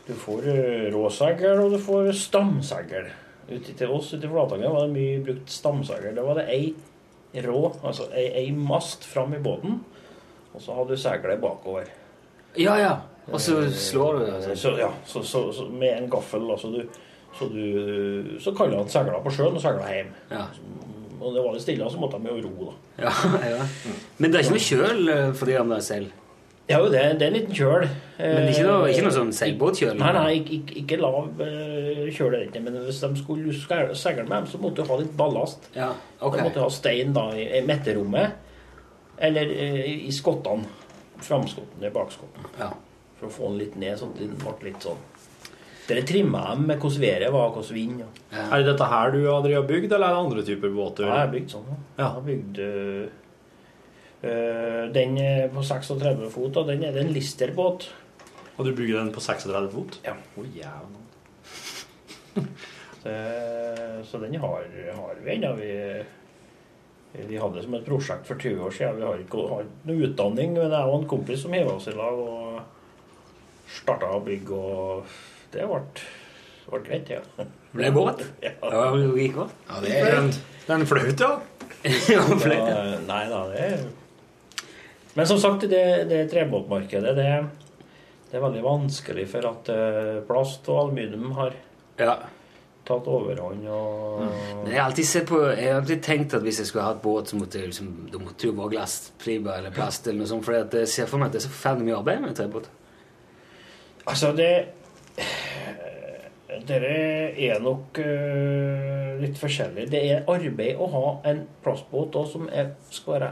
du 0.08 0.14
Du 0.14 0.14
får 0.18 0.48
eh, 0.48 0.92
råsegl, 0.92 1.60
og 1.62 1.72
du 1.72 1.78
får 1.78 2.12
stamsegl. 2.18 3.12
Ute 3.52 3.74
til 3.78 3.88
oss 3.92 4.14
ute 4.14 4.26
i 4.26 4.28
Flatanger 4.32 4.70
var 4.74 4.88
det 4.88 4.94
mye 4.96 5.24
brukt 5.24 5.48
stamsegl. 5.50 6.16
Da 6.16 6.24
var 6.24 6.36
det 6.36 6.48
ei 6.50 6.74
rå, 7.36 7.76
altså 7.84 8.08
ei, 8.14 8.26
ei 8.34 8.52
mast 8.52 9.04
fram 9.06 9.34
i 9.34 9.38
båten, 9.38 9.80
og 10.56 10.62
så 10.62 10.74
hadde 10.76 10.88
du 10.90 10.98
seglet 10.98 11.40
bakover. 11.40 11.86
Ja, 12.58 12.76
ja. 12.78 12.98
Og 13.30 13.42
så 13.42 13.58
slår 13.70 14.18
du 14.20 14.26
det? 14.26 14.56
Så, 14.58 14.74
ja, 14.80 14.90
så, 15.06 15.24
så, 15.24 15.44
så 15.54 15.68
med 15.70 15.98
en 15.98 16.10
gaffel. 16.10 16.48
Altså 16.52 16.72
du, 16.74 16.82
så 17.38 17.48
du 17.52 18.38
Så 18.42 18.54
kaller 18.58 18.82
han 18.82 18.90
segla 18.90 19.22
på 19.24 19.34
sjøen 19.34 19.60
og 19.60 19.62
segla 19.64 19.92
hjem. 19.92 20.10
Ja. 20.32 20.48
Og 21.22 21.36
det 21.36 21.44
var 21.44 21.54
litt 21.54 21.64
stille, 21.64 21.90
så 21.94 22.02
måtte 22.02 22.18
de 22.18 22.32
jo 22.34 22.48
ro, 22.48 22.72
da. 22.72 23.06
Ja, 23.06 23.14
ja. 23.54 23.62
Men 24.18 24.34
det 24.34 24.40
er 24.40 24.48
ikke 24.48 24.58
noe 24.58 24.66
kjøl 24.66 25.14
eh, 25.14 25.30
for 25.38 25.52
de 25.52 25.60
andre 25.60 25.78
selv? 25.86 26.18
Ja, 26.70 26.80
jo, 26.80 26.88
det, 26.94 27.02
det 27.20 27.26
er 27.26 27.32
en 27.32 27.36
liten 27.36 27.56
kjøl. 27.58 27.86
Men 28.18 28.48
ikke 28.48 28.66
noe, 28.66 28.90
ikke 28.90 29.06
noe 29.06 29.14
sånn 29.14 29.32
seilbåtkjøl? 29.36 29.98
Nei, 30.00 30.12
nei, 30.16 30.28
ikke, 30.40 30.76
ikke, 30.82 31.00
lav 31.02 31.42
eh, 31.44 32.06
kjøl. 32.16 32.38
ikke, 32.48 32.62
Men 32.64 32.78
hvis 32.88 33.02
de 33.04 33.10
skulle 33.20 33.56
seile 33.98 34.26
med 34.26 34.36
dem, 34.38 34.48
så 34.50 34.62
måtte 34.62 34.82
du 34.82 34.94
ha 34.94 35.00
litt 35.02 35.14
ballast. 35.20 35.68
Ja, 35.76 35.92
ok. 36.20 36.38
De 36.38 36.46
måtte 36.48 36.64
ha 36.64 36.70
stein 36.74 37.14
da 37.18 37.28
i 37.38 37.62
midterrommet, 37.68 38.38
eller 39.30 39.52
eh, 39.52 39.84
i 40.08 40.14
skottene. 40.16 40.70
Framskottene, 41.22 41.86
i 41.86 41.94
bakskotten. 41.94 42.48
Ja. 42.58 42.72
For 43.22 43.30
å 43.30 43.34
få 43.38 43.52
den 43.52 43.62
litt 43.62 43.78
ned, 43.80 43.96
sånn 44.02 44.12
at 44.16 44.22
den 44.22 44.36
ble 44.42 44.56
litt 44.66 44.82
sånn 44.84 45.02
Dere 45.88 46.04
trimma 46.08 46.42
dem 46.52 46.68
med 46.70 46.78
hvordan 46.80 47.02
været 47.02 47.32
var, 47.34 47.50
hvordan 47.52 47.76
vind. 47.76 48.02
Ja. 48.02 48.44
Er 48.44 48.62
det 48.62 48.68
dette 48.70 48.86
her 48.92 49.12
du 49.12 49.22
har 49.28 49.66
bygd, 49.68 49.90
eller 49.92 50.08
er 50.08 50.14
det 50.14 50.22
andre 50.22 50.44
typer 50.48 50.70
båter? 50.76 51.08
Ja, 51.08 51.16
jeg 51.18 51.26
har 51.26 51.34
bygd 51.34 51.50
sånn. 51.52 51.66
Ja. 51.68 51.78
Jeg 51.98 52.06
har 52.06 52.22
bygd 52.28 52.62
øh, 52.70 53.08
Den 54.96 55.18
på 55.56 55.64
36 55.68 56.30
fot, 56.32 56.62
og 56.62 56.70
den 56.70 56.86
er 56.86 56.94
det 56.96 57.02
en 57.02 57.12
Lister-båt. 57.12 57.90
Og 58.56 58.70
du 58.70 58.72
bygger 58.78 59.02
den 59.02 59.12
på 59.12 59.24
36 59.26 59.72
fot? 59.74 59.98
Ja. 60.06 60.14
Å, 60.16 60.46
jævla. 60.56 61.00
Så, 63.02 63.10
så 64.06 64.18
den 64.22 64.36
har, 64.38 64.66
har 64.94 65.16
vi 65.24 65.32
ennå. 65.34 65.56
Vi, 65.58 65.70
vi 67.28 67.40
hadde 67.42 67.58
det 67.58 67.64
som 67.66 67.74
et 67.74 67.88
prosjekt 67.88 68.28
for 68.30 68.38
20 68.38 68.62
år 68.68 68.76
siden. 68.76 69.00
Vi 69.00 69.08
har 69.08 69.24
ikke 69.24 69.46
hatt 69.50 69.88
noe 69.90 70.06
utdanning, 70.06 70.54
men 70.54 70.70
jeg 70.70 70.92
og 70.92 71.00
en 71.00 71.08
kompis 71.10 71.42
som 71.42 71.56
hev 71.58 71.72
oss 71.74 71.90
i 71.90 71.96
lag 71.98 72.22
og 72.22 72.51
starta 73.78 74.10
å 74.16 74.20
bygge, 74.26 74.58
og 74.58 75.16
det 75.54 75.66
ble, 75.70 75.80
ble 76.72 76.82
greit, 76.88 77.10
ja. 77.18 77.22
Ble 77.78 77.92
båt? 77.96 78.26
Ja. 78.44 78.52
Ja, 78.72 78.84
det 78.92 79.08
gikk 79.24 79.38
godt. 79.40 79.56
Ja, 79.70 79.80
det 79.86 79.96
er 80.02 80.18
en, 80.20 80.30
det 80.32 80.70
er 80.70 80.76
en 80.82 80.88
flaut, 80.90 81.24
ja. 81.24 81.32
flaut, 82.44 83.08
Nei 83.08 83.24
da, 83.32 83.40
det 83.50 83.62
er 83.66 83.80
Men 85.16 85.28
som 85.28 85.40
sagt, 85.42 85.66
det, 85.72 85.86
det 86.12 86.26
trebåtmarkedet, 86.32 87.16
det, 87.18 87.32
det 88.32 88.38
er 88.38 88.44
veldig 88.46 88.62
vanskelig 88.64 89.26
for 89.32 89.48
at 89.50 89.72
eh, 89.74 90.20
plast 90.28 90.70
og 90.72 90.86
aluminium 90.86 91.32
har 91.40 91.56
Ja. 92.00 92.14
tatt 92.88 93.08
overhånd. 93.12 93.66
Og, 93.68 94.22
Men 94.64 94.70
jeg 94.72 94.80
har 94.80 94.88
alltid 94.90 95.06
sett 95.10 95.28
på 95.30 95.42
Jeg 95.52 95.68
har 95.74 95.82
alltid 95.82 96.04
tenkt 96.06 96.34
at 96.38 96.42
hvis 96.46 96.62
jeg 96.64 96.70
skulle 96.72 96.86
hatt 96.88 97.02
båt, 97.04 97.28
så 97.32 97.40
måtte 97.40 97.60
jeg 97.60 97.72
liksom, 97.74 97.90
det 98.12 98.22
måtte 98.24 98.48
jo 98.48 98.56
være 98.58 98.72
glassfiber 98.78 99.58
eller 99.60 99.76
plast 99.76 100.08
eller 100.08 100.24
noe 100.24 100.32
sånt, 100.32 100.46
for 100.48 100.56
jeg 100.60 100.88
ser 100.92 101.10
for 101.12 101.20
meg 101.22 101.32
at 101.32 101.36
det 101.36 101.42
er 101.42 101.48
så 101.50 101.52
forferdelig 101.56 101.90
mye 101.90 102.00
arbeid 102.00 102.24
med 102.24 102.32
en 102.34 102.40
trebåt. 102.40 102.70
Altså, 104.06 104.32
det 104.38 104.52
Dere 106.68 106.90
er 107.42 107.62
nok 107.64 107.98
uh, 108.04 109.22
litt 109.22 109.38
forskjellige. 109.40 109.90
Det 109.94 110.02
er 110.12 110.28
arbeid 110.30 110.82
å 110.82 110.90
ha 110.92 111.06
en 111.32 111.46
plastbåt 111.64 112.18
også, 112.20 112.38
som 112.38 112.50
er, 112.52 112.74
skal 112.94 113.16
være, 113.16 113.30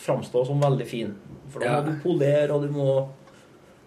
framstå 0.00 0.42
som 0.48 0.62
veldig 0.62 0.86
fin. 0.90 1.12
For 1.52 1.62
da 1.62 1.66
Ja. 1.66 1.82
må 1.82 1.92
du 1.92 2.00
polere, 2.02 2.50
og 2.52 2.62
du 2.66 2.72
må 2.74 3.08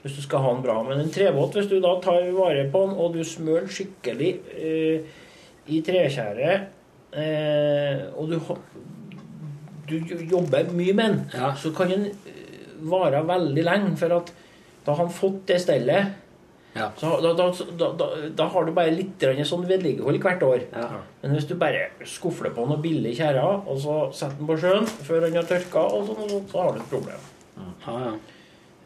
Hvis 0.04 0.16
du 0.16 0.22
skal 0.22 0.40
ha 0.40 0.54
den 0.54 0.62
bra. 0.64 0.76
Men 0.84 1.00
en 1.02 1.10
trebåt, 1.12 1.56
hvis 1.58 1.68
du 1.68 1.82
da 1.82 2.00
tar 2.00 2.22
vare 2.32 2.70
på 2.72 2.84
den, 2.86 2.94
og 2.96 3.14
du 3.14 3.24
smører 3.26 3.66
den 3.66 3.74
skikkelig 3.76 4.30
uh, 4.56 5.00
i 5.68 5.82
trekjære, 5.84 6.52
uh, 7.18 8.04
og 8.16 8.30
du, 8.30 8.40
du 9.90 10.16
jobber 10.32 10.70
mye 10.72 10.94
med 10.94 11.10
den, 11.10 11.20
så 11.58 11.74
kan 11.76 11.90
den 11.90 12.12
vare 12.88 13.24
veldig 13.28 13.64
lenge. 13.66 13.98
For 13.98 14.16
at 14.22 14.32
da 14.88 14.94
har 14.96 15.04
han 15.04 15.12
fått 15.14 15.44
det 15.52 15.60
stellet. 15.66 16.16
Så 17.02 17.10
da, 17.24 17.32
da, 17.34 17.48
da, 17.80 17.88
da, 17.98 18.08
da 18.38 18.46
har 18.54 18.68
du 18.68 18.72
bare 18.76 18.92
litt 18.94 19.24
sånn 19.50 19.64
vedlikehold 19.66 20.20
hvert 20.22 20.44
år. 20.46 20.66
Men 21.24 21.34
hvis 21.34 21.48
du 21.50 21.56
bare 21.58 21.88
skufler 22.06 22.54
på 22.54 22.68
noen 22.70 22.84
billige 22.84 23.18
tjære, 23.24 23.44
og 23.66 23.80
så 23.82 23.96
setter 24.14 24.38
den 24.38 24.50
på 24.52 24.58
sjøen 24.62 24.86
før 25.08 25.26
den 25.26 25.40
har 25.40 25.48
tørka, 25.50 25.84
og 25.90 26.12
sånn, 26.12 26.44
så 26.52 26.62
har 26.64 26.76
du 26.76 26.82
et 26.84 26.92
problem. 26.92 27.28
Eh, 27.58 28.12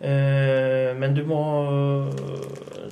men 0.02 1.14
du 1.14 1.22
må 1.30 1.42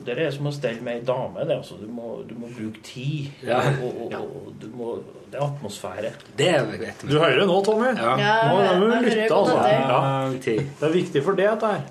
Det 0.05 0.13
er 0.13 0.29
som 0.33 0.45
å 0.49 0.51
stelle 0.53 0.81
med 0.85 0.99
ei 0.99 1.05
dame. 1.05 1.41
Det, 1.45 1.55
altså. 1.57 1.77
du, 1.81 1.87
må, 1.89 2.19
du 2.25 2.35
må 2.37 2.49
bruke 2.53 2.81
tid. 2.85 3.29
Ja. 3.45 3.59
Og, 3.81 4.03
og, 4.05 4.13
og, 4.13 4.51
du 4.61 4.67
må, 4.73 4.95
det 5.29 5.37
er 5.37 5.45
atmosfære. 5.45 6.11
Det 6.37 6.53
vet 6.71 7.03
Du 7.05 7.15
hører 7.17 7.41
det 7.41 7.47
nå, 7.49 7.59
Tommy? 7.65 7.91
Ja. 7.93 8.15
Ja, 8.17 8.37
nå 8.79 8.87
må 8.87 8.89
du 8.93 9.09
lytte, 9.09 9.27
altså. 9.35 9.57
Det. 9.61 9.75
Ja. 9.75 10.61
Det 10.79 10.87
er 10.89 10.95
viktig 10.95 11.23
for 11.25 11.37
det, 11.37 11.49
dette 11.51 11.73
her. 11.75 11.81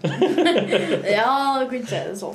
Ja, 1.19 1.31
du 1.61 1.69
kunne 1.71 1.87
si 1.87 2.03
det 2.09 2.19
sånn. 2.19 2.35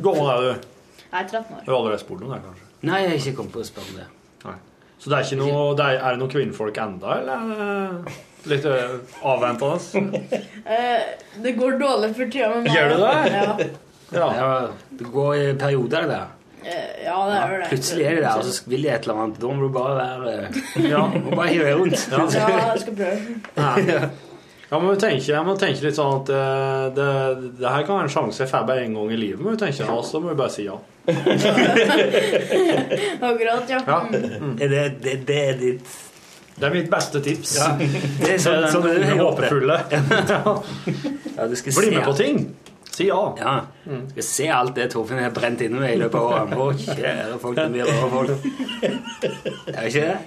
Gammel 0.00 0.32
er 0.32 0.46
du? 0.46 0.72
Jeg 1.10 1.24
er 1.24 1.28
13 1.28 1.54
år. 1.58 1.62
Du 1.66 1.70
har 1.72 1.78
aldri 1.82 2.00
spurt 2.00 2.24
om 2.24 2.32
det, 2.32 2.40
kanskje? 2.46 2.66
Nei, 2.88 3.02
jeg 3.02 3.12
har 3.12 3.20
ikke 3.20 3.36
kommet 3.40 3.56
på 3.56 3.60
å 3.60 3.68
spørre 3.68 3.92
om 3.92 4.00
det. 4.00 4.08
Nei. 4.46 4.56
Så 5.00 5.10
det 5.10 5.16
er 5.18 5.28
ikke 5.28 5.40
noe 5.40 5.62
det 5.76 5.86
er, 5.86 6.00
er 6.00 6.14
det 6.14 6.20
noen 6.20 6.32
kvinnfolk 6.32 6.80
enda, 6.80 7.16
eller 7.20 7.54
er 7.56 8.18
litt 8.48 8.66
øh, 8.68 8.98
avventende? 9.22 9.78
Eh, 10.70 11.00
det 11.42 11.56
går 11.58 11.78
dårlig 11.80 12.12
for 12.14 12.30
tida 12.30 12.48
med 12.52 12.66
meg. 12.66 12.74
Gjør 12.76 12.92
det 12.92 12.98
det? 13.00 13.70
Ja. 14.14 14.26
Ja. 14.36 14.50
Det 15.00 15.08
går 15.10 15.34
i 15.34 15.54
perioder, 15.58 16.06
det. 16.06 16.20
Eh, 16.62 17.04
ja, 17.06 17.16
det 17.26 17.36
er 17.36 17.50
vel 17.50 17.60
det. 17.62 17.68
Plutselig 17.72 18.04
er 18.06 18.14
de 18.18 18.22
der, 18.22 18.36
og 18.36 18.44
så 18.44 18.70
vil 18.70 18.82
de 18.84 18.90
et 18.92 19.06
eller 19.08 19.22
annet. 19.24 19.38
Da 19.40 19.46
må 19.48 19.66
du 19.66 19.72
bare 19.74 19.94
være 19.98 20.32
Ja, 20.84 21.06
må 21.24 21.30
bare 21.32 21.48
hive 21.48 21.64
deg 21.64 21.80
rundt. 21.80 22.00
Ja, 22.12 22.18
jeg 22.70 22.82
skal 22.84 22.94
prøve. 23.00 23.18
Ja, 24.70 24.78
men 24.78 24.92
vi 24.92 24.98
tenker, 25.02 25.32
jeg 25.32 25.42
må 25.48 25.56
tenke 25.58 25.82
litt 25.82 25.96
sånn 25.98 26.20
at 26.20 26.28
eh, 26.30 26.84
det, 26.94 27.06
det 27.58 27.66
her 27.66 27.82
kan 27.88 27.96
være 27.96 28.06
en 28.06 28.12
sjanse 28.14 28.44
jeg 28.44 28.50
får 28.52 28.68
bare 28.68 28.84
en 28.84 28.94
gang 29.00 29.10
i 29.10 29.18
livet. 29.18 29.42
Men 29.42 29.56
vi 29.56 29.62
tenker, 29.64 29.90
og 29.90 30.04
så 30.06 30.20
må 30.22 30.30
vi 30.30 30.38
bare 30.38 30.54
si 30.54 30.68
ja. 30.68 30.76
Akkurat, 33.30 33.66
ja. 33.72 33.80
Ja. 33.82 33.98
Mm. 34.06 34.54
Er 34.60 34.70
det, 34.70 34.84
det, 35.02 35.16
det 35.26 35.40
er 35.48 35.58
ditt 35.58 35.90
Det 36.60 36.68
er 36.68 36.74
mitt 36.74 36.90
beste 36.92 37.20
tips. 37.24 37.54
Ja. 37.56 37.70
Det 38.20 38.34
er 38.34 38.42
sånn, 38.42 38.66
sånn, 38.72 38.88
sånn 39.04 39.22
håpefulle. 39.24 39.78
Ja, 41.40 41.46
du 41.48 41.54
skal 41.56 41.72
Bli 41.72 41.86
se 41.86 41.94
med 41.94 42.04
på 42.04 42.12
ting. 42.18 42.42
Si 42.90 43.06
ja. 43.06 43.20
Ja. 43.38 43.54
Du 43.86 44.10
skal 44.18 44.26
se 44.26 44.48
alt 44.52 44.74
det 44.76 44.90
Torfinn 44.92 45.22
har 45.22 45.32
brent 45.32 45.62
inne 45.64 45.80
med 45.80 45.94
i 45.94 46.00
løpet 46.02 46.20
av 46.20 46.52
året. 46.60 46.82
Kjære 46.84 47.38
folk, 47.40 47.56
det 47.56 47.70
blir 47.72 47.88
rare 47.88 48.10
folk. 48.12 48.30
Det 49.70 49.76
er 49.76 49.88
ikke 49.88 50.04
det? 50.10 50.18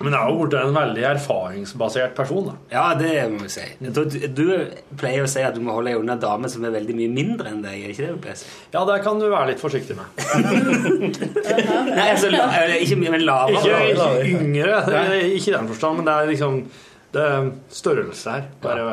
Men 0.00 0.12
jeg 0.14 0.20
har 0.22 0.30
jo 0.30 0.38
blitt 0.44 0.54
en 0.60 0.74
veldig 0.76 1.04
erfaringsbasert 1.08 2.12
person. 2.14 2.44
da. 2.50 2.54
Ja, 2.74 2.84
det 2.98 3.12
må 3.32 3.40
vi 3.42 3.48
si. 3.50 3.64
Du, 3.80 4.02
du 4.38 4.44
pleier 5.00 5.24
å 5.26 5.30
si 5.30 5.42
at 5.42 5.56
du 5.56 5.60
må 5.64 5.74
holde 5.74 5.90
deg 5.92 6.00
unna 6.02 6.14
damer 6.22 6.52
som 6.52 6.64
er 6.68 6.74
veldig 6.76 6.94
mye 6.98 7.10
mindre 7.16 7.50
enn 7.50 7.62
deg. 7.64 7.80
Er 7.88 7.94
ikke 7.94 8.04
det 8.06 8.12
du 8.14 8.20
pleier 8.26 8.38
å 8.38 8.42
si? 8.42 8.50
Ja, 8.74 8.84
det 8.90 8.98
kan 9.06 9.18
du 9.22 9.26
være 9.32 9.50
litt 9.52 9.62
forsiktig 9.62 9.96
med. 9.98 10.06
Nei, 11.08 12.08
altså, 12.12 12.30
la- 12.32 12.50
ikke 12.78 12.98
mye, 13.00 13.14
men 13.16 13.24
lavere. 13.26 13.62
Ikke, 13.62 13.78
ikke 13.94 14.42
yngre, 14.42 14.76
ikke 15.32 15.50
i 15.52 15.56
den 15.56 15.70
forstand, 15.72 16.00
men 16.02 16.08
det 16.10 16.14
er 16.18 16.30
liksom 16.34 16.60
det 17.14 17.24
er 17.24 17.48
størrelse 17.72 18.34
her. 18.36 18.44
Bare 18.62 18.84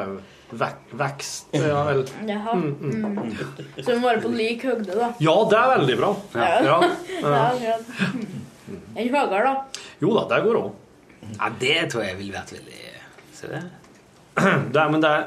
vek, 0.55 0.77
vekst. 0.95 1.49
Ja, 1.57 1.81
vel. 1.89 2.05
Jaha. 2.29 2.53
Mm, 2.55 2.71
mm. 2.79 3.19
Mm. 3.19 3.35
Så 3.83 3.89
vi 3.91 3.97
må 3.99 4.07
være 4.07 4.21
på 4.23 4.31
lik 4.37 4.63
høgde, 4.69 4.95
da. 4.95 5.09
ja, 5.19 5.33
det 5.51 5.57
er 5.59 5.71
veldig 5.75 5.97
bra. 5.99 6.13
Ja. 6.37 6.49
Ja. 6.69 6.79
Ja, 7.25 7.45
ja. 7.59 7.77
Mm. 8.13 8.79
En 8.95 9.09
høyere, 9.11 9.43
da. 9.45 9.83
Jo 10.01 10.13
da, 10.15 10.23
det 10.31 10.39
går 10.45 10.57
òg. 10.61 10.71
Ja, 11.39 11.49
det 11.59 11.89
tror 11.91 12.03
jeg 12.05 12.17
ville 12.19 12.35
vært 12.37 12.53
veldig 12.55 12.81
Se 13.35 13.47
det. 13.51 13.63
Det 14.73 14.79
er, 14.81 14.89
men 14.91 15.01
det 15.03 15.09
er 15.09 15.25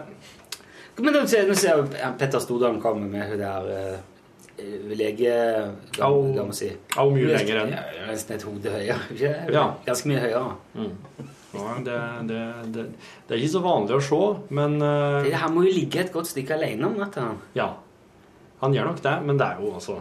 Men 1.01 1.15
nå 1.15 1.21
ser, 1.31 1.47
nå 1.49 1.55
ser 1.57 1.83
jeg 1.97 2.13
Petter 2.21 2.41
Stordalen 2.43 2.81
komme 2.83 3.07
med 3.09 3.29
hun 3.31 3.39
der 3.41 3.69
uh, 3.69 3.99
lege... 4.99 5.33
La, 5.99 6.09
meg 6.43 6.55
si. 6.59 6.69
Au, 6.99 7.11
mye 7.15 7.29
lenger 7.31 7.61
enn. 7.63 7.75
Nesten 8.09 8.35
et 8.35 8.43
hode 8.49 8.73
høyere. 8.75 8.97
Ikke? 9.15 9.31
Ja. 9.55 9.63
Ganske 9.87 10.11
mye 10.11 10.23
høyere. 10.25 10.57
Ja, 11.55 11.77
det, 11.87 11.99
det, 12.29 12.41
det, 12.75 12.83
det 13.29 13.37
er 13.37 13.39
ikke 13.41 13.53
så 13.55 13.63
vanlig 13.65 13.95
å 13.97 14.01
se, 14.05 14.19
men 14.59 14.75
uh, 14.83 15.23
Det- 15.25 15.39
Han 15.41 15.55
må 15.55 15.63
jo 15.69 15.73
ligge 15.77 16.03
et 16.03 16.11
godt 16.13 16.29
stykke 16.33 16.57
alene 16.59 16.91
om 16.91 16.99
natta. 17.01 17.29
Ja. 17.57 17.71
Han 18.61 18.75
gjør 18.75 18.91
nok 18.91 19.01
det, 19.07 19.15
men 19.25 19.39
det 19.41 19.47
er 19.47 19.63
jo 19.63 19.71
altså 19.79 20.01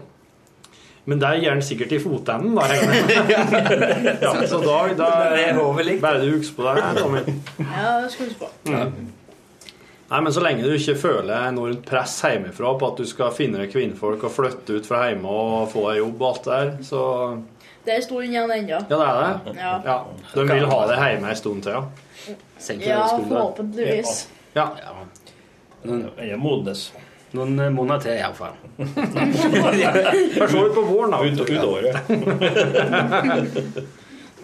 Men 1.08 1.22
det 1.22 1.28
gjør 1.39 1.53
han 1.55 1.62
sikkert 1.64 1.93
i 1.95 1.99
fotenden, 2.03 2.55
da, 2.58 2.66
ja, 4.22 4.34
så 4.47 4.58
da, 4.60 4.80
da. 4.99 5.12
Bare 6.03 6.20
du 6.20 6.34
husker 6.34 6.58
på 6.58 6.66
det, 6.68 6.88
Tommy. 6.97 7.22
Ja, 7.64 7.93
det 8.03 8.10
skal 8.12 8.28
du 8.28 8.34
huske 8.34 8.41
på. 8.41 8.49
Mm. 8.74 9.14
Nei, 10.08 10.20
men 10.24 10.34
Så 10.36 10.43
lenge 10.43 10.64
du 10.64 10.72
ikke 10.76 10.95
føler 10.99 11.47
enormt 11.49 11.86
press 11.88 12.18
hjemmefra 12.24 12.74
på 12.80 12.91
at 12.91 12.99
du 12.99 13.08
skal 13.08 13.32
finne 13.36 13.64
deg 13.64 13.72
kvinnfolk 13.72 14.24
og 14.28 14.36
flytte 14.36 14.80
ut 14.80 14.88
fra 14.88 15.05
hjemme 15.10 15.32
og 15.32 15.72
få 15.72 15.86
deg 15.89 16.01
jobb 16.01 16.22
og 16.22 16.28
alt 16.30 16.43
det 16.43 16.60
der, 16.60 16.76
så 16.89 17.01
Det 17.86 17.93
er 17.93 18.01
en 18.01 18.05
stund 18.10 18.28
igjen 18.28 18.51
ennå. 18.58 18.82
Ja, 18.91 18.99
det 18.99 19.08
er 19.08 19.41
det. 19.47 19.58
Ja. 19.88 19.97
De 20.34 20.47
vil 20.51 20.70
ha 20.74 20.80
deg 20.91 21.03
hjemme 21.05 21.32
en 21.32 21.39
stund 21.39 21.64
til, 21.64 21.80
ja. 21.80 22.36
Ja, 22.84 23.03
forhåpentligvis. 23.16 24.16
Ja. 24.55 24.70
Jeg 26.20 26.39
modnes. 26.41 26.89
Noen 27.36 27.59
eh, 27.59 27.69
måneder 27.73 27.99
til, 28.05 28.11
iallfall. 28.21 28.55
For 30.38 30.47
så 30.47 30.57
vidt 30.63 30.75
på 30.78 30.84
våren, 30.88 31.11
da. 31.11 31.17
Ut, 31.23 31.39
ut 31.43 31.63
året. 31.67 31.95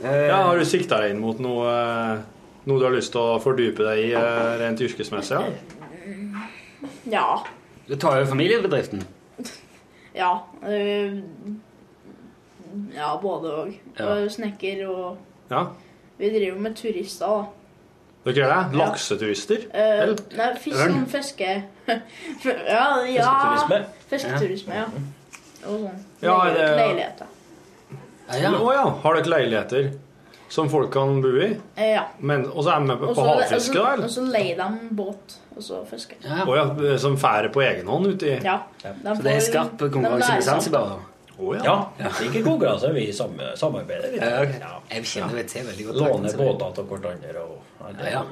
ja, 0.04 0.38
har 0.50 0.56
du 0.60 0.66
sikta 0.68 1.00
deg 1.04 1.10
inn 1.14 1.22
mot 1.24 1.38
noe, 1.44 1.64
eh, 1.72 2.14
noe 2.68 2.78
du 2.82 2.86
har 2.88 2.96
lyst 2.96 3.12
til 3.16 3.22
å 3.24 3.40
fordype 3.44 3.82
deg 3.88 3.98
i 4.10 4.12
eh, 4.20 4.52
rent 4.60 4.80
yrkesmessig? 4.84 5.40
Ja? 5.40 5.44
Ja. 7.12 7.28
Du 7.88 7.96
tar 8.00 8.20
jo 8.20 8.26
familiebedriften? 8.32 9.00
Ja. 10.16 10.32
øh, 10.68 11.14
ja, 12.94 13.18
både 13.22 13.56
og. 13.64 13.74
Ja. 14.00 14.30
Snekker 14.30 14.88
og 14.90 15.18
ja. 15.52 15.66
Vi 16.18 16.30
driver 16.30 16.60
med 16.60 16.76
turister, 16.76 17.28
da. 17.28 17.44
Dere 18.24 18.36
gjør 18.40 18.52
det? 18.54 18.78
Lakseturister? 18.80 19.66
Eh, 19.74 19.98
Eller? 20.04 20.22
nei, 20.40 20.50
fisk 20.64 20.80
Ørn? 20.80 20.94
sånn 20.96 21.10
fiske... 21.12 21.50
ja, 22.48 22.86
ja. 23.10 23.34
Fisketurisme? 23.34 23.80
Fisketurisme, 24.14 24.78
ja. 24.80 24.86
Og 25.68 25.84
sånn. 25.84 26.00
Ja, 26.24 26.38
det- 26.56 26.70
Leiligheter. 26.80 27.28
Å 28.34 28.74
ja. 28.74 28.84
Har 29.04 29.20
dere 29.20 29.30
leiligheter 29.34 29.92
som 30.54 30.70
folk 30.72 30.92
kan 30.94 31.20
bo 31.22 31.34
i? 31.36 31.50
Eh, 31.76 31.90
ja. 31.98 32.06
Men, 32.20 32.46
og 32.54 32.64
så 32.64 32.72
er 32.78 32.80
de 32.84 32.88
med 32.94 33.02
på, 33.02 33.10
også, 33.12 33.26
havfiske, 33.28 33.76
da? 33.84 34.08
Og 34.08 34.12
så 34.16 34.24
leier 34.32 34.60
de 34.62 34.90
båt, 34.96 35.36
og 35.58 35.66
så 35.66 35.82
fisker. 35.90 36.24
Å 36.24 36.56
ja, 36.56 36.98
som 37.04 37.18
færer 37.20 37.52
på 37.54 37.62
egen 37.66 37.90
hånd 37.92 38.14
uti 38.14 38.38
Ja. 38.40 38.60
De 38.84 38.94
Så 39.18 39.26
det 39.26 39.34
er 39.36 39.44
skarp 39.50 39.84
konkurranse 39.84 40.38
med. 40.38 40.46
Zanzibar? 40.48 40.96
Da? 41.38 41.44
ja. 41.64 41.76
Ja, 42.00 42.10
det 42.10 42.28
er 42.28 42.30
ikke 42.30 42.44
konkurranse, 42.46 42.92
vi 42.94 43.08
samarbeider 43.14 44.12
litt. 44.12 44.22
Ja, 44.22 44.44
ok. 44.44 44.92
Jeg 44.94 45.04
kjenner 45.04 45.36
det 45.42 45.48
til 45.50 45.66
veldig 45.66 45.86
godt 45.90 45.96
Låne 46.04 46.30
trakten, 46.30 46.46
båter 46.46 46.76
til 46.76 46.84
hverandre 46.92 47.44
og 47.44 47.98
Ja, 48.00 48.10
ja. 48.12 48.24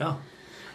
Ja. 0.00 0.12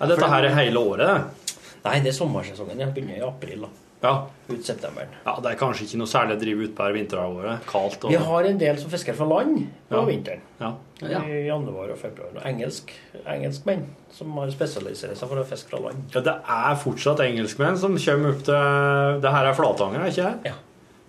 Er 0.02 0.08
dette 0.08 0.28
her 0.34 0.44
er 0.50 0.56
hele 0.58 0.80
året? 0.80 1.48
Nei, 1.86 2.00
det 2.02 2.10
er 2.14 2.18
sommersesongen. 2.18 2.78
Den 2.78 2.94
begynner 2.94 3.18
i 3.18 3.22
april. 3.28 3.62
da. 3.62 3.68
Ja. 4.02 4.12
Ut 4.50 4.66
september. 4.66 5.06
Ja, 5.26 5.36
Det 5.44 5.52
er 5.52 5.58
kanskje 5.60 5.86
ikke 5.86 5.98
noe 6.02 6.10
særlig 6.10 6.34
å 6.38 6.40
drive 6.42 6.64
ut 6.66 6.72
på 6.78 6.84
her 6.88 6.94
vinterhalvåret. 6.96 7.66
Kaldt 7.70 8.04
og 8.06 8.10
Vi 8.10 8.18
har 8.18 8.44
en 8.50 8.58
del 8.58 8.80
som 8.82 8.90
fisker 8.90 9.14
fra 9.14 9.26
land 9.30 9.60
på 9.92 9.96
Ja. 10.00 10.02
vinteren. 10.06 10.42
Ja. 10.60 10.72
I 11.04 11.46
januar 11.48 11.92
og 11.92 11.98
februar. 11.98 12.34
Og 12.36 12.42
engelsk, 12.46 12.92
engelskmenn 13.28 13.86
som 14.12 14.32
har 14.38 14.48
spesialisert 14.50 15.18
seg 15.18 15.30
for 15.30 15.38
å 15.38 15.46
fiske 15.46 15.70
fra 15.70 15.80
land. 15.80 16.02
Ja, 16.16 16.22
det 16.22 16.34
er 16.34 16.76
fortsatt 16.76 17.20
engelskmenn 17.20 17.78
som 17.78 17.96
kommer 17.98 18.30
opp 18.34 18.44
til 18.44 19.22
Det 19.22 19.32
her 19.32 19.46
er 19.46 19.54
Flatanger, 19.54 20.00
er 20.02 20.10
ikke 20.10 20.42
det? 20.44 20.46
Ja. 20.46 20.54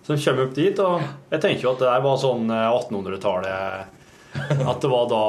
Som 0.03 0.17
kommer 0.19 0.47
opp 0.47 0.55
dit. 0.57 0.79
Og 0.83 1.01
jeg 1.31 1.41
tenker 1.43 1.63
jo 1.67 1.73
at 1.75 1.83
det 1.83 1.89
der 1.91 2.01
var 2.03 2.17
sånn 2.21 2.49
eh, 2.51 2.69
1800-tallet 2.71 4.65
At 4.67 4.81
det 4.81 4.89
var 4.91 5.05
da 5.11 5.23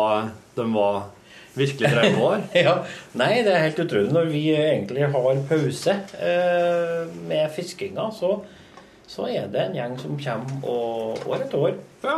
de 0.55 0.64
var 0.72 1.03
virkelig 1.55 1.91
drev 1.93 2.16
på 2.18 2.29
der. 2.33 2.45
ja. 2.64 2.75
Nei, 3.20 3.43
det 3.47 3.53
er 3.55 3.64
helt 3.68 3.79
utrolig. 3.85 4.11
Når 4.14 4.31
vi 4.33 4.43
egentlig 4.57 5.07
har 5.12 5.41
pause 5.49 5.95
eh, 6.18 7.05
med 7.29 7.51
fiskinga, 7.55 8.09
så, 8.14 8.33
så 9.07 9.29
er 9.31 9.47
det 9.53 9.68
en 9.68 9.77
gjeng 9.79 9.95
som 10.03 10.18
kommer 10.18 10.66
og, 10.66 11.22
år 11.31 11.45
etter 11.47 11.66
år 11.68 11.77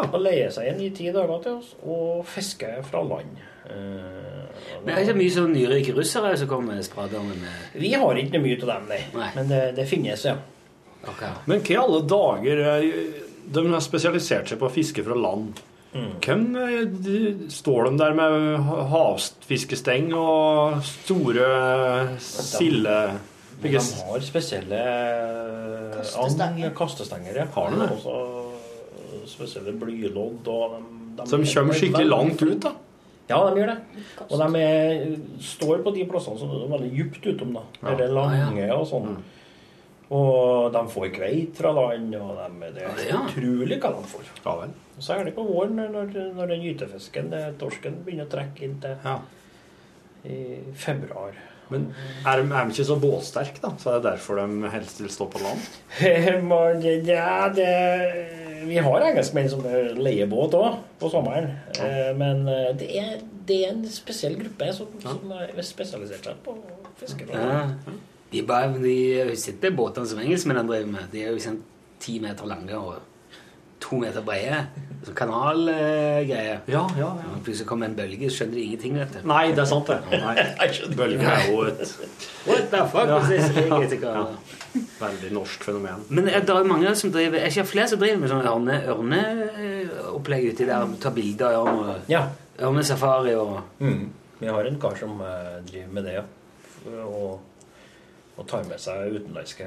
og 0.09 0.17
leier 0.25 0.49
seg 0.55 0.73
inn 0.73 0.81
i 0.83 0.91
ti 0.97 1.11
dager 1.15 1.43
til 1.45 1.59
oss 1.61 1.75
og 1.85 2.25
fisker 2.33 2.81
fra 2.89 3.05
land. 3.07 3.37
Eh, 3.69 4.43
Men 4.81 4.89
det 4.89 4.97
er 4.97 5.05
ikke 5.05 5.19
mye 5.21 5.35
sånn 5.37 5.53
nyrike 5.55 5.95
russere 5.97 6.33
som 6.41 6.49
kommer 6.51 6.81
spradende 6.87 7.37
med 7.41 7.81
vi 7.83 7.93
har 7.99 8.21
ikke 8.23 8.41
mye 8.43 8.57
av 8.63 8.69
dem, 8.73 8.89
nei. 8.95 9.31
Men 9.37 9.49
det, 9.53 9.63
det 9.77 9.89
finnes, 9.91 10.25
ja. 10.29 10.37
Men 11.47 11.61
hva 11.63 11.73
i 11.75 11.79
alle 11.81 12.01
dager 12.11 12.61
eh, 12.73 13.23
De 13.55 13.63
har 13.71 13.81
spesialisert 13.85 14.49
seg 14.51 14.59
på 14.59 14.67
å 14.67 14.73
fiske 14.75 15.05
fra 15.07 15.15
land. 15.15 15.61
Hvem 16.25 16.43
eh, 16.61 16.81
de- 17.07 17.49
står 17.53 17.91
de 17.91 17.99
der 18.03 18.17
med 18.19 18.59
ha- 18.67 18.83
havfiskesteng 18.93 20.11
og 20.19 20.81
store 20.85 21.47
silde... 22.21 22.99
De, 23.57 23.71
de 23.71 23.79
har 23.81 24.21
spesielle 24.21 24.81
kastestenger. 25.97 26.73
kastestenger 26.77 27.39
ja. 27.41 27.47
Har 27.55 27.71
de 27.73 27.79
det? 27.81 27.87
Også 27.97 28.17
spesielle 29.31 29.73
blylodd. 29.81 30.51
Og 30.53 30.75
de, 30.77 30.83
de 31.23 31.29
Som 31.31 31.47
kommer 31.49 31.79
skikkelig 31.79 32.11
langt 32.11 32.43
ut, 32.45 32.59
da. 32.67 32.75
Ja, 33.31 33.39
de 33.51 33.59
gjør 33.63 33.73
det. 33.73 34.05
Og 34.29 34.37
de 34.43 34.61
er, 34.61 35.17
står 35.43 35.81
på 35.87 35.95
de 35.97 36.05
plassene 36.11 36.39
som 36.39 36.53
er 36.53 36.69
veldig 36.77 36.93
dypt 36.95 37.25
utom, 37.33 37.57
da. 37.57 37.65
Ja. 37.81 37.95
det 37.99 38.07
er 38.11 38.15
lange 38.15 38.69
og 38.77 38.85
sånn. 38.93 39.17
Og 40.15 40.69
de 40.75 40.83
får 40.93 41.09
kveit 41.17 41.57
fra 41.59 41.73
land, 41.75 42.13
og 42.15 42.37
de, 42.39 42.69
det 42.77 42.83
er 42.87 43.01
Ja. 43.09 43.25
utrolig 43.27 43.81
hva 43.83 43.91
de 43.97 44.05
får. 44.07 44.29
Ja 44.45 44.53
vel. 44.61 44.71
Og 44.97 45.03
så 45.03 45.17
er 45.17 45.25
det 45.27 45.35
på 45.35 45.43
våren, 45.49 45.75
når, 45.93 46.13
når 46.37 46.47
den 46.55 46.63
gytefisken, 46.63 47.33
torsken, 47.59 47.99
begynner 48.07 48.29
å 48.29 48.33
trekke 48.37 48.63
inn 48.65 48.79
til 48.81 48.97
i 50.27 50.39
februar. 50.75 51.35
Men 51.69 51.89
er 52.25 52.39
de, 52.39 52.47
er 52.55 52.65
de 52.69 52.71
ikke 52.77 52.87
så 52.87 52.97
båtsterke, 53.03 53.59
da? 53.63 53.73
Så 53.83 53.91
er 53.91 53.99
det 54.01 54.07
derfor 54.13 54.39
de 54.39 54.71
helst 54.71 55.01
vil 55.03 55.11
stå 55.11 55.27
på 55.33 55.43
land? 55.43 55.61
Ja, 57.11 57.49
det, 57.51 57.71
vi 58.71 58.79
har 58.83 59.07
engelskmenn 59.09 59.51
som 59.51 59.63
leier 59.99 60.27
båt 60.31 60.55
òg 60.59 60.79
på 61.03 61.11
sommeren. 61.11 61.51
Ja. 61.79 62.13
Men 62.19 62.47
eh, 62.51 62.71
det 62.79 62.89
er, 63.03 63.17
det 63.47 63.59
er 63.67 63.73
en 63.75 63.83
spesiell 63.91 64.39
gruppe 64.39 64.71
som, 64.75 64.95
som 65.03 65.31
har 65.35 65.51
spesialisert 65.67 66.31
seg 66.31 66.39
på 66.47 66.55
fiske. 67.03 67.27
Ja. 67.35 67.67
De, 68.33 68.43
bare, 68.43 68.73
de 68.83 69.37
sitter 69.39 69.71
i 69.71 69.77
båtene 69.77 70.07
som 70.11 70.19
engelskmennene 70.19 70.69
driver 70.69 70.93
med. 70.97 71.11
De 71.13 71.23
er 71.23 71.31
jo 71.33 71.39
sånn 71.45 71.61
ti 72.03 72.19
meter 72.21 72.47
lange 72.51 72.75
og 72.77 72.97
to 73.81 73.99
meter 74.01 74.25
brede. 74.27 74.63
Sånn 75.07 75.15
kanalgreier. 75.15 76.63
Ja, 76.67 76.83
ja, 76.99 77.11
ja. 77.21 77.31
Og 77.37 77.43
plutselig 77.47 77.69
kommer 77.69 77.87
en 77.91 77.95
bølge, 77.99 78.31
skjønner 78.33 78.57
de 78.59 78.65
ingenting, 78.67 78.97
vet 78.99 79.13
du. 79.15 79.21
Nei, 79.29 79.45
det 79.55 79.63
er 79.63 79.69
sant, 79.71 79.87
det. 79.93 80.01
Nei, 80.11 80.35
Bølge 80.99 81.29
er 81.31 81.47
jo 81.53 81.63
et 81.69 81.95
What 82.49 82.71
the 82.73 82.83
fuck? 82.91 83.09
Ja. 83.13 83.21
Jeg 83.85 84.01
Ja. 84.03 84.27
Veldig 85.01 85.31
norsk 85.33 85.63
fenomen. 85.65 86.03
Men 86.13 86.27
er 86.29 86.43
det 86.45 86.55
mange 86.69 86.91
som 87.01 87.09
driver 87.15 87.39
Er 87.41 87.47
ikke 87.49 87.63
flere 87.65 87.89
som 87.89 87.99
driver 88.03 88.19
med 88.21 88.29
sånn 88.29 88.45
ørne, 88.51 88.75
ørneopplegg 88.93 90.51
uti 90.53 90.67
der? 90.69 90.85
Ta 91.01 91.11
bilder 91.17 91.55
av 91.57 91.67
ørn 91.67 91.79
og 91.95 92.11
Ja. 92.13 92.27
ørnesafari 92.59 93.35
og 93.37 93.61
Mm. 93.81 94.11
Vi 94.41 94.47
har 94.47 94.65
en 94.67 94.79
kar 94.81 94.95
som 94.97 95.21
eh, 95.21 95.63
driver 95.71 95.93
med 95.93 96.05
det, 96.05 96.13
ja. 96.15 96.23
Og, 97.07 97.41
og 98.37 98.47
tar 98.51 98.65
med 98.69 98.79
seg 98.83 99.15
utenlandske 99.17 99.67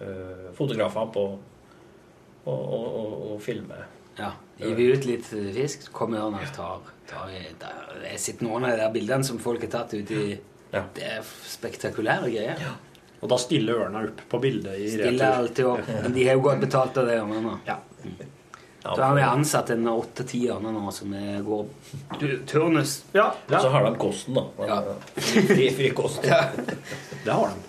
uh, 0.00 0.48
fotografer 0.56 1.10
på 1.12 1.24
og, 2.48 2.60
og, 2.60 2.84
og, 2.98 3.14
og 3.34 3.40
filmer. 3.44 3.82
Ja. 4.18 4.30
Hiver 4.58 4.96
ut 4.96 5.04
litt 5.06 5.26
fisk, 5.54 5.84
så 5.86 5.92
kommer 5.94 6.22
ørna 6.24 6.40
og 6.42 6.54
tar, 6.56 6.78
tar 7.10 7.28
i- 7.30 7.52
der- 7.60 7.98
Jeg 8.08 8.18
sitter 8.20 8.46
noen 8.48 8.64
av 8.64 8.70
de 8.72 8.76
der 8.80 8.92
bildene 8.94 9.24
som 9.24 9.38
folk 9.38 9.60
har 9.66 9.70
tatt 9.74 9.92
ute 9.94 10.14
i 10.14 10.38
Det 10.72 11.04
er 11.04 11.20
spektakulære 11.48 12.30
greier. 12.32 12.64
Og 13.20 13.28
da 13.32 13.36
stiller 13.40 13.84
ørna 13.84 14.02
opp 14.08 14.20
på 14.30 14.40
bildet 14.40 14.78
i 14.78 14.88
Stiller 14.94 15.36
alltid 15.42 15.64
opp. 15.66 15.86
Men 16.02 16.12
de 16.14 16.26
har 16.28 16.34
jo 16.38 16.42
godt 16.48 16.60
betalt 16.64 16.98
av 17.02 17.06
det. 17.06 17.20
ørnene. 17.20 17.54
Ja. 17.66 17.78
Så 18.88 19.02
har 19.02 19.14
vi 19.18 19.22
ansatt 19.26 19.70
en 19.74 19.86
åtte-ti 19.90 20.44
ørner 20.48 20.72
nå 20.72 20.90
som 20.94 21.12
går 21.44 21.66
turnus. 22.48 23.02
Ja. 23.12 23.32
Og 23.50 23.56
så 23.60 23.68
har 23.74 23.84
de 23.88 23.94
kosten, 24.00 24.34
da. 24.38 24.44
Ja. 24.70 24.78
Fri, 25.18 25.66
fri 25.76 25.90
kost. 25.98 26.24
Ja. 26.24 26.44
Det 27.24 27.32
har 27.34 27.50
de. 27.52 27.67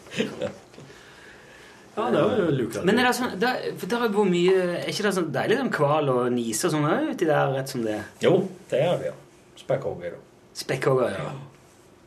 Ja, 1.99 2.05
det 2.13 2.21
var 2.23 2.37
jo 2.39 2.47
lukrativt. 2.53 2.85
Men 2.87 2.99
er 3.01 3.09
det 3.09 3.15
sånn, 3.17 3.33
det, 3.41 3.49
for 3.81 3.91
der 3.91 4.05
er 4.05 4.13
jo 4.15 4.23
mye 4.29 4.53
Er 4.79 4.91
ikke 4.91 5.03
det 5.03 5.11
sånn 5.17 5.31
deilig 5.35 5.57
sånn 5.59 5.71
hval 5.75 6.11
og 6.13 6.21
nise 6.31 6.69
og 6.69 6.75
sånn 6.75 7.09
uti 7.09 7.27
der, 7.27 7.51
rett 7.57 7.73
som 7.73 7.83
det 7.83 7.97
er? 7.97 8.05
Jo, 8.23 8.33
det 8.71 8.79
er 8.85 9.01
vi, 9.01 9.09
ja. 9.09 9.15
Spekkhogger. 9.59 10.15
Spekkhogger, 10.55 11.17
ja. 11.17 11.33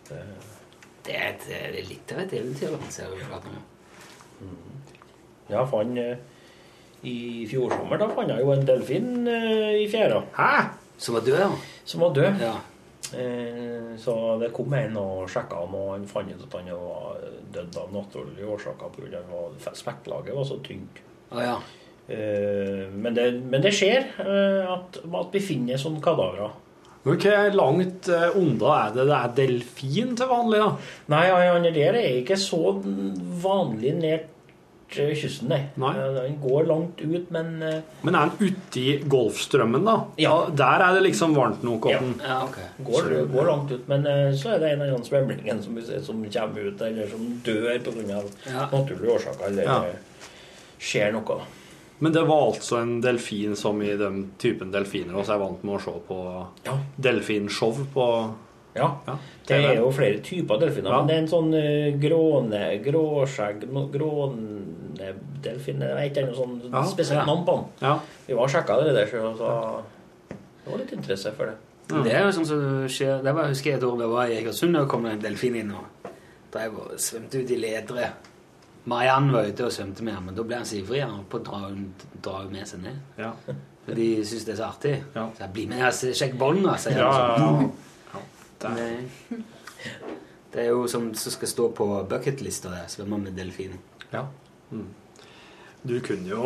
Det 0.09 1.13
er, 1.13 1.33
et, 1.33 1.45
det 1.49 1.59
er 1.59 1.89
litt 1.89 2.15
av 2.15 2.23
et 2.25 2.35
eventyr. 2.39 2.75
ser 2.95 3.11
du, 3.13 3.21
nå. 3.53 3.63
Ja, 5.51 5.65
fant 5.69 5.99
eh, 5.99 6.17
I 7.05 7.15
fjor 7.51 7.73
sommer 7.75 8.01
da 8.01 8.07
fant 8.15 8.31
jeg 8.31 8.45
jo 8.45 8.53
en 8.55 8.67
delfin 8.67 9.09
eh, 9.29 9.83
i 9.83 9.89
fjæra. 9.91 10.23
Hæ? 10.39 10.53
Som 11.03 11.19
var 11.19 11.27
død? 11.27 11.41
ja? 11.43 11.51
Som 11.85 12.05
var 12.07 12.15
død. 12.17 12.41
Ja. 12.41 12.55
Eh, 13.15 13.93
så 14.01 14.17
det 14.41 14.53
kom 14.57 14.73
en 14.77 14.97
og 15.01 15.29
sjekka 15.31 15.61
han, 15.65 15.77
og 15.77 15.93
han 15.95 16.09
fant 16.09 16.33
ut 16.33 16.47
at 16.47 16.59
han 16.59 16.73
var 16.73 17.23
dødd 17.55 17.79
av 17.83 17.95
naturlige 17.95 18.49
årsaker 18.57 18.93
pga. 18.97 19.23
at 19.23 19.79
spekklaget 19.79 20.37
var 20.37 20.49
så 20.49 20.59
tynt. 20.65 21.03
Ah, 21.31 21.43
ja. 21.45 21.57
Eh, 22.09 22.89
men, 22.91 23.15
det, 23.15 23.29
men 23.45 23.63
det 23.63 23.75
skjer 23.77 24.11
eh, 24.25 24.69
at, 24.69 25.01
at 25.05 25.33
vi 25.35 25.45
finner 25.45 25.81
sånne 25.81 26.03
kadavrer. 26.05 26.59
Hvor 27.03 27.17
okay, 27.19 27.51
langt 27.51 28.07
unna 28.39 28.75
er 28.77 28.93
det 28.95 29.07
det 29.09 29.17
er 29.17 29.33
delfin 29.41 30.13
til 30.19 30.29
vanlig, 30.31 30.61
da? 30.63 30.91
Nei, 31.11 31.25
han 31.35 31.65
der 31.67 31.97
er 31.99 32.21
ikke 32.21 32.39
så 32.39 32.77
vanlig 33.43 33.97
nær 33.99 34.21
eh, 34.21 34.29
kysten, 34.95 35.49
nei. 35.51 35.61
nei. 35.81 35.93
Den 36.17 36.37
går 36.43 36.67
langt 36.69 37.01
ut, 37.01 37.31
men 37.35 37.63
eh, 37.63 37.81
Men 38.03 38.15
er 38.19 38.31
den 38.33 38.51
uti 38.53 38.99
Golfstrømmen, 39.09 39.85
da? 39.87 39.97
Ja. 40.21 40.35
Der 40.51 40.85
er 40.87 40.95
det 40.99 41.03
liksom 41.09 41.35
varmt 41.37 41.63
nok? 41.67 41.89
Ja. 41.91 42.01
Ja, 42.23 42.39
ok. 42.45 42.59
går, 42.87 43.09
går 43.33 43.49
langt 43.51 43.73
ut. 43.73 43.89
Men 43.89 44.07
eh, 44.07 44.35
så 44.37 44.55
er 44.55 44.63
det 44.63 44.73
en 44.75 44.85
av 44.87 44.93
de 44.99 45.09
svømlingene 45.09 45.63
som, 45.63 45.81
som 46.05 46.23
kommer 46.37 46.69
ut, 46.69 46.83
eller 46.83 47.11
som 47.11 47.27
dør 47.47 47.79
pga. 47.89 48.23
Ja. 48.47 48.69
naturlige 48.73 49.17
årsaker, 49.19 49.49
eller 49.51 49.63
Ja. 49.63 49.81
skjer 50.83 51.13
noe. 51.15 51.41
Men 52.03 52.13
det 52.13 52.23
var 52.27 52.49
altså 52.51 52.81
en 52.83 52.97
delfin 53.01 53.55
som 53.57 53.79
i 53.83 53.93
den 53.97 54.33
typen 54.43 54.73
delfiner 54.75 55.15
også 55.21 55.37
er 55.37 55.39
vant 55.39 55.61
med 55.63 55.77
å 55.77 55.83
se 55.85 55.93
på 56.09 56.17
delfinshow 56.99 57.77
på 57.95 58.07
Ja. 58.75 58.89
Det 59.47 59.57
er 59.59 59.75
jo 59.77 59.91
flere 59.93 60.21
typer 60.25 60.57
delfiner. 60.63 60.91
Ja. 60.91 60.99
Men 61.03 61.09
det 61.11 61.15
er 61.17 61.23
en 61.23 61.29
sånn 61.29 61.51
uh, 61.53 61.99
gråne, 62.01 62.61
gråskjegg 62.85 63.67
Grånedelfin 63.93 65.83
Jeg 65.83 65.97
vet 65.99 66.13
ikke 66.13 66.25
noe 66.29 66.37
sånn 66.39 66.55
Ja. 66.73 66.85
spesielt 66.89 67.27
navn 67.29 67.45
på 67.45 67.57
den. 67.59 67.67
Ja. 67.83 67.99
Vi 68.27 68.35
var 68.39 68.45
og 68.49 68.51
sjekka 68.55 68.79
det 68.85 68.95
der, 68.97 69.07
så 69.07 69.83
det 70.65 70.71
var 70.71 70.79
litt 70.79 70.93
interesse 70.93 71.33
for 71.37 71.47
det. 71.53 71.57
Det 71.93 72.13
er 72.15 72.25
jo 72.25 72.33
sånn 72.33 72.47
som 72.49 72.61
skjer 72.89 73.23
Det 73.25 73.33
var, 73.35 73.49
husker 73.51 73.71
jeg 73.73 73.79
et 73.81 73.85
år 73.85 73.99
det 73.99 74.09
var 74.09 74.27
i 74.31 74.37
Egersund, 74.39 74.77
og 74.79 74.89
kom 74.89 75.03
det 75.05 75.13
en 75.19 75.25
delfin 75.27 75.57
inn 75.57 75.73
og 75.77 76.11
drev 76.53 76.79
og 76.79 76.93
svømte 77.01 77.43
ut 77.43 77.51
i 77.51 77.57
ledere. 77.59 78.13
Mariann 78.85 79.31
var 79.33 79.45
ute 79.47 79.65
og 79.67 79.73
svømte 79.73 80.03
med 80.03 80.15
ham, 80.15 80.25
men 80.27 80.35
da 80.35 80.43
ble 80.43 80.57
han 80.57 80.65
så 80.67 80.77
ivrig 80.81 81.03
han 81.03 81.25
på 81.31 81.39
å 81.39 81.45
dra, 81.45 81.61
henne 82.41 82.51
med 82.53 82.67
seg 82.69 82.83
ned. 82.83 82.97
Ja. 83.19 83.33
For 83.85 83.95
de 83.99 84.09
syns 84.25 84.45
det 84.47 84.55
er 84.55 84.61
så 84.63 84.69
artig. 84.71 84.97
Så 85.15 85.43
jeg 85.45 85.53
blir 85.55 85.69
med 85.71 85.85
og 85.87 86.17
sjekk 86.19 86.35
bånda, 86.39 86.77
sier 86.79 86.99
Ja, 86.99 87.11
han. 87.13 87.21
ja, 87.21 87.37
ja, 87.37 87.63
ja. 87.63 87.69
Men, 88.69 89.45
Det 90.53 90.61
er 90.65 90.69
jo 90.71 90.87
som 90.89 91.15
som 91.15 91.33
skal 91.33 91.49
stå 91.49 91.69
på 91.73 91.87
bucketlista 92.09 92.71
det. 92.71 92.85
svømme 92.93 93.19
med 93.19 93.33
delfin. 93.33 93.79
Ja. 94.11 94.27
Mm. 94.71 94.89
Du 95.83 95.97
kunne 96.01 96.29
jo 96.31 96.43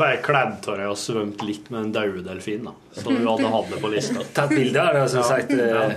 bare 0.00 0.16
kledd 0.24 0.64
av 0.64 0.78
deg 0.78 0.86
og 0.88 0.96
svømt 0.96 1.42
litt 1.44 1.66
med 1.68 1.82
en 1.82 1.90
daud 1.92 2.22
delfin, 2.24 2.70
da. 2.70 2.72
Så 2.96 3.10
du 3.10 3.26
hadde 3.26 3.50
hatt 3.52 3.68
det 3.74 3.80
på 3.82 3.90
lista. 3.92 4.22
Tatt 4.38 4.54
bilde 4.54 4.80
av 4.80 4.94
det 4.96 5.02
og 5.02 5.10
så 5.12 5.24
sagt 5.28 5.52
eh, 5.52 5.92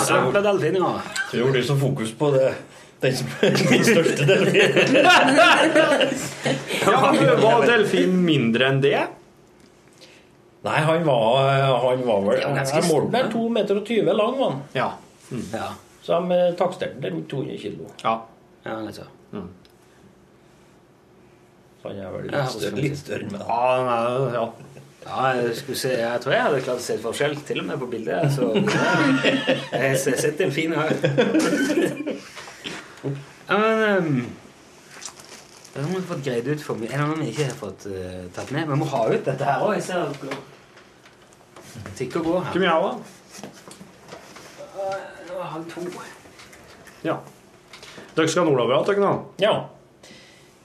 Svøm 0.00 0.30
med 0.32 0.46
delfin, 0.46 0.78
ja. 0.80 0.94
Så 1.28 1.42
gjorde 1.42 1.60
du 1.60 1.68
så 1.68 1.76
fokus 1.76 2.14
på 2.16 2.30
det 2.38 2.54
den 3.00 3.16
som 3.16 3.28
min 3.70 3.84
største 3.84 4.24
delfin. 4.24 4.96
Ja, 6.86 7.12
men 7.12 7.40
Var 7.42 7.66
delfin 7.66 8.16
mindre 8.24 8.70
enn 8.70 8.80
det? 8.80 9.00
Nei, 10.66 10.78
han 10.88 11.04
var, 11.06 11.50
han 11.84 12.06
var 12.06 12.22
vel 12.26 12.40
han 12.42 12.58
er 12.58 12.70
Jeg 12.74 12.88
målte 12.88 13.12
vel 13.14 13.28
2 13.32 13.42
meter 13.54 13.82
lang, 14.18 14.38
var 14.38 14.50
han. 14.50 14.62
Ja. 14.74 14.88
ja. 15.54 15.68
Så 16.02 16.20
de 16.20 16.38
eh, 16.38 16.54
taksterte 16.58 17.00
den 17.00 17.02
til 17.02 17.14
rundt 17.16 17.30
200 17.30 17.58
kilo. 17.62 17.90
Ja. 18.02 18.16
Ja, 18.66 18.80
nettopp. 18.82 19.12
Så 21.82 21.92
han 21.92 22.00
er 22.02 22.14
vel 22.14 22.30
litt 22.30 22.54
større, 22.54 22.80
litt 22.82 22.98
større 22.98 23.26
enn 23.26 23.34
meg. 23.34 23.44
Ja, 23.46 23.66
ja. 24.34 24.46
Ja, 25.06 25.26
jeg, 25.38 25.52
skulle 25.54 25.78
se, 25.78 25.92
jeg 26.00 26.22
tror 26.22 26.32
jeg 26.34 26.42
hadde 26.42 26.62
klart 26.66 26.80
å 26.80 26.82
se 26.82 26.96
forskjell, 26.98 27.36
til 27.46 27.60
og 27.62 27.68
med 27.68 27.78
på 27.78 27.86
bildet. 27.92 28.32
Så 28.34 28.48
jeg 29.76 29.82
har 29.84 29.94
sett 30.02 30.42
fin 30.54 30.74
her. 30.74 30.90
Ja, 33.46 33.58
men 33.62 33.84
um, 34.02 34.24
Det 35.76 35.82
har 35.82 35.90
vi 35.92 36.06
fått 36.08 36.24
greid 36.24 36.46
ut 36.48 36.62
for 36.64 36.80
mye. 36.80 36.88
En 36.88 37.02
annen 37.04 37.20
vi 37.20 37.26
ikke 37.34 37.50
har 37.50 37.56
fått 37.58 37.82
uh, 37.92 38.24
tatt 38.32 38.48
med? 38.54 38.64
Vi 38.70 38.76
må 38.80 38.86
ha 38.88 39.02
ut 39.12 39.26
dette 39.26 39.44
her 39.44 39.60
òg. 39.60 39.74
Jeg 39.76 39.84
ser 39.84 40.08
det 40.08 40.38
tikker 41.98 42.22
og 42.22 42.26
går 42.30 42.46
her. 42.46 42.52
Hvor 42.54 42.60
mye 42.62 42.72
har 42.72 42.80
det? 42.86 42.94
Det 45.26 45.34
var 45.36 45.50
halv 45.52 45.66
to. 45.74 45.80
Ja. 47.04 47.16
Dere 48.16 48.28
skal 48.32 48.48
nordover, 48.48 48.84
dere 48.88 49.02
nå? 49.04 49.12
Ja. 49.42 49.52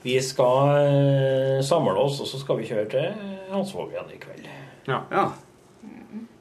Vi 0.05 0.15
skal 0.23 0.71
eh, 0.79 1.59
samle 1.67 1.99
oss, 1.99 2.21
og 2.23 2.27
så 2.31 2.39
skal 2.39 2.61
vi 2.61 2.69
kjøre 2.71 2.87
til 2.93 3.07
Hansvåg 3.51 3.91
igjen 3.91 4.15
i 4.15 4.21
kveld. 4.21 4.47
Ja. 4.87 5.03
ja. 5.11 5.25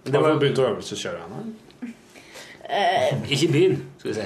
Det 0.07 0.23
var 0.23 0.39
begynt 0.39 0.63
å 0.63 0.71
øvelseskjøre 0.71 1.19
igjen 1.27 1.59
Eh, 2.71 3.19
Ikke 3.27 3.49
i 3.49 3.51
byen, 3.51 3.81
skal 3.99 4.11
vi 4.11 4.15
si. 4.15 4.23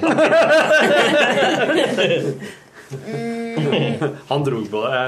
Han 4.29 4.43
dro 4.45 4.61
på 4.71 4.81
det. 4.85 4.99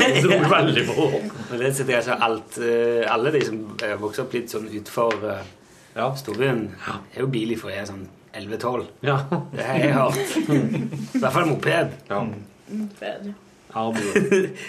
Han 0.00 0.22
dro 0.22 0.38
veldig 0.50 0.84
på. 0.88 1.06
Men 1.50 1.60
det 1.62 1.72
sitter 1.76 2.00
altså 2.00 2.16
alt, 2.26 2.58
eh, 2.58 3.12
Alle 3.12 3.32
de 3.34 3.42
som 3.46 3.62
vokser 3.68 4.00
vokst 4.02 4.22
opp 4.24 4.36
litt 4.36 4.52
sånn 4.52 4.68
utenfor 4.72 5.16
uh, 5.22 6.12
storbyen, 6.18 6.66
er 7.14 7.22
jo 7.22 7.28
bil 7.32 7.54
ifra 7.54 7.74
jeg 7.74 7.84
er 7.84 7.90
sånn 7.92 8.06
11-12. 8.36 8.86
Ja. 9.06 9.16
Det 9.52 9.64
har 9.64 9.80
jeg 9.80 9.94
hørt. 9.96 10.36
I 10.36 11.20
hvert 11.22 11.32
fall 11.32 11.50
moped. 11.50 11.98
Ja. 12.10 12.22
Moped, 12.68 13.34
Ja, 13.76 13.82
bror. 13.92 14.14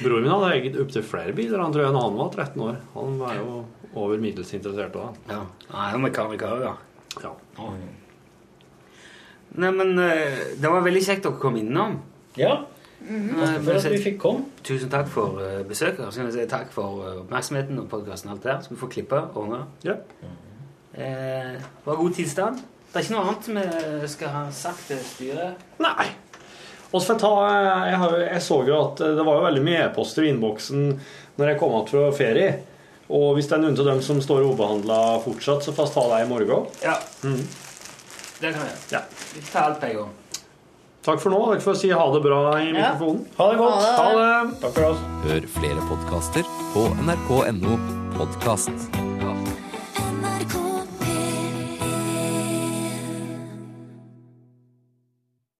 Broren 0.03 0.25
min 0.25 0.31
hadde 0.33 0.51
eget 0.57 0.77
opptil 0.81 1.03
flere 1.07 1.33
biler 1.35 1.61
han 1.63 1.73
tror 1.75 1.87
jeg, 1.87 1.95
når 1.95 2.05
han 2.09 2.17
var 2.19 2.31
13 2.33 2.63
år. 2.65 2.79
Han 2.95 3.19
var 3.21 3.37
jo 3.37 3.61
over 3.97 4.19
middels 4.21 4.51
interessert 4.55 4.95
òg. 4.99 5.15
Ja. 5.29 5.41
Han 5.71 5.97
er 5.99 6.03
mekaniker 6.09 6.57
òg, 6.57 6.65
ja. 6.67 6.75
Ja. 7.23 7.31
Nei, 9.57 9.71
men 9.73 9.95
eh, 10.03 10.43
det 10.59 10.69
var 10.69 10.83
veldig 10.85 11.01
kjekt 11.07 11.25
dere 11.25 11.39
kom 11.41 11.57
innom. 11.59 11.97
Ja. 12.37 12.57
Mm 12.99 13.29
-hmm. 13.29 13.63
for 13.63 13.71
at 13.71 13.91
vi 13.91 14.03
fikk 14.03 14.19
komme. 14.19 14.45
Tusen 14.63 14.89
takk 14.89 15.07
for 15.07 15.39
uh, 15.39 15.65
besøket. 15.67 16.13
Så 16.13 16.19
kan 16.19 16.25
jeg 16.25 16.33
si 16.33 16.49
takk 16.49 16.71
for 16.71 16.83
uh, 16.83 17.21
oppmerksomheten 17.21 17.79
og 17.79 17.89
podkasten. 17.89 18.31
alt 18.31 18.43
der. 18.43 18.61
Så 18.61 18.69
vi 18.69 18.75
får 18.75 18.87
klippe 18.87 19.21
ordne. 19.35 19.65
Ja. 19.83 19.93
Eh, 20.97 21.61
var 21.83 21.95
god 21.95 22.13
tilstand. 22.13 22.55
Det 22.93 22.95
er 22.95 22.99
ikke 22.99 23.13
noe 23.13 23.27
annet 23.27 24.01
vi 24.01 24.07
skal 24.07 24.27
ha 24.27 24.51
sagt 24.51 24.87
til 24.87 24.97
styret? 24.97 25.53
Nei. 25.79 26.07
Får 26.91 27.03
jeg 27.03 27.97
har, 27.97 28.17
jeg 28.17 28.41
så 28.41 28.63
jo 28.67 28.77
at 28.87 28.97
det 28.97 29.25
var 29.25 29.35
jo 29.35 29.43
veldig 29.43 29.63
mye 29.63 29.83
e-poster 29.85 30.23
i 30.23 30.29
innboksen 30.31 30.99
når 31.37 31.47
jeg 31.47 31.59
kom 31.59 31.85
tilbake 31.85 31.89
fra 31.91 32.17
ferie. 32.17 32.59
Og 33.09 33.35
hvis 33.35 33.47
det 33.47 33.57
er 33.57 33.61
noen 33.63 33.77
av 33.79 33.85
dem 33.85 34.01
som 34.01 34.21
står 34.23 34.47
ubehandla 34.49 35.19
fortsatt, 35.23 35.63
så 35.63 35.71
får 35.75 35.87
vi 35.87 35.93
ta 35.93 36.05
det 36.11 36.23
i 36.23 36.29
morgen. 36.29 36.65
Ja. 36.83 36.95
Mm. 37.23 37.43
Det 38.41 38.53
kan 38.53 38.65
jeg. 38.65 38.79
Ja. 38.91 39.01
Vi 39.35 39.43
tar 39.51 39.69
alt 39.69 39.79
på 39.79 39.85
en 39.91 39.95
gang. 40.01 40.15
Takk 41.07 41.21
for 41.23 41.31
nå. 41.31 41.39
Dere 41.53 41.63
får 41.63 41.77
si 41.79 41.89
ha 41.95 42.05
det 42.13 42.21
bra 42.25 42.41
i 42.59 42.67
Ja. 42.73 42.91
mikrofonen. 42.91 43.25
Ha 43.37 43.49
det 43.51 43.57
godt. 43.57 43.85
Ha 43.97 44.07
det. 44.19 44.59
Takk 44.61 44.73
for 44.75 44.83
oss. 44.91 44.99
Hør 45.23 45.47
flere 45.57 45.81
podkaster 45.89 46.43
på 46.73 46.87
nrk.no 47.07 47.77
podkast. 48.17 48.89